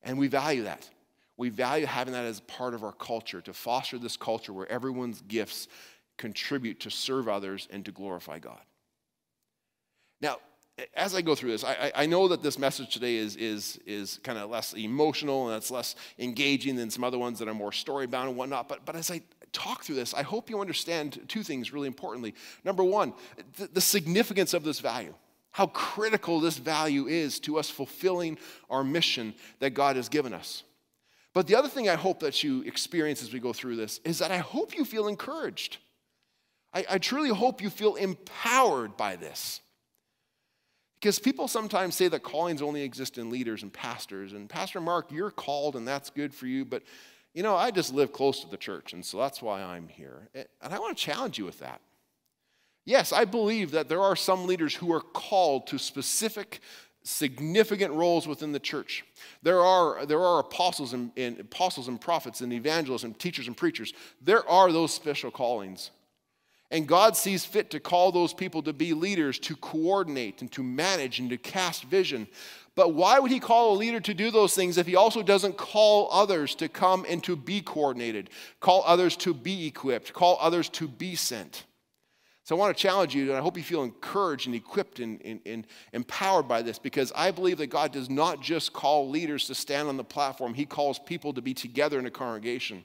And 0.04 0.18
we 0.18 0.28
value 0.28 0.64
that. 0.64 0.90
We 1.38 1.50
value 1.50 1.86
having 1.86 2.14
that 2.14 2.26
as 2.26 2.40
part 2.42 2.74
of 2.74 2.84
our 2.84 2.92
culture 2.92 3.42
to 3.42 3.54
foster 3.54 3.98
this 3.98 4.18
culture 4.18 4.54
where 4.54 4.72
everyone's 4.72 5.22
gifts 5.22 5.68
contribute 6.18 6.80
to 6.82 6.92
serve 6.92 7.28
others 7.28 7.68
and 7.72 7.84
to 7.86 7.92
glorify 7.92 8.40
God. 8.40 8.62
Now, 10.22 10.38
as 10.96 11.14
I 11.14 11.22
go 11.22 11.36
through 11.36 11.52
this, 11.52 11.64
I, 11.64 11.92
I 11.96 12.06
know 12.06 12.28
that 12.30 12.42
this 12.42 12.58
message 12.58 12.94
today 12.94 13.16
is, 13.16 13.36
is, 13.36 13.80
is 13.86 14.20
kind 14.24 14.40
of 14.40 14.50
less 14.50 14.74
emotional 14.74 15.48
and 15.48 15.58
it's 15.58 15.70
less 15.70 15.96
engaging 16.18 16.76
than 16.76 16.90
some 16.90 17.04
other 17.04 17.20
ones 17.20 17.40
that 17.40 17.48
are 17.48 17.54
more 17.54 17.72
story 17.72 18.08
bound 18.08 18.30
and 18.30 18.38
whatnot. 18.38 18.68
But, 18.68 18.86
but 18.86 18.96
as 18.96 19.12
I 19.12 19.22
talk 19.54 19.84
through 19.84 19.96
this, 19.96 20.14
I 20.14 20.24
hope 20.24 20.50
you 20.50 20.60
understand 20.60 21.22
two 21.28 21.44
things 21.44 21.72
really 21.72 21.88
importantly. 21.88 22.36
Number 22.64 22.84
one, 22.84 23.14
the, 23.58 23.68
the 23.68 23.82
significance 23.82 24.54
of 24.54 24.64
this 24.64 24.80
value, 24.80 25.14
how 25.52 25.68
critical 25.68 26.40
this 26.40 26.58
value 26.58 27.08
is 27.08 27.40
to 27.42 27.58
us 27.58 27.70
fulfilling 27.70 28.38
our 28.70 28.84
mission 28.84 29.34
that 29.60 29.72
God 29.72 29.96
has 29.96 30.10
given 30.10 30.34
us. 30.34 30.64
But 31.34 31.48
the 31.48 31.56
other 31.56 31.70
thing 31.70 31.90
I 31.90 31.96
hope 31.96 32.20
that 32.20 32.44
you 32.44 32.62
experience 32.62 33.24
as 33.24 33.34
we 33.34 33.40
go 33.40 33.54
through 33.54 33.76
this 33.76 34.00
is 34.04 34.20
that 34.20 34.32
I 34.32 34.38
hope 34.38 34.76
you 34.76 34.86
feel 34.86 35.08
encouraged. 35.08 35.78
I, 36.74 36.86
I 36.90 36.98
truly 36.98 37.30
hope 37.30 37.62
you 37.62 37.70
feel 37.70 37.96
empowered 37.96 38.98
by 38.98 39.16
this. 39.16 39.62
Because 40.96 41.20
people 41.20 41.48
sometimes 41.48 41.96
say 41.96 42.08
that 42.08 42.24
callings 42.24 42.62
only 42.62 42.82
exist 42.82 43.18
in 43.18 43.30
leaders 43.30 43.62
and 43.62 43.74
pastors. 43.74 44.32
And 44.32 44.50
Pastor 44.50 44.80
Mark, 44.80 45.12
you're 45.12 45.32
called 45.32 45.76
and 45.76 45.88
that's 45.88 46.10
good 46.10 46.34
for 46.34 46.48
you, 46.48 46.64
but 46.64 46.82
you 47.34 47.42
know, 47.42 47.56
I 47.56 47.72
just 47.72 47.94
live 47.94 48.12
close 48.12 48.42
to 48.42 48.50
the 48.50 48.58
church, 48.58 48.94
and 48.94 49.04
so 49.04 49.18
that's 49.18 49.42
why 49.42 49.62
I'm 49.62 49.88
here. 49.88 50.30
And 50.34 50.74
I 50.74 50.80
want 50.80 50.96
to 50.98 51.04
challenge 51.04 51.38
you 51.38 51.46
with 51.46 51.60
that. 51.60 51.82
Yes, 52.86 53.12
I 53.12 53.26
believe 53.26 53.72
that 53.72 53.90
there 53.90 54.02
are 54.02 54.16
some 54.16 54.46
leaders 54.46 54.76
who 54.76 54.92
are 54.94 55.02
called 55.02 55.68
to 55.68 55.80
specific, 55.80 56.60
significant 57.04 57.94
roles 57.94 58.28
within 58.28 58.52
the 58.52 58.60
church. 58.60 59.04
There 59.42 59.62
are, 59.62 60.06
there 60.06 60.20
are 60.20 60.40
apostles 60.40 60.94
and, 60.94 61.12
and 61.16 61.40
apostles 61.40 61.88
and 61.88 62.00
prophets 62.00 62.42
and 62.42 62.52
evangelists 62.52 63.04
and 63.04 63.18
teachers 63.18 63.48
and 63.48 63.56
preachers. 63.56 63.94
There 64.22 64.48
are 64.50 64.72
those 64.72 64.94
special 64.94 65.32
callings. 65.32 65.92
And 66.74 66.88
God 66.88 67.16
sees 67.16 67.46
fit 67.46 67.70
to 67.70 67.80
call 67.80 68.12
those 68.12 68.34
people 68.34 68.64
to 68.64 68.74
be 68.74 68.96
leaders, 68.96 69.38
to 69.40 69.56
coordinate 69.56 70.42
and 70.42 70.52
to 70.54 70.64
manage 70.64 71.20
and 71.20 71.30
to 71.30 71.38
cast 71.38 71.84
vision. 71.84 72.28
But 72.74 72.96
why 72.96 73.20
would 73.20 73.30
he 73.30 73.40
call 73.40 73.74
a 73.74 73.78
leader 73.78 74.00
to 74.00 74.14
do 74.16 74.32
those 74.32 74.56
things 74.56 74.80
if 74.80 74.88
he 74.88 74.96
also 74.96 75.22
doesn't 75.22 75.56
call 75.56 76.10
others 76.12 76.56
to 76.56 76.68
come 76.68 77.06
and 77.08 77.24
to 77.26 77.36
be 77.36 77.62
coordinated, 77.62 78.32
call 78.60 78.84
others 78.88 79.16
to 79.18 79.36
be 79.36 79.68
equipped, 79.68 80.14
call 80.14 80.40
others 80.42 80.68
to 80.70 80.88
be 80.88 81.14
sent? 81.14 81.64
So 82.46 82.58
I 82.58 82.60
want 82.60 82.76
to 82.76 82.82
challenge 82.82 83.16
you, 83.16 83.30
and 83.30 83.38
I 83.38 83.40
hope 83.40 83.56
you 83.56 83.64
feel 83.64 83.84
encouraged 83.84 84.48
and 84.48 84.56
equipped 84.56 85.00
and, 85.00 85.22
and, 85.24 85.40
and, 85.46 85.66
empowered 85.94 86.46
by 86.46 86.62
this 86.62 86.78
because 86.78 87.10
I 87.16 87.32
believe 87.32 87.58
that 87.60 87.68
God 87.68 87.94
does 87.94 88.10
not 88.10 88.42
just 88.42 88.74
call 88.74 89.10
leaders 89.10 89.48
to 89.48 89.56
stand 89.56 89.88
on 89.88 89.96
the 89.96 90.04
platform, 90.04 90.54
He 90.54 90.66
calls 90.66 91.00
people 91.00 91.32
to 91.34 91.42
be 91.42 91.54
together 91.54 91.98
in 92.00 92.06
a 92.06 92.12
congregation. 92.12 92.84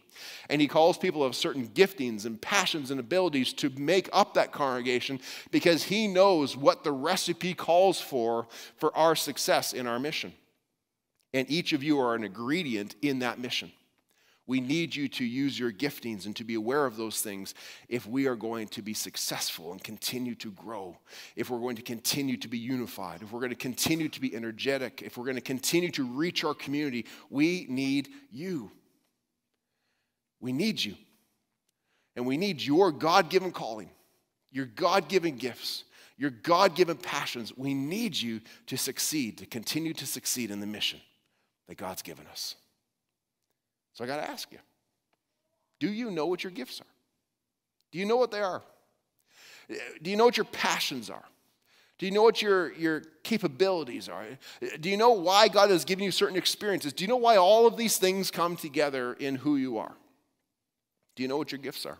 And 0.48 0.60
He 0.60 0.68
calls 0.68 0.96
people 0.96 1.24
of 1.24 1.34
certain 1.34 1.66
giftings 1.66 2.24
and 2.24 2.40
passions 2.40 2.92
and 2.92 3.00
abilities 3.00 3.52
to 3.54 3.70
make 3.70 4.08
up 4.12 4.34
that 4.34 4.52
congregation 4.52 5.18
because 5.50 5.82
He 5.82 6.06
knows 6.06 6.56
what 6.56 6.84
the 6.84 6.92
recipe 6.92 7.52
calls 7.52 8.00
for 8.00 8.46
for 8.76 8.96
our 8.96 9.16
success 9.16 9.72
in 9.72 9.88
our 9.88 9.98
mission. 9.98 10.32
And 11.34 11.50
each 11.50 11.72
of 11.72 11.82
you 11.82 11.98
are 11.98 12.14
an 12.14 12.22
ingredient 12.22 12.94
in 13.02 13.18
that 13.18 13.40
mission. 13.40 13.72
We 14.48 14.60
need 14.60 14.96
you 14.96 15.08
to 15.08 15.24
use 15.24 15.58
your 15.58 15.70
giftings 15.70 16.24
and 16.24 16.34
to 16.36 16.42
be 16.42 16.54
aware 16.54 16.86
of 16.86 16.96
those 16.96 17.20
things 17.20 17.54
if 17.90 18.06
we 18.06 18.26
are 18.26 18.34
going 18.34 18.68
to 18.68 18.82
be 18.82 18.94
successful 18.94 19.72
and 19.72 19.84
continue 19.84 20.34
to 20.36 20.50
grow, 20.52 20.96
if 21.36 21.50
we're 21.50 21.60
going 21.60 21.76
to 21.76 21.82
continue 21.82 22.38
to 22.38 22.48
be 22.48 22.56
unified, 22.56 23.20
if 23.20 23.30
we're 23.30 23.40
going 23.40 23.50
to 23.50 23.56
continue 23.56 24.08
to 24.08 24.20
be 24.20 24.34
energetic, 24.34 25.02
if 25.02 25.18
we're 25.18 25.26
going 25.26 25.36
to 25.36 25.42
continue 25.42 25.90
to 25.90 26.04
reach 26.04 26.44
our 26.44 26.54
community. 26.54 27.04
We 27.28 27.66
need 27.68 28.08
you. 28.32 28.70
We 30.40 30.54
need 30.54 30.82
you. 30.82 30.94
And 32.16 32.24
we 32.26 32.38
need 32.38 32.62
your 32.62 32.90
God 32.90 33.28
given 33.28 33.52
calling, 33.52 33.90
your 34.50 34.64
God 34.64 35.08
given 35.08 35.36
gifts, 35.36 35.84
your 36.16 36.30
God 36.30 36.74
given 36.74 36.96
passions. 36.96 37.52
We 37.54 37.74
need 37.74 38.16
you 38.16 38.40
to 38.68 38.78
succeed, 38.78 39.36
to 39.38 39.46
continue 39.46 39.92
to 39.92 40.06
succeed 40.06 40.50
in 40.50 40.60
the 40.60 40.66
mission 40.66 41.00
that 41.68 41.76
God's 41.76 42.00
given 42.00 42.26
us. 42.28 42.54
So 43.98 44.04
I 44.04 44.06
got 44.06 44.18
to 44.18 44.30
ask 44.30 44.52
you 44.52 44.58
do 45.80 45.90
you 45.90 46.12
know 46.12 46.26
what 46.26 46.44
your 46.44 46.52
gifts 46.52 46.80
are? 46.80 46.86
Do 47.90 47.98
you 47.98 48.06
know 48.06 48.16
what 48.16 48.30
they 48.30 48.40
are? 48.40 48.62
Do 50.00 50.10
you 50.10 50.16
know 50.16 50.24
what 50.24 50.36
your 50.36 50.44
passions 50.44 51.10
are? 51.10 51.24
Do 51.98 52.06
you 52.06 52.12
know 52.12 52.22
what 52.22 52.40
your, 52.40 52.72
your 52.74 53.00
capabilities 53.24 54.08
are? 54.08 54.24
Do 54.78 54.88
you 54.88 54.96
know 54.96 55.10
why 55.10 55.48
God 55.48 55.70
has 55.70 55.84
given 55.84 56.04
you 56.04 56.12
certain 56.12 56.36
experiences? 56.36 56.92
Do 56.92 57.02
you 57.02 57.08
know 57.08 57.16
why 57.16 57.38
all 57.38 57.66
of 57.66 57.76
these 57.76 57.96
things 57.96 58.30
come 58.30 58.54
together 58.54 59.14
in 59.14 59.34
who 59.34 59.56
you 59.56 59.78
are? 59.78 59.94
Do 61.16 61.22
you 61.24 61.28
know 61.28 61.36
what 61.36 61.50
your 61.50 61.58
gifts 61.58 61.84
are? 61.84 61.98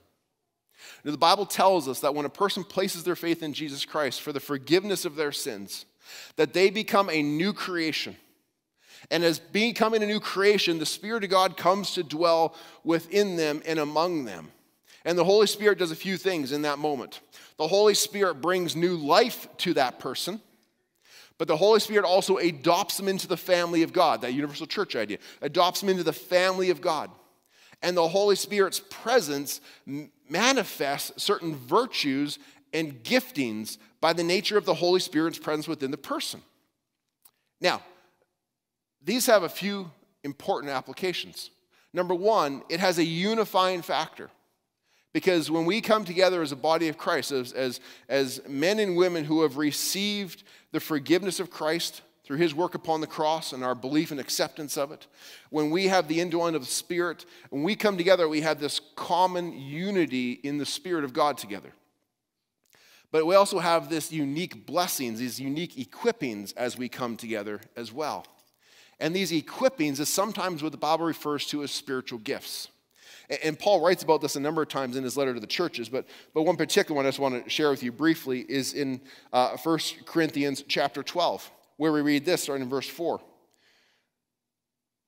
Now, 1.03 1.11
the 1.11 1.19
Bible 1.19 1.47
tells 1.47 1.89
us 1.89 1.99
that 2.01 2.15
when 2.15 2.27
a 2.27 2.31
person 2.31 2.63
places 2.63 3.03
their 3.03 3.17
faith 3.17 3.43
in 3.43 3.53
Jesus 3.53 3.85
Christ 3.85 4.21
for 4.21 4.33
the 4.33 4.39
forgiveness 4.39 5.05
of 5.05 5.17
their 5.17 5.33
sins, 5.33 5.85
that 6.37 6.53
they 6.53 6.71
become 6.71 7.11
a 7.11 7.25
new 7.25 7.53
creation. 7.53 8.17
And 9.11 9.25
as 9.25 9.39
becoming 9.39 10.03
a 10.03 10.07
new 10.07 10.21
creation, 10.21 10.79
the 10.79 10.87
Spirit 10.87 11.25
of 11.25 11.31
God 11.31 11.57
comes 11.57 11.93
to 11.93 12.03
dwell 12.03 12.55
within 12.85 13.37
them 13.37 13.63
and 13.67 13.79
among 13.79 14.25
them. 14.25 14.51
And 15.05 15.17
the 15.17 15.25
Holy 15.25 15.47
Spirit 15.47 15.79
does 15.79 15.91
a 15.91 15.97
few 15.97 16.17
things 16.17 16.53
in 16.53 16.63
that 16.63 16.79
moment. 16.79 17.21
The 17.57 17.69
Holy 17.69 17.95
Spirit 17.95 18.43
brings 18.43 18.77
new 18.77 18.97
life 18.97 19.49
to 19.59 19.75
that 19.75 19.99
person, 19.99 20.41
but 21.39 21.49
the 21.49 21.57
Holy 21.57 21.81
Spirit 21.81 22.05
also 22.05 22.37
adopts 22.37 22.97
them 22.97 23.09
into 23.09 23.27
the 23.27 23.37
family 23.37 23.83
of 23.83 23.93
God, 23.93 24.21
that 24.21 24.35
universal 24.35 24.67
church 24.67 24.97
idea, 24.97 25.19
adopts 25.41 25.81
them 25.81 25.89
into 25.89 26.03
the 26.03 26.13
family 26.13 26.71
of 26.71 26.81
God. 26.81 27.11
And 27.81 27.97
the 27.97 28.09
Holy 28.09 28.37
Spirit's 28.37 28.81
presence 28.91 29.61
manifests 30.29 31.23
certain 31.23 31.55
virtues 31.55 32.39
and 32.73 33.03
giftings 33.03 33.79
by 34.01 34.13
the 34.13 34.25
nature 34.25 34.59
of 34.59 34.65
the 34.65 34.75
Holy 34.75 35.01
Spirit's 35.01 35.39
presence 35.39 35.69
within 35.69 35.91
the 35.91 35.97
person. 35.97 36.43
Now, 37.61 37.83
these 39.09 39.25
have 39.27 39.43
a 39.43 39.49
few 39.49 39.91
important 40.23 40.71
applications. 40.71 41.51
Number 41.95 42.15
one, 42.15 42.63
it 42.69 42.79
has 42.79 42.99
a 42.99 43.05
unifying 43.05 43.81
factor. 43.81 44.31
Because 45.15 45.51
when 45.51 45.65
we 45.65 45.81
come 45.81 46.05
together 46.05 46.43
as 46.43 46.53
a 46.53 46.57
body 46.57 46.89
of 46.89 46.99
Christ, 46.99 47.33
as, 47.33 47.53
as, 47.53 47.81
as 48.11 48.43
men 48.47 48.79
and 48.79 48.97
women 48.97 49.25
who 49.25 49.41
have 49.43 49.57
received 49.57 50.43
the 50.73 50.81
forgiveness 50.81 51.41
of 51.41 51.51
Christ 51.51 52.03
through 52.23 52.37
his 52.37 52.55
work 52.55 52.75
upon 52.75 53.01
the 53.01 53.07
cross 53.07 53.55
and 53.55 53.65
our 53.65 53.75
belief 53.75 54.11
and 54.11 54.21
acceptance 54.21 54.77
of 54.77 54.93
it, 54.93 55.07
when 55.49 55.71
we 55.71 55.89
have 55.89 56.07
the 56.07 56.21
indwelling 56.21 56.55
of 56.55 56.61
the 56.61 56.71
Spirit, 56.71 57.25
when 57.49 57.63
we 57.63 57.75
come 57.75 57.97
together, 57.97 58.29
we 58.29 58.43
have 58.43 58.61
this 58.61 58.79
common 58.95 59.59
unity 59.59 60.33
in 60.33 60.59
the 60.59 60.67
Spirit 60.67 61.05
of 61.05 61.15
God 61.15 61.39
together. 61.39 61.73
But 63.11 63.25
we 63.25 63.37
also 63.37 63.59
have 63.59 63.89
this 63.89 64.13
unique 64.13 64.67
blessings, 64.67 65.19
these 65.21 65.41
unique 65.41 65.77
equippings 65.79 66.53
as 66.59 66.77
we 66.77 66.91
come 66.91 67.17
together 67.17 67.63
as 67.75 67.91
well. 67.91 68.27
And 69.01 69.15
these 69.15 69.31
equippings 69.33 70.01
is 70.01 70.09
sometimes 70.09 70.63
what 70.63 70.73
the 70.73 70.79
Bible 70.79 71.05
refers 71.05 71.47
to 71.47 71.63
as 71.63 71.71
spiritual 71.71 72.19
gifts. 72.19 72.69
And 73.43 73.59
Paul 73.59 73.81
writes 73.81 74.03
about 74.03 74.23
this 74.23 74.37
a 74.37 74.41
number 74.41 74.63
of 74.63 74.69
times 74.69 74.97
in 74.97 75.05
his 75.05 75.17
letter 75.17 75.35
to 75.35 75.41
the 75.41 75.47
churches, 75.47 75.89
but, 75.89 76.07
but 76.33 76.43
one 76.43 76.57
particular 76.57 76.97
one 76.97 77.05
I 77.05 77.09
just 77.09 77.19
want 77.19 77.45
to 77.45 77.51
share 77.51 77.71
with 77.71 77.83
you 77.83 77.93
briefly 77.93 78.41
is 78.49 78.73
in 78.73 79.01
uh, 79.33 79.57
1 79.57 79.79
Corinthians 80.07 80.65
chapter 80.67 81.03
12, 81.03 81.51
where 81.77 81.93
we 81.93 82.01
read 82.01 82.25
this, 82.25 82.45
starting 82.45 82.63
in 82.63 82.71
verse 82.71 82.89
4. 82.89 83.21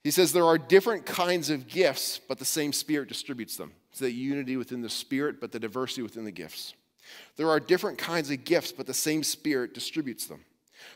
He 0.05 0.11
says, 0.11 0.33
There 0.33 0.45
are 0.45 0.59
different 0.59 1.07
kinds 1.07 1.49
of 1.49 1.67
gifts, 1.67 2.21
but 2.29 2.39
the 2.39 2.45
same 2.45 2.75
Spirit 2.75 3.09
distributes 3.09 3.57
them. 3.57 3.73
It's 3.91 4.01
the 4.01 4.13
unity 4.13 4.57
within 4.59 4.83
the 4.83 4.91
Spirit, 4.91 5.41
but 5.41 5.51
the 5.51 5.59
diversity 5.59 6.03
within 6.03 6.25
the 6.25 6.31
gifts. 6.31 6.75
There 7.37 7.49
are 7.49 7.59
different 7.59 7.97
kinds 7.97 8.31
of 8.31 8.45
gifts, 8.45 8.71
but 8.71 8.87
the 8.87 8.95
same 8.95 9.23
Spirit 9.23 9.73
distributes 9.73 10.27
them. 10.27 10.45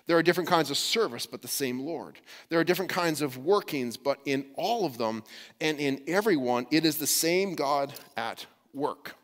There 0.06 0.16
are 0.16 0.22
different 0.22 0.48
kinds 0.48 0.70
of 0.70 0.76
service, 0.76 1.26
but 1.26 1.42
the 1.42 1.48
same 1.48 1.80
Lord. 1.80 2.18
There 2.48 2.60
are 2.60 2.64
different 2.64 2.90
kinds 2.90 3.22
of 3.22 3.38
workings, 3.38 3.96
but 3.96 4.18
in 4.24 4.46
all 4.54 4.84
of 4.84 4.98
them 4.98 5.24
and 5.60 5.78
in 5.78 6.02
everyone, 6.06 6.66
it 6.70 6.84
is 6.84 6.98
the 6.98 7.06
same 7.06 7.54
God 7.54 7.92
at 8.16 8.46
work. 8.72 9.16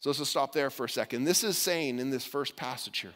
So 0.00 0.10
let's 0.10 0.18
just 0.18 0.32
stop 0.32 0.52
there 0.52 0.70
for 0.70 0.84
a 0.84 0.88
second. 0.88 1.24
This 1.24 1.44
is 1.44 1.56
saying 1.56 1.98
in 1.98 2.10
this 2.10 2.24
first 2.24 2.56
passage 2.56 2.98
here 2.98 3.14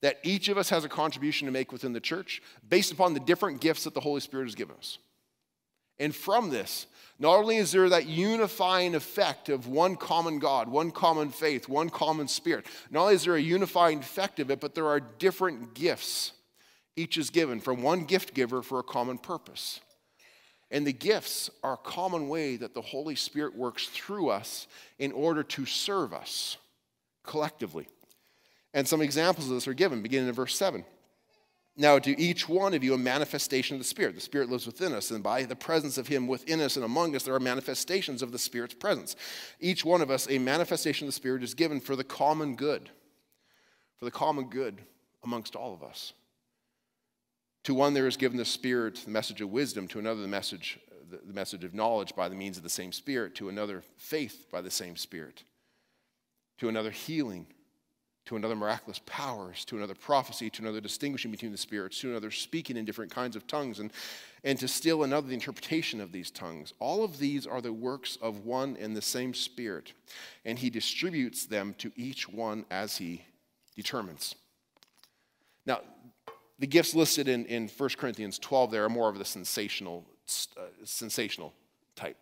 that 0.00 0.18
each 0.22 0.48
of 0.48 0.56
us 0.56 0.70
has 0.70 0.84
a 0.84 0.88
contribution 0.88 1.46
to 1.46 1.52
make 1.52 1.72
within 1.72 1.92
the 1.92 2.00
church 2.00 2.40
based 2.68 2.92
upon 2.92 3.14
the 3.14 3.20
different 3.20 3.60
gifts 3.60 3.84
that 3.84 3.94
the 3.94 4.00
Holy 4.00 4.20
Spirit 4.20 4.44
has 4.44 4.54
given 4.54 4.76
us. 4.76 4.98
And 5.98 6.14
from 6.14 6.50
this, 6.50 6.86
not 7.18 7.36
only 7.36 7.56
is 7.56 7.72
there 7.72 7.88
that 7.88 8.06
unifying 8.06 8.94
effect 8.94 9.48
of 9.48 9.66
one 9.66 9.96
common 9.96 10.38
God, 10.38 10.68
one 10.68 10.92
common 10.92 11.30
faith, 11.30 11.68
one 11.68 11.90
common 11.90 12.28
spirit, 12.28 12.66
not 12.90 13.02
only 13.02 13.14
is 13.14 13.24
there 13.24 13.34
a 13.34 13.40
unifying 13.40 13.98
effect 13.98 14.38
of 14.38 14.50
it, 14.50 14.60
but 14.60 14.74
there 14.74 14.86
are 14.86 15.00
different 15.00 15.74
gifts. 15.74 16.32
Each 16.94 17.18
is 17.18 17.30
given 17.30 17.60
from 17.60 17.82
one 17.82 18.04
gift 18.04 18.34
giver 18.34 18.62
for 18.62 18.78
a 18.78 18.84
common 18.84 19.18
purpose. 19.18 19.80
And 20.70 20.86
the 20.86 20.92
gifts 20.92 21.50
are 21.64 21.74
a 21.74 21.78
common 21.78 22.28
way 22.28 22.56
that 22.56 22.74
the 22.74 22.82
Holy 22.82 23.16
Spirit 23.16 23.56
works 23.56 23.86
through 23.86 24.28
us 24.28 24.68
in 24.98 25.12
order 25.12 25.42
to 25.42 25.66
serve 25.66 26.12
us 26.12 26.56
collectively. 27.24 27.88
And 28.74 28.86
some 28.86 29.00
examples 29.00 29.48
of 29.48 29.54
this 29.54 29.66
are 29.66 29.74
given 29.74 30.02
beginning 30.02 30.28
in 30.28 30.34
verse 30.34 30.56
7. 30.56 30.84
Now, 31.80 32.00
to 32.00 32.20
each 32.20 32.48
one 32.48 32.74
of 32.74 32.82
you, 32.82 32.92
a 32.94 32.98
manifestation 32.98 33.76
of 33.76 33.80
the 33.80 33.86
Spirit. 33.86 34.16
The 34.16 34.20
Spirit 34.20 34.50
lives 34.50 34.66
within 34.66 34.92
us, 34.92 35.12
and 35.12 35.22
by 35.22 35.44
the 35.44 35.54
presence 35.54 35.96
of 35.96 36.08
Him 36.08 36.26
within 36.26 36.60
us 36.60 36.74
and 36.74 36.84
among 36.84 37.14
us, 37.14 37.22
there 37.22 37.34
are 37.34 37.40
manifestations 37.40 38.20
of 38.20 38.32
the 38.32 38.38
Spirit's 38.38 38.74
presence. 38.74 39.14
Each 39.60 39.84
one 39.84 40.02
of 40.02 40.10
us, 40.10 40.28
a 40.28 40.40
manifestation 40.40 41.06
of 41.06 41.14
the 41.14 41.16
Spirit 41.16 41.44
is 41.44 41.54
given 41.54 41.78
for 41.78 41.94
the 41.94 42.02
common 42.02 42.56
good, 42.56 42.90
for 43.96 44.06
the 44.06 44.10
common 44.10 44.50
good 44.50 44.82
amongst 45.22 45.54
all 45.54 45.72
of 45.72 45.84
us. 45.84 46.14
To 47.62 47.74
one, 47.74 47.94
there 47.94 48.08
is 48.08 48.16
given 48.16 48.38
the 48.38 48.44
Spirit 48.44 48.96
the 48.96 49.12
message 49.12 49.40
of 49.40 49.50
wisdom, 49.50 49.86
to 49.88 50.00
another, 50.00 50.20
the 50.20 50.26
message, 50.26 50.80
the 51.08 51.32
message 51.32 51.62
of 51.62 51.74
knowledge 51.74 52.12
by 52.16 52.28
the 52.28 52.34
means 52.34 52.56
of 52.56 52.64
the 52.64 52.68
same 52.68 52.90
Spirit, 52.90 53.36
to 53.36 53.48
another, 53.48 53.84
faith 53.96 54.46
by 54.50 54.60
the 54.60 54.70
same 54.70 54.96
Spirit, 54.96 55.44
to 56.58 56.68
another, 56.68 56.90
healing 56.90 57.46
to 58.28 58.36
another 58.36 58.54
miraculous 58.54 59.00
powers, 59.06 59.64
to 59.64 59.78
another 59.78 59.94
prophecy, 59.94 60.50
to 60.50 60.60
another 60.60 60.82
distinguishing 60.82 61.30
between 61.30 61.50
the 61.50 61.56
spirits, 61.56 61.98
to 61.98 62.10
another 62.10 62.30
speaking 62.30 62.76
in 62.76 62.84
different 62.84 63.10
kinds 63.10 63.34
of 63.34 63.46
tongues, 63.46 63.78
and, 63.78 63.90
and 64.44 64.58
to 64.58 64.68
still 64.68 65.02
another 65.02 65.28
the 65.28 65.32
interpretation 65.32 65.98
of 65.98 66.12
these 66.12 66.30
tongues. 66.30 66.74
All 66.78 67.02
of 67.02 67.18
these 67.18 67.46
are 67.46 67.62
the 67.62 67.72
works 67.72 68.18
of 68.20 68.44
one 68.44 68.76
and 68.78 68.94
the 68.94 69.00
same 69.00 69.32
Spirit, 69.32 69.94
and 70.44 70.58
He 70.58 70.68
distributes 70.68 71.46
them 71.46 71.74
to 71.78 71.90
each 71.96 72.28
one 72.28 72.66
as 72.70 72.98
He 72.98 73.24
determines. 73.76 74.34
Now, 75.64 75.80
the 76.58 76.66
gifts 76.66 76.94
listed 76.94 77.28
in, 77.28 77.46
in 77.46 77.68
1 77.68 77.88
Corinthians 77.96 78.38
12 78.38 78.70
there 78.70 78.84
are 78.84 78.90
more 78.90 79.08
of 79.08 79.16
the 79.16 79.24
sensational, 79.24 80.04
uh, 80.54 80.64
sensational 80.84 81.54
type 81.96 82.18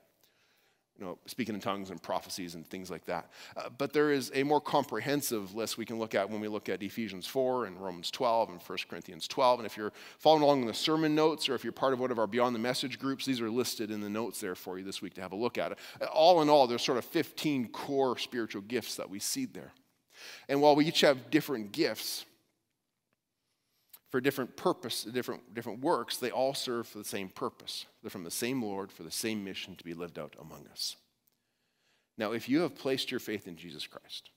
you 0.98 1.04
know, 1.04 1.18
speaking 1.26 1.54
in 1.54 1.60
tongues 1.60 1.90
and 1.90 2.02
prophecies 2.02 2.54
and 2.54 2.66
things 2.66 2.90
like 2.90 3.04
that. 3.04 3.30
Uh, 3.56 3.68
but 3.76 3.92
there 3.92 4.10
is 4.10 4.30
a 4.34 4.42
more 4.42 4.60
comprehensive 4.60 5.54
list 5.54 5.76
we 5.76 5.84
can 5.84 5.98
look 5.98 6.14
at 6.14 6.28
when 6.28 6.40
we 6.40 6.48
look 6.48 6.68
at 6.68 6.82
Ephesians 6.82 7.26
4 7.26 7.66
and 7.66 7.80
Romans 7.80 8.10
12 8.10 8.50
and 8.50 8.60
1 8.60 8.78
Corinthians 8.88 9.28
12. 9.28 9.60
And 9.60 9.66
if 9.66 9.76
you're 9.76 9.92
following 10.18 10.42
along 10.42 10.62
in 10.62 10.66
the 10.66 10.74
sermon 10.74 11.14
notes 11.14 11.48
or 11.48 11.54
if 11.54 11.64
you're 11.64 11.72
part 11.72 11.92
of 11.92 12.00
one 12.00 12.10
of 12.10 12.18
our 12.18 12.26
Beyond 12.26 12.54
the 12.54 12.60
Message 12.60 12.98
groups, 12.98 13.24
these 13.26 13.40
are 13.40 13.50
listed 13.50 13.90
in 13.90 14.00
the 14.00 14.10
notes 14.10 14.40
there 14.40 14.54
for 14.54 14.78
you 14.78 14.84
this 14.84 15.02
week 15.02 15.14
to 15.14 15.20
have 15.20 15.32
a 15.32 15.36
look 15.36 15.58
at 15.58 15.72
it. 15.72 15.78
Uh, 16.00 16.06
all 16.06 16.40
in 16.42 16.48
all, 16.48 16.66
there's 16.66 16.82
sort 16.82 16.98
of 16.98 17.04
15 17.04 17.68
core 17.68 18.16
spiritual 18.16 18.62
gifts 18.62 18.96
that 18.96 19.10
we 19.10 19.18
see 19.18 19.44
there. 19.44 19.72
And 20.48 20.62
while 20.62 20.74
we 20.74 20.86
each 20.86 21.02
have 21.02 21.30
different 21.30 21.72
gifts, 21.72 22.24
for 24.16 24.20
different 24.22 24.56
purpose, 24.56 25.02
different, 25.02 25.52
different 25.52 25.80
works, 25.80 26.16
they 26.16 26.30
all 26.30 26.54
serve 26.54 26.86
for 26.88 26.96
the 26.96 27.04
same 27.04 27.28
purpose. 27.28 27.84
They're 28.00 28.08
from 28.08 28.24
the 28.24 28.30
same 28.30 28.62
Lord 28.62 28.90
for 28.90 29.02
the 29.02 29.10
same 29.10 29.44
mission 29.44 29.76
to 29.76 29.84
be 29.84 29.92
lived 29.92 30.18
out 30.18 30.34
among 30.40 30.66
us. 30.68 30.96
Now, 32.16 32.32
if 32.32 32.48
you 32.48 32.62
have 32.62 32.74
placed 32.74 33.10
your 33.10 33.20
faith 33.20 33.46
in 33.46 33.56
Jesus 33.56 33.86
Christ, 33.86 34.30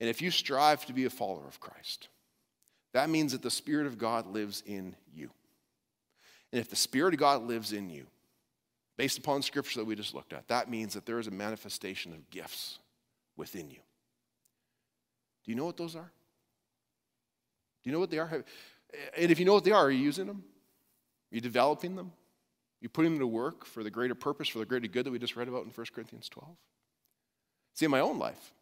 and 0.00 0.10
if 0.10 0.20
you 0.20 0.32
strive 0.32 0.84
to 0.86 0.92
be 0.92 1.04
a 1.04 1.10
follower 1.10 1.46
of 1.46 1.60
Christ, 1.60 2.08
that 2.94 3.08
means 3.08 3.30
that 3.30 3.42
the 3.42 3.48
Spirit 3.48 3.86
of 3.86 3.96
God 3.96 4.26
lives 4.26 4.64
in 4.66 4.96
you. 5.14 5.30
And 6.50 6.60
if 6.60 6.68
the 6.68 6.74
Spirit 6.74 7.14
of 7.14 7.20
God 7.20 7.44
lives 7.44 7.72
in 7.72 7.90
you, 7.90 8.08
based 8.96 9.18
upon 9.18 9.42
scripture 9.42 9.78
that 9.78 9.86
we 9.86 9.94
just 9.94 10.16
looked 10.16 10.32
at, 10.32 10.48
that 10.48 10.68
means 10.68 10.94
that 10.94 11.06
there 11.06 11.20
is 11.20 11.28
a 11.28 11.30
manifestation 11.30 12.12
of 12.12 12.28
gifts 12.28 12.80
within 13.36 13.70
you. 13.70 13.78
Do 15.44 15.52
you 15.52 15.54
know 15.54 15.64
what 15.64 15.76
those 15.76 15.94
are? 15.94 16.10
Do 17.84 17.90
you 17.90 17.92
know 17.92 18.00
what 18.00 18.10
they 18.10 18.18
are? 18.18 18.42
And 19.16 19.30
if 19.30 19.38
you 19.38 19.44
know 19.44 19.52
what 19.52 19.64
they 19.64 19.72
are, 19.72 19.86
are 19.86 19.90
you 19.90 20.02
using 20.02 20.26
them? 20.26 20.42
Are 21.30 21.34
you 21.34 21.40
developing 21.42 21.96
them? 21.96 22.06
Are 22.06 22.80
you 22.80 22.88
putting 22.88 23.12
them 23.12 23.20
to 23.20 23.26
work 23.26 23.66
for 23.66 23.82
the 23.84 23.90
greater 23.90 24.14
purpose, 24.14 24.48
for 24.48 24.58
the 24.58 24.64
greater 24.64 24.88
good 24.88 25.04
that 25.04 25.10
we 25.10 25.18
just 25.18 25.36
read 25.36 25.48
about 25.48 25.64
in 25.64 25.70
1 25.70 25.86
Corinthians 25.94 26.28
12? 26.30 26.48
See, 27.74 27.84
in 27.84 27.90
my 27.90 28.00
own 28.00 28.18
life, 28.18 28.52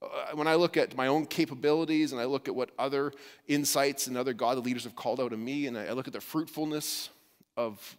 uh, 0.00 0.34
when 0.34 0.46
I 0.46 0.54
look 0.54 0.78
at 0.78 0.96
my 0.96 1.08
own 1.08 1.26
capabilities 1.26 2.12
and 2.12 2.20
I 2.20 2.24
look 2.24 2.48
at 2.48 2.54
what 2.54 2.70
other 2.78 3.12
insights 3.48 4.06
and 4.06 4.16
other 4.16 4.32
godly 4.32 4.62
leaders 4.62 4.84
have 4.84 4.96
called 4.96 5.20
out 5.20 5.32
of 5.34 5.38
me, 5.38 5.66
and 5.66 5.76
I 5.76 5.92
look 5.92 6.06
at 6.06 6.14
the 6.14 6.20
fruitfulness 6.20 7.10
of 7.56 7.98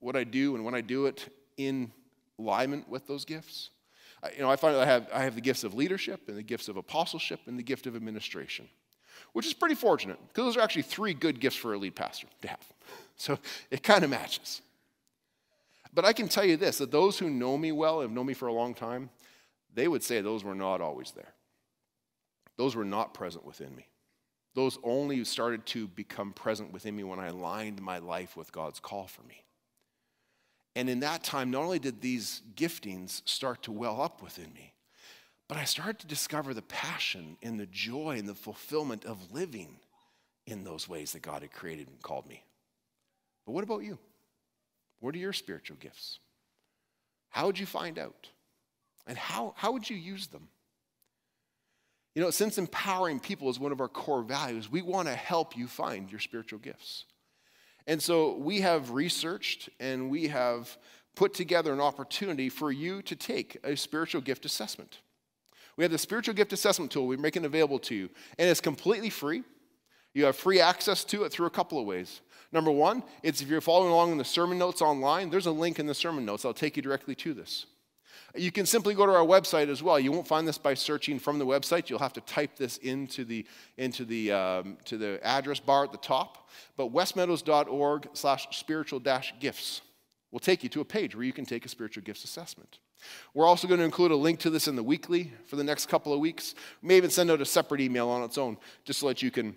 what 0.00 0.16
I 0.16 0.24
do 0.24 0.54
and 0.54 0.64
when 0.64 0.74
I 0.74 0.80
do 0.80 1.06
it 1.06 1.28
in 1.58 1.92
alignment 2.38 2.88
with 2.88 3.06
those 3.06 3.26
gifts, 3.26 3.70
you 4.34 4.40
know, 4.40 4.50
I 4.50 4.56
find 4.56 4.74
that 4.74 4.82
I 4.82 4.86
have, 4.86 5.08
I 5.12 5.22
have 5.24 5.34
the 5.34 5.40
gifts 5.40 5.62
of 5.62 5.74
leadership 5.74 6.28
and 6.28 6.36
the 6.36 6.42
gifts 6.42 6.68
of 6.68 6.76
apostleship 6.76 7.40
and 7.46 7.58
the 7.58 7.62
gift 7.62 7.86
of 7.86 7.94
administration 7.94 8.68
which 9.36 9.44
is 9.44 9.52
pretty 9.52 9.74
fortunate 9.74 10.18
because 10.28 10.46
those 10.46 10.56
are 10.56 10.62
actually 10.62 10.80
three 10.80 11.12
good 11.12 11.38
gifts 11.40 11.56
for 11.56 11.74
a 11.74 11.76
lead 11.76 11.94
pastor 11.94 12.26
to 12.40 12.48
have. 12.48 12.58
So 13.18 13.38
it 13.70 13.82
kind 13.82 14.02
of 14.02 14.08
matches. 14.08 14.62
But 15.92 16.06
I 16.06 16.12
can 16.14 16.28
tell 16.28 16.44
you 16.44 16.56
this 16.56 16.78
that 16.78 16.90
those 16.90 17.18
who 17.18 17.28
know 17.28 17.58
me 17.58 17.70
well, 17.70 18.00
have 18.00 18.10
known 18.10 18.26
me 18.26 18.34
for 18.34 18.48
a 18.48 18.52
long 18.52 18.72
time, 18.72 19.10
they 19.74 19.88
would 19.88 20.02
say 20.02 20.22
those 20.22 20.42
were 20.42 20.54
not 20.54 20.80
always 20.80 21.12
there. 21.12 21.34
Those 22.56 22.74
were 22.74 22.84
not 22.84 23.12
present 23.12 23.44
within 23.44 23.76
me. 23.76 23.88
those 24.54 24.78
only 24.82 25.22
started 25.24 25.66
to 25.66 25.86
become 25.88 26.32
present 26.32 26.72
within 26.72 26.96
me 26.96 27.04
when 27.04 27.18
I 27.18 27.26
aligned 27.26 27.82
my 27.82 27.98
life 27.98 28.38
with 28.38 28.52
God's 28.52 28.80
call 28.80 29.06
for 29.06 29.22
me. 29.24 29.44
And 30.74 30.88
in 30.88 31.00
that 31.00 31.24
time, 31.24 31.50
not 31.50 31.62
only 31.62 31.78
did 31.78 32.00
these 32.00 32.40
giftings 32.54 33.20
start 33.26 33.62
to 33.64 33.72
well 33.72 34.00
up 34.00 34.22
within 34.22 34.52
me, 34.54 34.72
but 35.48 35.58
I 35.58 35.64
started 35.64 35.98
to 36.00 36.06
discover 36.06 36.54
the 36.54 36.62
passion 36.62 37.36
and 37.42 37.58
the 37.58 37.66
joy 37.66 38.16
and 38.18 38.28
the 38.28 38.34
fulfillment 38.34 39.04
of 39.04 39.32
living 39.32 39.78
in 40.46 40.64
those 40.64 40.88
ways 40.88 41.12
that 41.12 41.22
God 41.22 41.42
had 41.42 41.52
created 41.52 41.88
and 41.88 42.02
called 42.02 42.26
me. 42.26 42.44
But 43.44 43.52
what 43.52 43.64
about 43.64 43.82
you? 43.82 43.98
What 45.00 45.14
are 45.14 45.18
your 45.18 45.32
spiritual 45.32 45.76
gifts? 45.78 46.18
How 47.30 47.46
would 47.46 47.58
you 47.58 47.66
find 47.66 47.98
out? 47.98 48.28
And 49.06 49.16
how, 49.16 49.54
how 49.56 49.72
would 49.72 49.88
you 49.88 49.96
use 49.96 50.26
them? 50.26 50.48
You 52.14 52.22
know, 52.22 52.30
since 52.30 52.58
empowering 52.58 53.20
people 53.20 53.50
is 53.50 53.60
one 53.60 53.72
of 53.72 53.80
our 53.80 53.88
core 53.88 54.22
values, 54.22 54.70
we 54.70 54.82
want 54.82 55.06
to 55.06 55.14
help 55.14 55.56
you 55.56 55.66
find 55.66 56.10
your 56.10 56.18
spiritual 56.18 56.58
gifts. 56.58 57.04
And 57.86 58.02
so 58.02 58.36
we 58.36 58.62
have 58.62 58.90
researched 58.90 59.68
and 59.78 60.10
we 60.10 60.28
have 60.28 60.76
put 61.14 61.34
together 61.34 61.72
an 61.72 61.80
opportunity 61.80 62.48
for 62.48 62.72
you 62.72 63.02
to 63.02 63.14
take 63.14 63.58
a 63.62 63.76
spiritual 63.76 64.22
gift 64.22 64.44
assessment. 64.44 64.98
We 65.76 65.84
have 65.84 65.92
the 65.92 65.98
spiritual 65.98 66.34
gift 66.34 66.52
assessment 66.52 66.90
tool 66.90 67.06
we're 67.06 67.18
making 67.18 67.44
available 67.44 67.78
to 67.80 67.94
you, 67.94 68.08
and 68.38 68.48
it's 68.48 68.60
completely 68.60 69.10
free. 69.10 69.42
You 70.14 70.24
have 70.24 70.36
free 70.36 70.60
access 70.60 71.04
to 71.04 71.24
it 71.24 71.32
through 71.32 71.46
a 71.46 71.50
couple 71.50 71.78
of 71.78 71.86
ways. 71.86 72.22
Number 72.50 72.70
one, 72.70 73.02
it's 73.22 73.42
if 73.42 73.48
you're 73.48 73.60
following 73.60 73.92
along 73.92 74.12
in 74.12 74.18
the 74.18 74.24
sermon 74.24 74.56
notes 74.56 74.80
online, 74.80 75.28
there's 75.28 75.46
a 75.46 75.50
link 75.50 75.78
in 75.78 75.86
the 75.86 75.94
sermon 75.94 76.24
notes. 76.24 76.44
I'll 76.44 76.54
take 76.54 76.76
you 76.76 76.82
directly 76.82 77.14
to 77.16 77.34
this. 77.34 77.66
You 78.34 78.50
can 78.50 78.66
simply 78.66 78.94
go 78.94 79.06
to 79.06 79.12
our 79.12 79.24
website 79.24 79.68
as 79.68 79.82
well. 79.82 80.00
You 80.00 80.12
won't 80.12 80.26
find 80.26 80.48
this 80.48 80.58
by 80.58 80.74
searching 80.74 81.18
from 81.18 81.38
the 81.38 81.46
website. 81.46 81.90
You'll 81.90 81.98
have 81.98 82.12
to 82.14 82.20
type 82.22 82.56
this 82.56 82.78
into 82.78 83.24
the, 83.24 83.46
into 83.76 84.04
the, 84.04 84.32
um, 84.32 84.78
to 84.86 84.96
the 84.96 85.20
address 85.22 85.60
bar 85.60 85.84
at 85.84 85.92
the 85.92 85.98
top. 85.98 86.48
But 86.76 86.92
westmeadows.org 86.92 88.08
slash 88.14 88.46
spiritual 88.56 89.00
dash 89.00 89.34
gifts 89.38 89.82
will 90.30 90.40
take 90.40 90.62
you 90.62 90.68
to 90.70 90.80
a 90.80 90.84
page 90.84 91.14
where 91.14 91.24
you 91.24 91.32
can 91.32 91.46
take 91.46 91.64
a 91.64 91.68
spiritual 91.68 92.02
gifts 92.02 92.24
assessment. 92.24 92.78
We're 93.34 93.46
also 93.46 93.68
going 93.68 93.78
to 93.78 93.84
include 93.84 94.10
a 94.10 94.16
link 94.16 94.40
to 94.40 94.50
this 94.50 94.68
in 94.68 94.76
the 94.76 94.82
weekly 94.82 95.32
for 95.46 95.56
the 95.56 95.64
next 95.64 95.86
couple 95.86 96.12
of 96.12 96.20
weeks. 96.20 96.54
We 96.82 96.88
may 96.88 96.96
even 96.96 97.10
send 97.10 97.30
out 97.30 97.40
a 97.40 97.44
separate 97.44 97.80
email 97.80 98.08
on 98.08 98.22
its 98.22 98.38
own 98.38 98.56
just 98.84 99.00
so 99.00 99.08
that 99.08 99.22
you 99.22 99.30
can 99.30 99.56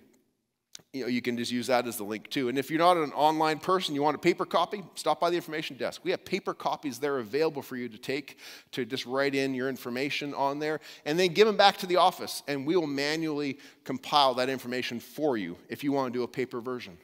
you 0.92 1.02
know, 1.02 1.08
you 1.08 1.22
can 1.22 1.36
just 1.36 1.52
use 1.52 1.68
that 1.68 1.86
as 1.86 1.96
the 1.96 2.04
link 2.04 2.28
too. 2.30 2.48
And 2.48 2.58
if 2.58 2.70
you're 2.70 2.80
not 2.80 2.96
an 2.96 3.12
online 3.12 3.58
person, 3.58 3.94
you 3.94 4.02
want 4.02 4.16
a 4.16 4.18
paper 4.18 4.44
copy, 4.44 4.82
stop 4.94 5.20
by 5.20 5.30
the 5.30 5.36
information 5.36 5.76
desk. 5.76 6.00
We 6.04 6.10
have 6.10 6.24
paper 6.24 6.52
copies 6.52 6.98
there 6.98 7.18
available 7.18 7.62
for 7.62 7.76
you 7.76 7.88
to 7.88 7.98
take 7.98 8.38
to 8.72 8.84
just 8.84 9.06
write 9.06 9.34
in 9.34 9.54
your 9.54 9.68
information 9.68 10.34
on 10.34 10.58
there 10.58 10.80
and 11.04 11.18
then 11.18 11.32
give 11.32 11.46
them 11.46 11.56
back 11.56 11.76
to 11.78 11.86
the 11.86 11.96
office 11.96 12.42
and 12.48 12.66
we 12.66 12.76
will 12.76 12.88
manually 12.88 13.58
compile 13.84 14.34
that 14.34 14.48
information 14.48 14.98
for 14.98 15.36
you 15.36 15.56
if 15.68 15.84
you 15.84 15.92
want 15.92 16.12
to 16.12 16.18
do 16.18 16.24
a 16.24 16.28
paper 16.28 16.60
version. 16.60 16.98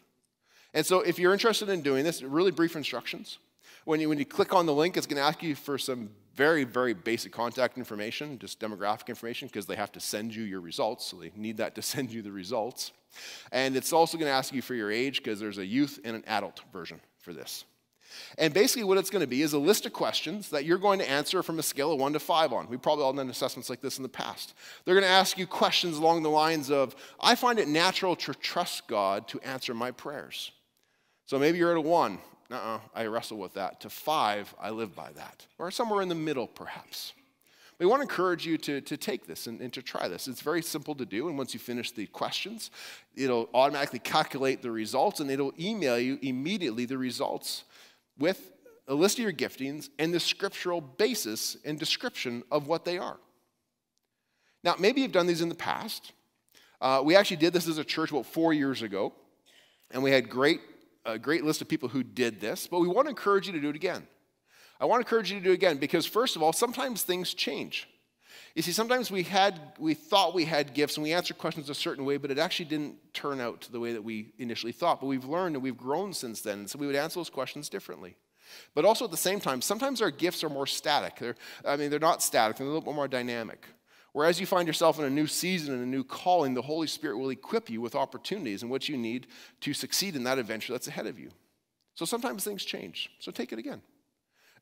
And 0.75 0.85
so 0.85 1.01
if 1.01 1.19
you're 1.19 1.33
interested 1.33 1.69
in 1.69 1.83
doing 1.83 2.05
this, 2.05 2.23
really 2.23 2.51
brief 2.51 2.75
instructions. 2.75 3.39
When 3.85 4.01
you, 4.01 4.09
when 4.09 4.19
you 4.19 4.27
click 4.27 4.53
on 4.53 4.67
the 4.67 4.75
link, 4.75 4.97
it's 4.97 5.07
going 5.07 5.19
to 5.19 5.23
ask 5.23 5.43
you 5.43 5.55
for 5.55 5.79
some 5.79 6.11
very, 6.37 6.65
very 6.65 6.93
basic 6.93 7.33
contact 7.33 7.79
information, 7.79 8.39
just 8.39 8.61
demographic 8.61 9.09
information, 9.09 9.49
because 9.49 9.67
they 9.67 9.75
have 9.77 9.91
to 9.93 10.01
send 10.01 10.35
you 10.35 10.45
your 10.45 10.61
results, 10.61 11.07
so 11.07 11.17
they 11.17 11.33
need 11.35 11.57
that 11.57 11.75
to 11.75 11.83
send 11.95 12.11
you 12.11 12.23
the 12.23 12.33
results. 12.33 12.93
And 13.51 13.77
it's 13.77 13.93
also 13.93 14.19
going 14.19 14.29
to 14.29 14.35
ask 14.35 14.53
you 14.53 14.63
for 14.63 14.75
your 14.75 14.91
age, 14.91 15.19
because 15.19 15.41
there's 15.41 15.59
a 15.59 15.67
youth 15.67 15.99
and 16.05 16.15
an 16.15 16.25
adult 16.27 16.61
version 16.73 17.01
for 17.19 17.33
this. 17.33 17.65
And 18.39 18.55
basically, 18.55 18.85
what 18.85 18.99
it's 18.99 19.11
going 19.11 19.21
to 19.21 19.27
be 19.27 19.43
is 19.43 19.53
a 19.53 19.59
list 19.59 19.85
of 19.85 19.93
questions 19.93 20.51
that 20.51 20.65
you're 20.65 20.79
going 20.79 20.99
to 21.01 21.11
answer 21.11 21.43
from 21.43 21.59
a 21.59 21.63
scale 21.63 21.93
of 21.93 21.99
one 21.99 22.13
to 22.13 22.21
five 22.21 22.53
on. 22.53 22.69
We've 22.69 22.81
probably 22.81 23.05
all 23.05 23.13
done 23.13 23.29
assessments 23.29 23.69
like 23.69 23.81
this 23.81 23.99
in 23.99 24.03
the 24.03 24.09
past. 24.09 24.55
They're 24.85 24.95
going 24.95 25.05
to 25.05 25.11
ask 25.11 25.37
you 25.37 25.47
questions 25.47 25.99
along 25.99 26.23
the 26.23 26.31
lines 26.31 26.71
of 26.71 26.95
I 27.21 27.35
find 27.35 27.59
it 27.59 27.69
natural 27.69 28.15
to 28.17 28.35
trust 28.35 28.87
God 28.87 29.27
to 29.29 29.41
answer 29.41 29.75
my 29.75 29.91
prayers. 29.91 30.53
So 31.27 31.39
maybe 31.39 31.59
you're 31.59 31.73
at 31.73 31.77
a 31.77 31.81
one 31.81 32.19
uh-uh, 32.51 32.79
I 32.95 33.07
wrestle 33.07 33.39
with 33.39 33.55
that, 33.55 33.81
to 33.81 33.91
five, 33.91 34.55
I 34.61 34.71
live 34.71 34.95
by 34.95 35.11
that. 35.13 35.47
Or 35.59 35.71
somewhere 35.71 36.03
in 36.03 36.09
the 36.09 36.15
middle, 36.15 36.47
perhaps. 36.47 37.13
We 37.79 37.87
want 37.87 38.01
to 38.01 38.03
encourage 38.05 38.47
you 38.47 38.57
to, 38.59 38.81
to 38.81 38.97
take 38.97 39.27
this 39.27 39.47
and, 39.47 39.61
and, 39.61 39.73
to 39.75 39.83
try 39.83 40.09
this. 40.09 40.29
It's 40.29 40.41
very 40.41 40.63
simple 40.63 40.95
to 40.95 41.05
do, 41.05 41.29
and 41.29 41.37
once 41.37 41.53
you 41.53 41.61
finish 41.61 41.91
the 41.91 42.07
questions, 42.07 42.71
it'll 43.15 43.51
automatically 43.53 43.99
calculate 43.99 44.63
the 44.63 44.71
results 44.71 45.21
and 45.21 45.31
it'll 45.31 45.53
email 45.61 45.99
you 45.99 46.19
immediately 46.23 46.87
the 46.87 46.97
results 46.97 47.65
with 48.19 48.53
a 48.89 48.95
list 48.95 49.19
of 49.19 49.25
your 49.25 49.33
giftings 49.33 49.91
and 49.99 50.15
the 50.15 50.21
scriptural 50.21 50.81
basis 50.81 51.57
and 51.65 51.79
description 51.79 52.43
of 52.51 52.67
what 52.67 52.85
they 52.85 52.97
are. 52.97 53.19
Now, 54.65 54.77
maybe 54.79 55.03
you've 55.03 55.13
done 55.13 55.27
these 55.27 55.43
in 55.43 55.49
the 55.49 55.55
past. 55.55 56.13
Uh, 56.81 57.03
we 57.05 57.15
actually 57.15 57.37
did 57.37 57.53
this 57.53 57.69
as 57.69 57.79
a 57.79 57.85
church 57.85 58.11
about 58.11 58.27
four 58.27 58.55
years 58.55 58.83
ago, 58.83 59.13
and 59.91 60.03
we 60.03 60.11
had 60.11 60.31
great 60.31 60.61
a 61.07 61.19
great 61.19 61.45
list 61.45 61.63
of 61.63 61.69
people 61.69 61.89
who 61.89 62.03
did 62.03 62.41
this, 62.41 62.67
but 62.67 62.81
we 62.81 62.89
want 62.89 63.07
to 63.07 63.11
encourage 63.11 63.47
you 63.47 63.53
to 63.53 63.61
do 63.61 63.71
it 63.71 63.77
again. 63.77 64.07
I 64.81 64.85
want 64.85 65.01
to 65.01 65.07
encourage 65.07 65.31
you 65.31 65.39
to 65.39 65.45
do 65.45 65.53
it 65.53 65.55
again 65.55 65.79
because, 65.79 66.05
first 66.05 66.37
of 66.37 66.43
all, 66.43 66.53
sometimes 66.53 67.03
things 67.03 67.33
change. 67.33 67.89
You 68.55 68.63
see, 68.63 68.73
sometimes 68.73 69.11
we 69.11 69.23
had 69.23 69.61
we 69.79 69.95
thought 69.95 70.35
we 70.35 70.45
had 70.45 70.75
gifts 70.75 70.97
and 70.97 71.05
we 71.05 71.13
answered 71.13 71.39
questions 71.39 71.71
a 71.71 71.75
certain 71.75 72.05
way, 72.05 72.17
but 72.17 72.31
it 72.31 72.39
actually 72.39 72.67
didn't 72.67 72.97
turn 73.15 73.41
out 73.41 73.61
to 73.63 73.73
the 73.73 73.81
way 73.81 73.93
that 73.93 74.03
we 74.03 74.33
initially 74.39 74.73
thought. 74.73 75.01
But 75.01 75.07
we've 75.07 75.25
learned 75.25 75.57
and 75.57 75.63
we've 75.63 75.77
grown 75.77 76.13
since 76.13 76.41
then, 76.41 76.61
and 76.61 76.71
so 76.71 76.79
we 76.79 76.87
would 76.87 76.97
answer 76.97 77.21
those 77.21 77.31
questions 77.31 77.69
differently. 77.69 78.17
But 78.75 78.85
also 78.85 79.05
at 79.05 79.11
the 79.11 79.17
same 79.17 79.41
time, 79.41 79.61
sometimes 79.61 80.01
our 80.01 80.11
gifts 80.11 80.43
are 80.45 80.49
more 80.49 80.67
static. 80.67 81.17
They're, 81.17 81.37
I 81.65 81.77
mean, 81.77 81.91
they're 81.91 81.99
not 81.99 82.23
static; 82.23 82.57
they're 82.57 82.67
a 82.67 82.71
little 82.71 82.83
bit 82.83 82.95
more 82.95 83.09
dynamic. 83.09 83.67
Whereas 84.17 84.41
you 84.41 84.47
find 84.47 84.67
yourself 84.67 84.99
in 84.99 85.05
a 85.05 85.11
new 85.11 85.27
season 85.27 85.75
and 85.75 85.83
a 85.83 85.87
new 85.87 86.03
calling, 86.03 86.55
the 86.55 86.63
Holy 86.63 86.87
Spirit 86.87 87.19
will 87.19 87.29
equip 87.29 87.69
you 87.69 87.83
with 87.83 87.95
opportunities 87.95 88.63
and 88.63 88.71
what 88.71 88.89
you 88.89 88.97
need 88.97 89.27
to 89.61 89.75
succeed 89.75 90.17
in 90.17 90.25
that 90.25 90.39
adventure 90.39 90.73
that's 90.73 90.89
ahead 90.89 91.07
of 91.07 91.19
you. 91.19 91.29
So 91.97 92.07
sometimes 92.07 92.43
things 92.43 92.65
change. 92.65 93.11
So 93.19 93.31
take 93.31 93.53
it 93.53 93.59
again. 93.59 93.83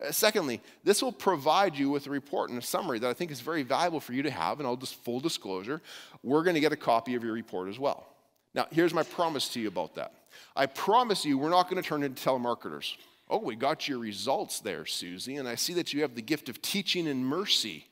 Uh, 0.04 0.10
secondly, 0.10 0.60
this 0.82 1.04
will 1.04 1.12
provide 1.12 1.76
you 1.76 1.88
with 1.88 2.08
a 2.08 2.10
report 2.10 2.50
and 2.50 2.58
a 2.58 2.62
summary 2.62 2.98
that 2.98 3.08
I 3.08 3.14
think 3.14 3.30
is 3.30 3.40
very 3.40 3.62
valuable 3.62 4.00
for 4.00 4.12
you 4.12 4.24
to 4.24 4.30
have. 4.32 4.58
And 4.58 4.66
I'll 4.66 4.74
just 4.74 4.96
full 4.96 5.20
disclosure, 5.20 5.80
we're 6.24 6.42
going 6.42 6.54
to 6.54 6.60
get 6.60 6.72
a 6.72 6.76
copy 6.76 7.14
of 7.14 7.22
your 7.22 7.32
report 7.32 7.68
as 7.68 7.78
well. 7.78 8.08
Now, 8.54 8.66
here's 8.72 8.92
my 8.92 9.04
promise 9.04 9.48
to 9.50 9.60
you 9.60 9.68
about 9.68 9.94
that. 9.94 10.14
I 10.56 10.66
promise 10.66 11.24
you, 11.24 11.38
we're 11.38 11.50
not 11.50 11.70
going 11.70 11.80
to 11.80 11.88
turn 11.88 12.02
into 12.02 12.20
telemarketers. 12.20 12.96
Oh, 13.30 13.38
we 13.38 13.54
got 13.54 13.86
your 13.86 14.00
results 14.00 14.58
there, 14.58 14.84
Susie, 14.84 15.36
and 15.36 15.46
I 15.46 15.54
see 15.54 15.74
that 15.74 15.92
you 15.92 16.02
have 16.02 16.16
the 16.16 16.22
gift 16.22 16.48
of 16.48 16.60
teaching 16.60 17.06
and 17.06 17.24
mercy 17.24 17.86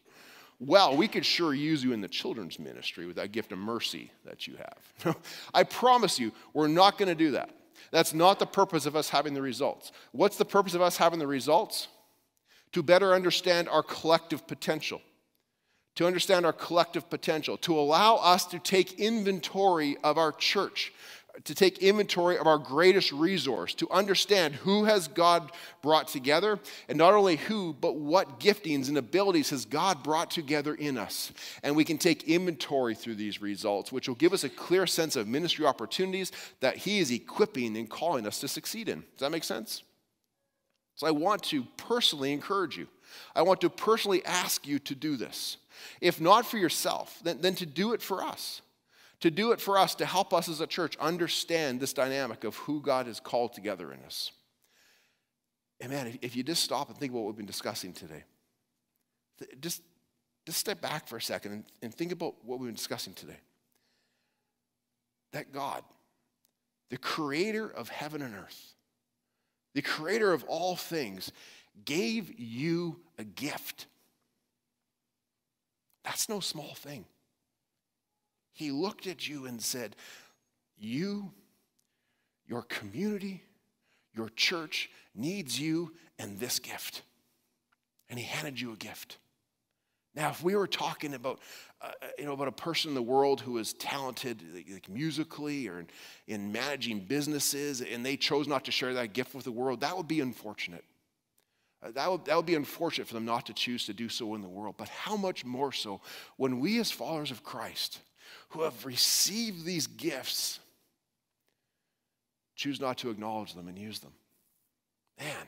well, 0.58 0.96
we 0.96 1.08
could 1.08 1.26
sure 1.26 1.54
use 1.54 1.82
you 1.82 1.92
in 1.92 2.00
the 2.00 2.08
children's 2.08 2.58
ministry 2.58 3.06
with 3.06 3.16
that 3.16 3.32
gift 3.32 3.52
of 3.52 3.58
mercy 3.58 4.10
that 4.24 4.46
you 4.46 4.54
have. 4.56 5.16
I 5.54 5.64
promise 5.64 6.18
you, 6.18 6.32
we're 6.52 6.68
not 6.68 6.98
going 6.98 7.08
to 7.08 7.14
do 7.14 7.32
that. 7.32 7.50
That's 7.90 8.14
not 8.14 8.38
the 8.38 8.46
purpose 8.46 8.86
of 8.86 8.94
us 8.94 9.08
having 9.08 9.34
the 9.34 9.42
results. 9.42 9.92
What's 10.12 10.36
the 10.36 10.44
purpose 10.44 10.74
of 10.74 10.80
us 10.80 10.96
having 10.96 11.18
the 11.18 11.26
results? 11.26 11.88
To 12.72 12.82
better 12.82 13.12
understand 13.12 13.68
our 13.68 13.82
collective 13.82 14.46
potential. 14.46 15.02
To 15.96 16.06
understand 16.06 16.46
our 16.46 16.54
collective 16.54 17.10
potential, 17.10 17.58
to 17.58 17.78
allow 17.78 18.16
us 18.16 18.46
to 18.46 18.58
take 18.58 18.98
inventory 18.98 19.98
of 20.02 20.16
our 20.16 20.32
church, 20.32 20.90
to 21.44 21.54
take 21.54 21.78
inventory 21.78 22.36
of 22.36 22.46
our 22.46 22.58
greatest 22.58 23.10
resource, 23.10 23.74
to 23.74 23.90
understand 23.90 24.54
who 24.54 24.84
has 24.84 25.08
God 25.08 25.50
brought 25.80 26.08
together, 26.08 26.58
and 26.88 26.98
not 26.98 27.14
only 27.14 27.36
who, 27.36 27.72
but 27.72 27.96
what 27.96 28.38
giftings 28.38 28.88
and 28.88 28.98
abilities 28.98 29.50
has 29.50 29.64
God 29.64 30.02
brought 30.02 30.30
together 30.30 30.74
in 30.74 30.98
us. 30.98 31.32
And 31.62 31.74
we 31.74 31.84
can 31.84 31.98
take 31.98 32.24
inventory 32.24 32.94
through 32.94 33.14
these 33.14 33.40
results, 33.40 33.90
which 33.90 34.08
will 34.08 34.14
give 34.14 34.32
us 34.32 34.44
a 34.44 34.50
clear 34.50 34.86
sense 34.86 35.16
of 35.16 35.26
ministry 35.26 35.64
opportunities 35.64 36.32
that 36.60 36.76
He 36.76 36.98
is 36.98 37.10
equipping 37.10 37.76
and 37.76 37.88
calling 37.88 38.26
us 38.26 38.40
to 38.40 38.48
succeed 38.48 38.88
in. 38.88 39.00
Does 39.00 39.20
that 39.20 39.30
make 39.30 39.44
sense? 39.44 39.82
So 40.96 41.06
I 41.06 41.12
want 41.12 41.42
to 41.44 41.64
personally 41.78 42.32
encourage 42.32 42.76
you. 42.76 42.86
I 43.34 43.42
want 43.42 43.62
to 43.62 43.70
personally 43.70 44.24
ask 44.24 44.66
you 44.66 44.78
to 44.80 44.94
do 44.94 45.16
this. 45.16 45.56
If 46.00 46.20
not 46.20 46.44
for 46.44 46.58
yourself, 46.58 47.18
then, 47.24 47.40
then 47.40 47.54
to 47.56 47.66
do 47.66 47.94
it 47.94 48.02
for 48.02 48.22
us 48.22 48.60
to 49.22 49.30
do 49.30 49.52
it 49.52 49.60
for 49.60 49.78
us, 49.78 49.94
to 49.94 50.04
help 50.04 50.34
us 50.34 50.48
as 50.48 50.60
a 50.60 50.66
church 50.66 50.96
understand 50.98 51.80
this 51.80 51.92
dynamic 51.92 52.42
of 52.42 52.56
who 52.56 52.80
God 52.80 53.06
has 53.06 53.20
called 53.20 53.52
together 53.52 53.92
in 53.92 54.00
us. 54.04 54.32
And 55.80 55.92
man, 55.92 56.18
if 56.22 56.34
you 56.34 56.42
just 56.42 56.62
stop 56.62 56.88
and 56.88 56.98
think 56.98 57.12
about 57.12 57.20
what 57.20 57.28
we've 57.28 57.36
been 57.36 57.46
discussing 57.46 57.92
today, 57.92 58.24
just, 59.60 59.82
just 60.44 60.58
step 60.58 60.80
back 60.80 61.06
for 61.06 61.16
a 61.16 61.22
second 61.22 61.52
and, 61.52 61.64
and 61.82 61.94
think 61.94 62.10
about 62.10 62.34
what 62.44 62.58
we've 62.58 62.68
been 62.68 62.74
discussing 62.74 63.14
today. 63.14 63.38
That 65.32 65.52
God, 65.52 65.82
the 66.90 66.98
creator 66.98 67.68
of 67.68 67.88
heaven 67.88 68.22
and 68.22 68.34
earth, 68.34 68.74
the 69.74 69.82
creator 69.82 70.32
of 70.32 70.42
all 70.44 70.74
things, 70.74 71.30
gave 71.84 72.38
you 72.40 72.98
a 73.18 73.24
gift. 73.24 73.86
That's 76.04 76.28
no 76.28 76.40
small 76.40 76.74
thing. 76.74 77.04
He 78.52 78.70
looked 78.70 79.06
at 79.06 79.26
you 79.26 79.46
and 79.46 79.60
said, 79.60 79.96
You, 80.78 81.32
your 82.46 82.62
community, 82.62 83.42
your 84.14 84.28
church 84.30 84.90
needs 85.14 85.58
you 85.58 85.94
and 86.18 86.38
this 86.38 86.58
gift. 86.58 87.02
And 88.08 88.18
he 88.18 88.24
handed 88.24 88.60
you 88.60 88.72
a 88.72 88.76
gift. 88.76 89.18
Now, 90.14 90.28
if 90.28 90.42
we 90.42 90.54
were 90.54 90.66
talking 90.66 91.14
about, 91.14 91.40
uh, 91.80 91.92
you 92.18 92.26
know, 92.26 92.32
about 92.32 92.48
a 92.48 92.52
person 92.52 92.90
in 92.90 92.94
the 92.94 93.02
world 93.02 93.40
who 93.40 93.56
is 93.56 93.72
talented 93.72 94.42
like, 94.54 94.88
musically 94.88 95.66
or 95.68 95.80
in, 95.80 95.88
in 96.26 96.52
managing 96.52 97.00
businesses 97.00 97.80
and 97.80 98.04
they 98.04 98.18
chose 98.18 98.46
not 98.46 98.66
to 98.66 98.70
share 98.70 98.92
that 98.94 99.14
gift 99.14 99.34
with 99.34 99.44
the 99.44 99.52
world, 99.52 99.80
that 99.80 99.96
would 99.96 100.08
be 100.08 100.20
unfortunate. 100.20 100.84
Uh, 101.82 101.90
that, 101.92 102.10
would, 102.10 102.26
that 102.26 102.36
would 102.36 102.46
be 102.46 102.54
unfortunate 102.54 103.08
for 103.08 103.14
them 103.14 103.24
not 103.24 103.46
to 103.46 103.54
choose 103.54 103.86
to 103.86 103.94
do 103.94 104.10
so 104.10 104.34
in 104.34 104.42
the 104.42 104.48
world. 104.48 104.74
But 104.76 104.88
how 104.88 105.16
much 105.16 105.46
more 105.46 105.72
so 105.72 106.02
when 106.36 106.60
we, 106.60 106.78
as 106.78 106.90
followers 106.90 107.30
of 107.30 107.42
Christ, 107.42 108.00
who 108.50 108.62
have 108.62 108.84
received 108.84 109.64
these 109.64 109.86
gifts, 109.86 110.58
choose 112.54 112.80
not 112.80 112.98
to 112.98 113.10
acknowledge 113.10 113.54
them 113.54 113.68
and 113.68 113.78
use 113.78 114.00
them? 114.00 114.12
Man, 115.18 115.46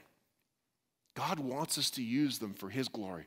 God 1.15 1.39
wants 1.39 1.79
us 1.79 1.91
to 1.91 2.03
use 2.03 2.39
them 2.39 2.55
for 2.55 2.69
His 2.69 2.89
glory. 2.89 3.27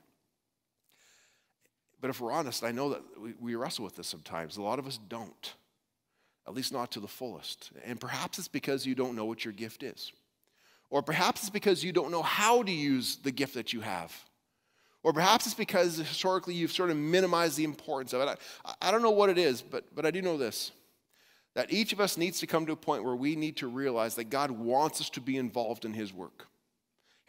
But 2.00 2.10
if 2.10 2.22
we're 2.22 2.32
honest, 2.32 2.64
I 2.64 2.72
know 2.72 2.90
that 2.90 3.02
we, 3.42 3.56
wrestle 3.56 3.84
with 3.84 3.96
this 3.96 4.08
sometimes. 4.08 4.58
A 4.58 4.62
lot 4.62 4.80
of 4.80 4.86
us 4.86 5.00
don't, 5.10 5.54
at 6.48 6.54
least 6.54 6.72
not 6.72 6.92
to 6.92 7.00
the 7.00 7.08
fullest. 7.08 7.72
And 7.84 8.00
perhaps 8.00 8.38
it's 8.38 8.48
because 8.48 8.86
you 8.86 8.94
don't 8.94 9.16
know 9.16 9.26
what 9.26 9.44
your 9.44 9.54
gift 9.54 9.82
is. 9.84 10.12
Or 10.90 11.02
perhaps 11.02 11.42
it's 11.42 11.50
because 11.50 11.84
you 11.84 11.92
don't 11.92 12.12
know 12.12 12.22
how 12.22 12.64
to 12.64 12.72
use 12.72 13.18
the 13.18 13.32
gift 13.32 13.56
that 13.56 13.74
you 13.74 13.82
have. 13.82 14.14
Or 15.08 15.14
perhaps 15.14 15.46
it's 15.46 15.56
because 15.56 15.96
historically 15.96 16.54
you've 16.54 16.74
sort 16.74 16.90
of 16.90 16.98
minimized 16.98 17.56
the 17.56 17.64
importance 17.64 18.12
of 18.12 18.20
it. 18.20 18.38
I, 18.66 18.74
I 18.82 18.92
don't 18.92 19.02
know 19.02 19.10
what 19.10 19.30
it 19.30 19.38
is, 19.38 19.62
but, 19.62 19.86
but 19.96 20.06
I 20.06 20.12
do 20.12 20.22
know 20.22 20.36
this 20.36 20.74
that 21.56 21.72
each 21.72 21.94
of 21.94 22.02
us 22.02 22.18
needs 22.18 22.42
to 22.42 22.46
come 22.46 22.66
to 22.66 22.74
a 22.74 22.76
point 22.76 23.06
where 23.06 23.16
we 23.16 23.38
need 23.38 23.56
to 23.56 23.68
realize 23.70 24.16
that 24.16 24.26
God 24.26 24.52
wants 24.52 25.00
us 25.00 25.10
to 25.12 25.22
be 25.22 25.38
involved 25.38 25.86
in 25.86 25.94
His 25.94 26.12
work. 26.12 26.48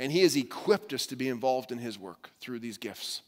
And 0.01 0.11
He 0.11 0.22
has 0.22 0.35
equipped 0.35 0.93
us 0.93 1.07
to 1.07 1.14
be 1.14 1.29
involved 1.29 1.70
in 1.70 1.79
His 1.79 1.97
work 1.97 2.31
through 2.41 2.59
these 2.59 2.79
gifts. 2.79 3.22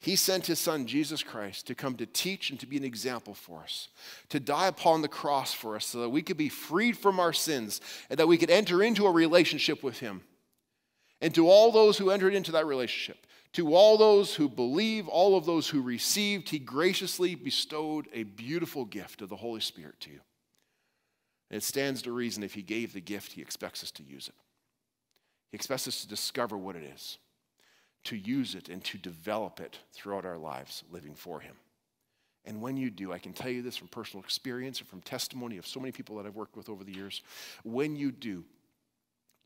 He 0.00 0.16
sent 0.16 0.46
his 0.46 0.58
son, 0.58 0.86
Jesus 0.86 1.22
Christ, 1.22 1.68
to 1.68 1.74
come 1.76 1.94
to 1.98 2.06
teach 2.06 2.50
and 2.50 2.58
to 2.58 2.66
be 2.66 2.76
an 2.76 2.84
example 2.84 3.34
for 3.34 3.60
us, 3.60 3.88
to 4.28 4.40
die 4.40 4.66
upon 4.66 5.02
the 5.02 5.08
cross 5.08 5.54
for 5.54 5.76
us 5.76 5.86
so 5.86 6.00
that 6.00 6.08
we 6.08 6.22
could 6.22 6.36
be 6.36 6.48
freed 6.48 6.98
from 6.98 7.20
our 7.20 7.32
sins 7.32 7.80
and 8.10 8.18
that 8.18 8.28
we 8.28 8.38
could 8.38 8.50
enter 8.50 8.82
into 8.82 9.06
a 9.06 9.12
relationship 9.12 9.84
with 9.84 10.00
him. 10.00 10.22
And 11.20 11.34
to 11.34 11.48
all 11.48 11.72
those 11.72 11.98
who 11.98 12.10
entered 12.10 12.34
into 12.34 12.52
that 12.52 12.66
relationship, 12.66 13.26
to 13.54 13.74
all 13.74 13.96
those 13.96 14.34
who 14.34 14.48
believe, 14.48 15.08
all 15.08 15.36
of 15.36 15.46
those 15.46 15.68
who 15.68 15.80
received, 15.80 16.48
he 16.48 16.58
graciously 16.58 17.34
bestowed 17.34 18.06
a 18.12 18.24
beautiful 18.24 18.84
gift 18.84 19.22
of 19.22 19.28
the 19.28 19.36
Holy 19.36 19.60
Spirit 19.60 19.98
to 20.00 20.10
you. 20.10 20.20
And 21.50 21.58
it 21.58 21.64
stands 21.64 22.02
to 22.02 22.12
reason 22.12 22.42
if 22.42 22.54
he 22.54 22.62
gave 22.62 22.92
the 22.92 23.00
gift, 23.00 23.32
he 23.32 23.40
expects 23.40 23.82
us 23.82 23.90
to 23.92 24.02
use 24.02 24.28
it. 24.28 24.34
He 25.50 25.56
expects 25.56 25.88
us 25.88 26.02
to 26.02 26.08
discover 26.08 26.58
what 26.58 26.76
it 26.76 26.82
is 26.82 27.18
to 28.04 28.16
use 28.16 28.54
it 28.54 28.68
and 28.68 28.82
to 28.84 28.98
develop 28.98 29.60
it 29.60 29.78
throughout 29.92 30.24
our 30.24 30.38
lives 30.38 30.84
living 30.90 31.14
for 31.14 31.40
Him. 31.40 31.54
And 32.44 32.62
when 32.62 32.76
you 32.76 32.90
do, 32.90 33.12
I 33.12 33.18
can 33.18 33.32
tell 33.32 33.50
you 33.50 33.60
this 33.60 33.76
from 33.76 33.88
personal 33.88 34.24
experience 34.24 34.78
and 34.80 34.88
from 34.88 35.02
testimony 35.02 35.58
of 35.58 35.66
so 35.66 35.80
many 35.80 35.92
people 35.92 36.16
that 36.16 36.24
I've 36.24 36.36
worked 36.36 36.56
with 36.56 36.68
over 36.68 36.84
the 36.84 36.94
years. 36.94 37.22
When 37.64 37.96
you 37.96 38.10
do, 38.10 38.44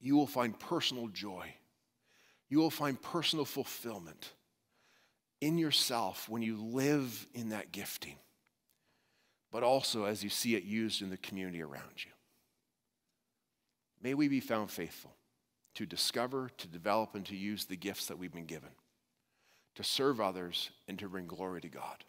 you 0.00 0.14
will 0.14 0.26
find 0.26 0.58
personal 0.58 1.08
joy. 1.08 1.52
You 2.52 2.58
will 2.58 2.68
find 2.68 3.00
personal 3.00 3.46
fulfillment 3.46 4.30
in 5.40 5.56
yourself 5.56 6.28
when 6.28 6.42
you 6.42 6.58
live 6.62 7.26
in 7.32 7.48
that 7.48 7.72
gifting, 7.72 8.16
but 9.50 9.62
also 9.62 10.04
as 10.04 10.22
you 10.22 10.28
see 10.28 10.54
it 10.54 10.62
used 10.62 11.00
in 11.00 11.08
the 11.08 11.16
community 11.16 11.62
around 11.62 12.04
you. 12.04 12.10
May 14.02 14.12
we 14.12 14.28
be 14.28 14.40
found 14.40 14.70
faithful 14.70 15.14
to 15.76 15.86
discover, 15.86 16.50
to 16.58 16.68
develop, 16.68 17.14
and 17.14 17.24
to 17.24 17.34
use 17.34 17.64
the 17.64 17.74
gifts 17.74 18.04
that 18.08 18.18
we've 18.18 18.34
been 18.34 18.44
given, 18.44 18.68
to 19.76 19.82
serve 19.82 20.20
others, 20.20 20.68
and 20.86 20.98
to 20.98 21.08
bring 21.08 21.26
glory 21.26 21.62
to 21.62 21.68
God. 21.68 22.04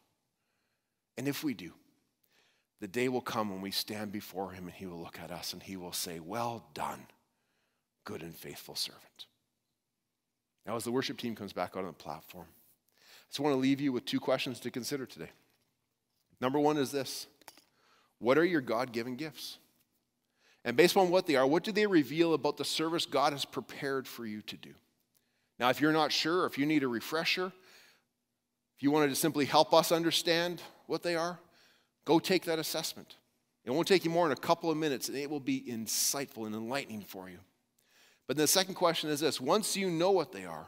And 1.17 1.25
if 1.25 1.45
we 1.45 1.53
do, 1.53 1.71
the 2.81 2.89
day 2.89 3.07
will 3.07 3.21
come 3.21 3.49
when 3.49 3.61
we 3.61 3.71
stand 3.71 4.11
before 4.11 4.51
Him 4.51 4.65
and 4.65 4.73
He 4.73 4.87
will 4.87 4.99
look 4.99 5.19
at 5.23 5.31
us 5.31 5.53
and 5.53 5.63
He 5.63 5.77
will 5.77 5.93
say, 5.93 6.19
Well 6.19 6.65
done, 6.73 7.05
good 8.03 8.21
and 8.21 8.35
faithful 8.35 8.75
servant. 8.75 9.27
Now, 10.65 10.75
as 10.75 10.83
the 10.83 10.91
worship 10.91 11.17
team 11.17 11.35
comes 11.35 11.53
back 11.53 11.71
out 11.75 11.81
on 11.81 11.87
the 11.87 11.93
platform, 11.93 12.47
I 12.49 13.29
just 13.29 13.39
want 13.39 13.53
to 13.53 13.59
leave 13.59 13.81
you 13.81 13.91
with 13.91 14.05
two 14.05 14.19
questions 14.19 14.59
to 14.61 14.71
consider 14.71 15.05
today. 15.05 15.29
Number 16.39 16.59
one 16.59 16.77
is 16.77 16.91
this 16.91 17.27
What 18.19 18.37
are 18.37 18.45
your 18.45 18.61
God 18.61 18.91
given 18.91 19.15
gifts? 19.15 19.57
And 20.65 20.77
based 20.77 20.95
on 20.95 21.09
what 21.09 21.27
they 21.27 21.35
are, 21.35 21.45
what 21.45 21.63
do 21.63 21.73
they 21.73 21.85
reveal 21.85 22.33
about 22.33 22.55
the 22.55 22.63
service 22.63 23.05
God 23.05 23.33
has 23.33 23.43
prepared 23.43 24.07
for 24.07 24.25
you 24.25 24.41
to 24.43 24.55
do? 24.55 24.73
Now, 25.59 25.69
if 25.69 25.81
you're 25.81 25.91
not 25.91 26.11
sure, 26.11 26.45
if 26.45 26.57
you 26.57 26.65
need 26.65 26.83
a 26.83 26.87
refresher, 26.87 27.51
if 28.77 28.83
you 28.83 28.89
wanted 28.89 29.09
to 29.09 29.15
simply 29.15 29.45
help 29.45 29.73
us 29.73 29.91
understand 29.91 30.61
what 30.87 31.03
they 31.03 31.15
are, 31.15 31.37
go 32.05 32.19
take 32.19 32.45
that 32.45 32.59
assessment. 32.59 33.17
It 33.65 33.71
won't 33.71 33.87
take 33.87 34.03
you 34.03 34.11
more 34.11 34.27
than 34.27 34.37
a 34.37 34.41
couple 34.41 34.71
of 34.71 34.77
minutes, 34.77 35.09
and 35.09 35.17
it 35.17 35.29
will 35.29 35.39
be 35.39 35.61
insightful 35.61 36.45
and 36.45 36.55
enlightening 36.55 37.01
for 37.01 37.29
you. 37.29 37.39
But 38.27 38.37
the 38.37 38.47
second 38.47 38.75
question 38.75 39.09
is 39.09 39.19
this 39.19 39.41
once 39.41 39.75
you 39.75 39.89
know 39.89 40.11
what 40.11 40.31
they 40.31 40.45
are, 40.45 40.67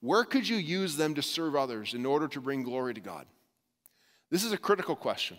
where 0.00 0.24
could 0.24 0.48
you 0.48 0.56
use 0.56 0.96
them 0.96 1.14
to 1.14 1.22
serve 1.22 1.56
others 1.56 1.94
in 1.94 2.06
order 2.06 2.28
to 2.28 2.40
bring 2.40 2.62
glory 2.62 2.94
to 2.94 3.00
God? 3.00 3.26
This 4.30 4.44
is 4.44 4.52
a 4.52 4.58
critical 4.58 4.96
question. 4.96 5.38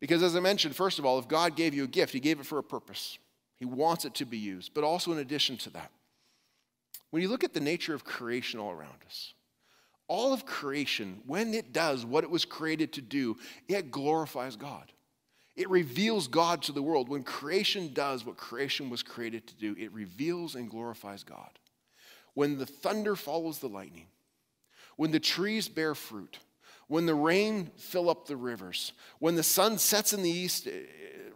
Because, 0.00 0.22
as 0.22 0.36
I 0.36 0.40
mentioned, 0.40 0.76
first 0.76 0.98
of 0.98 1.06
all, 1.06 1.18
if 1.18 1.28
God 1.28 1.56
gave 1.56 1.72
you 1.72 1.84
a 1.84 1.88
gift, 1.88 2.12
He 2.12 2.20
gave 2.20 2.40
it 2.40 2.46
for 2.46 2.58
a 2.58 2.62
purpose. 2.62 3.18
He 3.56 3.64
wants 3.64 4.04
it 4.04 4.14
to 4.16 4.24
be 4.24 4.36
used. 4.36 4.74
But 4.74 4.84
also, 4.84 5.12
in 5.12 5.18
addition 5.18 5.56
to 5.58 5.70
that, 5.70 5.90
when 7.10 7.22
you 7.22 7.28
look 7.28 7.44
at 7.44 7.54
the 7.54 7.60
nature 7.60 7.94
of 7.94 8.04
creation 8.04 8.58
all 8.60 8.72
around 8.72 8.98
us, 9.06 9.34
all 10.08 10.32
of 10.32 10.44
creation, 10.44 11.22
when 11.26 11.54
it 11.54 11.72
does 11.72 12.04
what 12.04 12.24
it 12.24 12.30
was 12.30 12.44
created 12.44 12.92
to 12.94 13.00
do, 13.00 13.36
it 13.68 13.90
glorifies 13.90 14.56
God. 14.56 14.92
It 15.56 15.70
reveals 15.70 16.26
God 16.26 16.62
to 16.62 16.72
the 16.72 16.82
world. 16.82 17.08
When 17.08 17.22
creation 17.22 17.92
does 17.92 18.26
what 18.26 18.36
creation 18.36 18.90
was 18.90 19.02
created 19.02 19.46
to 19.46 19.54
do, 19.54 19.76
it 19.78 19.92
reveals 19.92 20.56
and 20.56 20.68
glorifies 20.68 21.22
God. 21.22 21.58
When 22.34 22.58
the 22.58 22.66
thunder 22.66 23.14
follows 23.14 23.60
the 23.60 23.68
lightning, 23.68 24.08
when 24.96 25.12
the 25.12 25.20
trees 25.20 25.68
bear 25.68 25.94
fruit, 25.94 26.38
when 26.88 27.06
the 27.06 27.14
rain 27.14 27.70
fill 27.76 28.10
up 28.10 28.26
the 28.26 28.36
rivers, 28.36 28.92
when 29.20 29.36
the 29.36 29.42
sun 29.42 29.78
sets 29.78 30.12
in 30.12 30.22
the 30.22 30.30
east, 30.30 30.66
eh, 30.66 30.80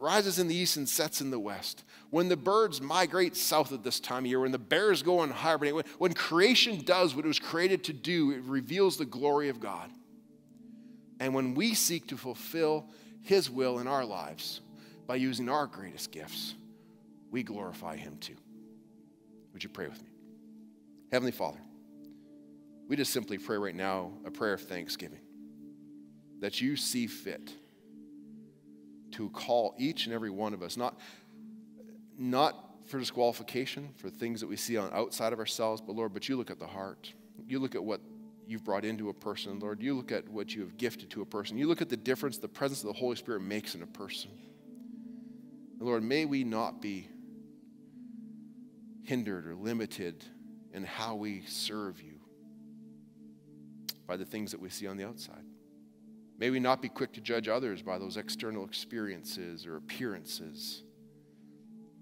rises 0.01 0.39
in 0.39 0.49
the 0.49 0.55
east 0.55 0.77
and 0.77 0.89
sets 0.89 1.21
in 1.21 1.31
the 1.31 1.39
west, 1.39 1.85
when 2.11 2.29
the 2.29 2.37
birds 2.37 2.81
migrate 2.81 3.37
south 3.37 3.73
at 3.73 3.85
this 3.85 4.01
time 4.01 4.25
of 4.25 4.27
year, 4.27 4.41
when 4.41 4.53
the 4.53 4.59
bears 4.59 5.03
go 5.03 5.23
and 5.23 5.33
hibernate, 5.33 5.75
when, 5.75 5.85
when 5.99 6.13
creation 6.13 6.83
does 6.85 7.15
what 7.15 7.25
it 7.25 7.29
was 7.29 7.39
created 7.39 7.85
to 7.85 7.93
do, 7.93 8.33
it 8.33 8.43
reveals 8.43 8.97
the 8.97 9.05
glory 9.05 9.49
of 9.49 9.61
God. 9.61 9.91
And 11.21 11.35
when 11.35 11.55
we 11.55 11.75
seek 11.75 12.09
to 12.09 12.17
fulfill 12.17 12.87
His 13.23 13.51
will 13.51 13.79
in 13.79 13.87
our 13.87 14.05
lives 14.05 14.61
by 15.07 15.17
using 15.17 15.49
our 15.49 15.67
greatest 15.67 16.13
gifts, 16.13 16.55
we 17.31 17.43
glorify 17.43 17.97
Him 17.97 18.17
too. 18.19 18.37
Would 19.53 19.63
you 19.63 19.71
pray 19.71 19.89
with 19.89 20.03
me? 20.03 20.11
Heavenly 21.11 21.33
Father, 21.33 21.61
we 22.89 22.97
just 22.97 23.13
simply 23.13 23.39
pray 23.39 23.57
right 23.57 23.75
now 23.75 24.13
a 24.25 24.31
prayer 24.31 24.55
of 24.55 24.63
thanksgiving 24.63 25.21
that 26.41 26.61
you 26.61 26.77
see 26.77 27.07
fit 27.07 27.53
to 29.13 29.31
call 29.31 29.75
each 29.79 30.07
and 30.07 30.15
every 30.15 30.31
one 30.31 30.55
of 30.55 30.63
us, 30.63 30.77
not, 30.77 30.99
not 32.17 32.55
for 32.87 32.99
disqualification, 32.99 33.91
for 33.97 34.09
things 34.09 34.41
that 34.41 34.47
we 34.47 34.57
see 34.57 34.77
on 34.77 34.91
outside 34.93 35.33
of 35.33 35.39
ourselves, 35.39 35.81
but 35.81 35.97
Lord, 35.97 36.15
but 36.15 36.29
you 36.29 36.37
look 36.37 36.51
at 36.51 36.59
the 36.59 36.67
heart. 36.67 37.13
You 37.47 37.59
look 37.59 37.75
at 37.75 37.83
what 37.83 38.01
you've 38.49 38.65
brought 38.65 38.85
into 38.85 39.11
a 39.11 39.15
person, 39.15 39.59
Lord. 39.61 39.83
You 39.83 39.95
look 39.95 40.11
at 40.11 40.29
what 40.29 40.55
you 40.55 40.63
have 40.63 40.79
gifted 40.79 41.11
to 41.11 41.21
a 41.23 41.27
person. 41.27 41.59
You 41.59 41.69
look 41.69 41.83
at 41.83 41.91
the 41.91 41.97
difference 41.97 42.39
the 42.39 42.49
presence 42.49 42.81
of 42.81 42.87
the 42.87 42.99
Holy 42.99 43.15
Spirit 43.15 43.43
makes 43.43 43.75
in 43.75 43.83
a 43.83 43.87
person. 43.87 44.31
Lord, 45.79 46.03
may 46.03 46.25
we 46.25 46.43
not 46.43 46.81
be 46.81 47.09
hindered 49.05 49.47
or 49.47 49.55
limited 49.55 50.25
in 50.73 50.83
how 50.83 51.15
we 51.15 51.43
serve 51.47 52.01
you 52.03 52.15
by 54.07 54.17
the 54.17 54.25
things 54.25 54.51
that 54.53 54.61
we 54.61 54.71
see 54.71 54.87
on 54.87 54.97
the 54.97 55.07
outside. 55.07 55.45
May 56.39 56.51
we 56.51 56.59
not 56.59 56.81
be 56.81 56.89
quick 56.89 57.13
to 57.15 57.21
judge 57.21 57.49
others 57.49 57.83
by 57.83 57.99
those 57.99 58.17
external 58.17 58.65
experiences 58.65 59.67
or 59.67 59.77
appearances. 59.77 60.85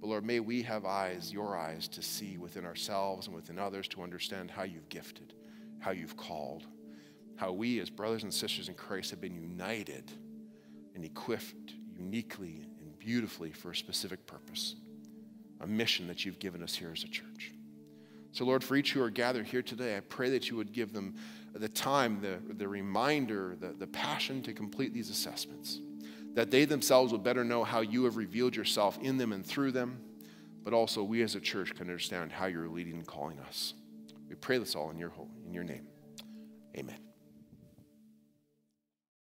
But 0.00 0.08
Lord, 0.08 0.24
may 0.24 0.40
we 0.40 0.62
have 0.62 0.84
eyes, 0.84 1.32
your 1.32 1.56
eyes, 1.56 1.88
to 1.88 2.02
see 2.02 2.38
within 2.38 2.64
ourselves 2.64 3.26
and 3.26 3.34
within 3.34 3.58
others 3.58 3.88
to 3.88 4.02
understand 4.02 4.50
how 4.50 4.62
you've 4.62 4.88
gifted, 4.88 5.34
how 5.78 5.90
you've 5.90 6.16
called, 6.16 6.66
how 7.36 7.52
we 7.52 7.80
as 7.80 7.90
brothers 7.90 8.22
and 8.22 8.32
sisters 8.32 8.68
in 8.68 8.74
Christ 8.74 9.10
have 9.10 9.20
been 9.20 9.34
united 9.34 10.10
and 10.94 11.04
equipped 11.04 11.74
uniquely 11.96 12.66
and 12.80 12.98
beautifully 12.98 13.52
for 13.52 13.70
a 13.70 13.76
specific 13.76 14.26
purpose, 14.26 14.76
a 15.60 15.66
mission 15.66 16.06
that 16.08 16.24
you've 16.24 16.38
given 16.38 16.62
us 16.62 16.74
here 16.74 16.90
as 16.92 17.04
a 17.04 17.08
church. 17.08 17.52
So, 18.32 18.44
Lord, 18.44 18.62
for 18.62 18.76
each 18.76 18.92
who 18.92 19.02
are 19.02 19.10
gathered 19.10 19.46
here 19.46 19.62
today, 19.62 19.96
I 19.96 20.00
pray 20.00 20.28
that 20.30 20.50
you 20.50 20.56
would 20.56 20.72
give 20.72 20.92
them 20.92 21.14
the 21.54 21.68
time, 21.68 22.20
the, 22.20 22.38
the 22.54 22.68
reminder, 22.68 23.56
the, 23.58 23.68
the 23.68 23.86
passion 23.86 24.42
to 24.42 24.52
complete 24.52 24.92
these 24.92 25.08
assessments. 25.08 25.80
That 26.34 26.50
they 26.50 26.66
themselves 26.66 27.12
will 27.12 27.18
better 27.18 27.44
know 27.44 27.64
how 27.64 27.80
you 27.80 28.04
have 28.04 28.18
revealed 28.18 28.54
yourself 28.54 28.98
in 29.00 29.16
them 29.16 29.32
and 29.32 29.44
through 29.44 29.72
them, 29.72 30.00
but 30.64 30.74
also 30.74 31.02
we 31.02 31.22
as 31.22 31.34
a 31.34 31.40
church 31.40 31.74
can 31.74 31.86
understand 31.86 32.30
how 32.30 32.44
you're 32.44 32.68
leading 32.68 32.94
and 32.94 33.06
calling 33.06 33.38
us. 33.40 33.72
We 34.28 34.34
pray 34.34 34.58
this 34.58 34.74
all 34.74 34.90
in 34.90 34.98
your, 34.98 35.12
in 35.46 35.52
your 35.52 35.64
name. 35.64 35.86
Amen. 36.76 36.98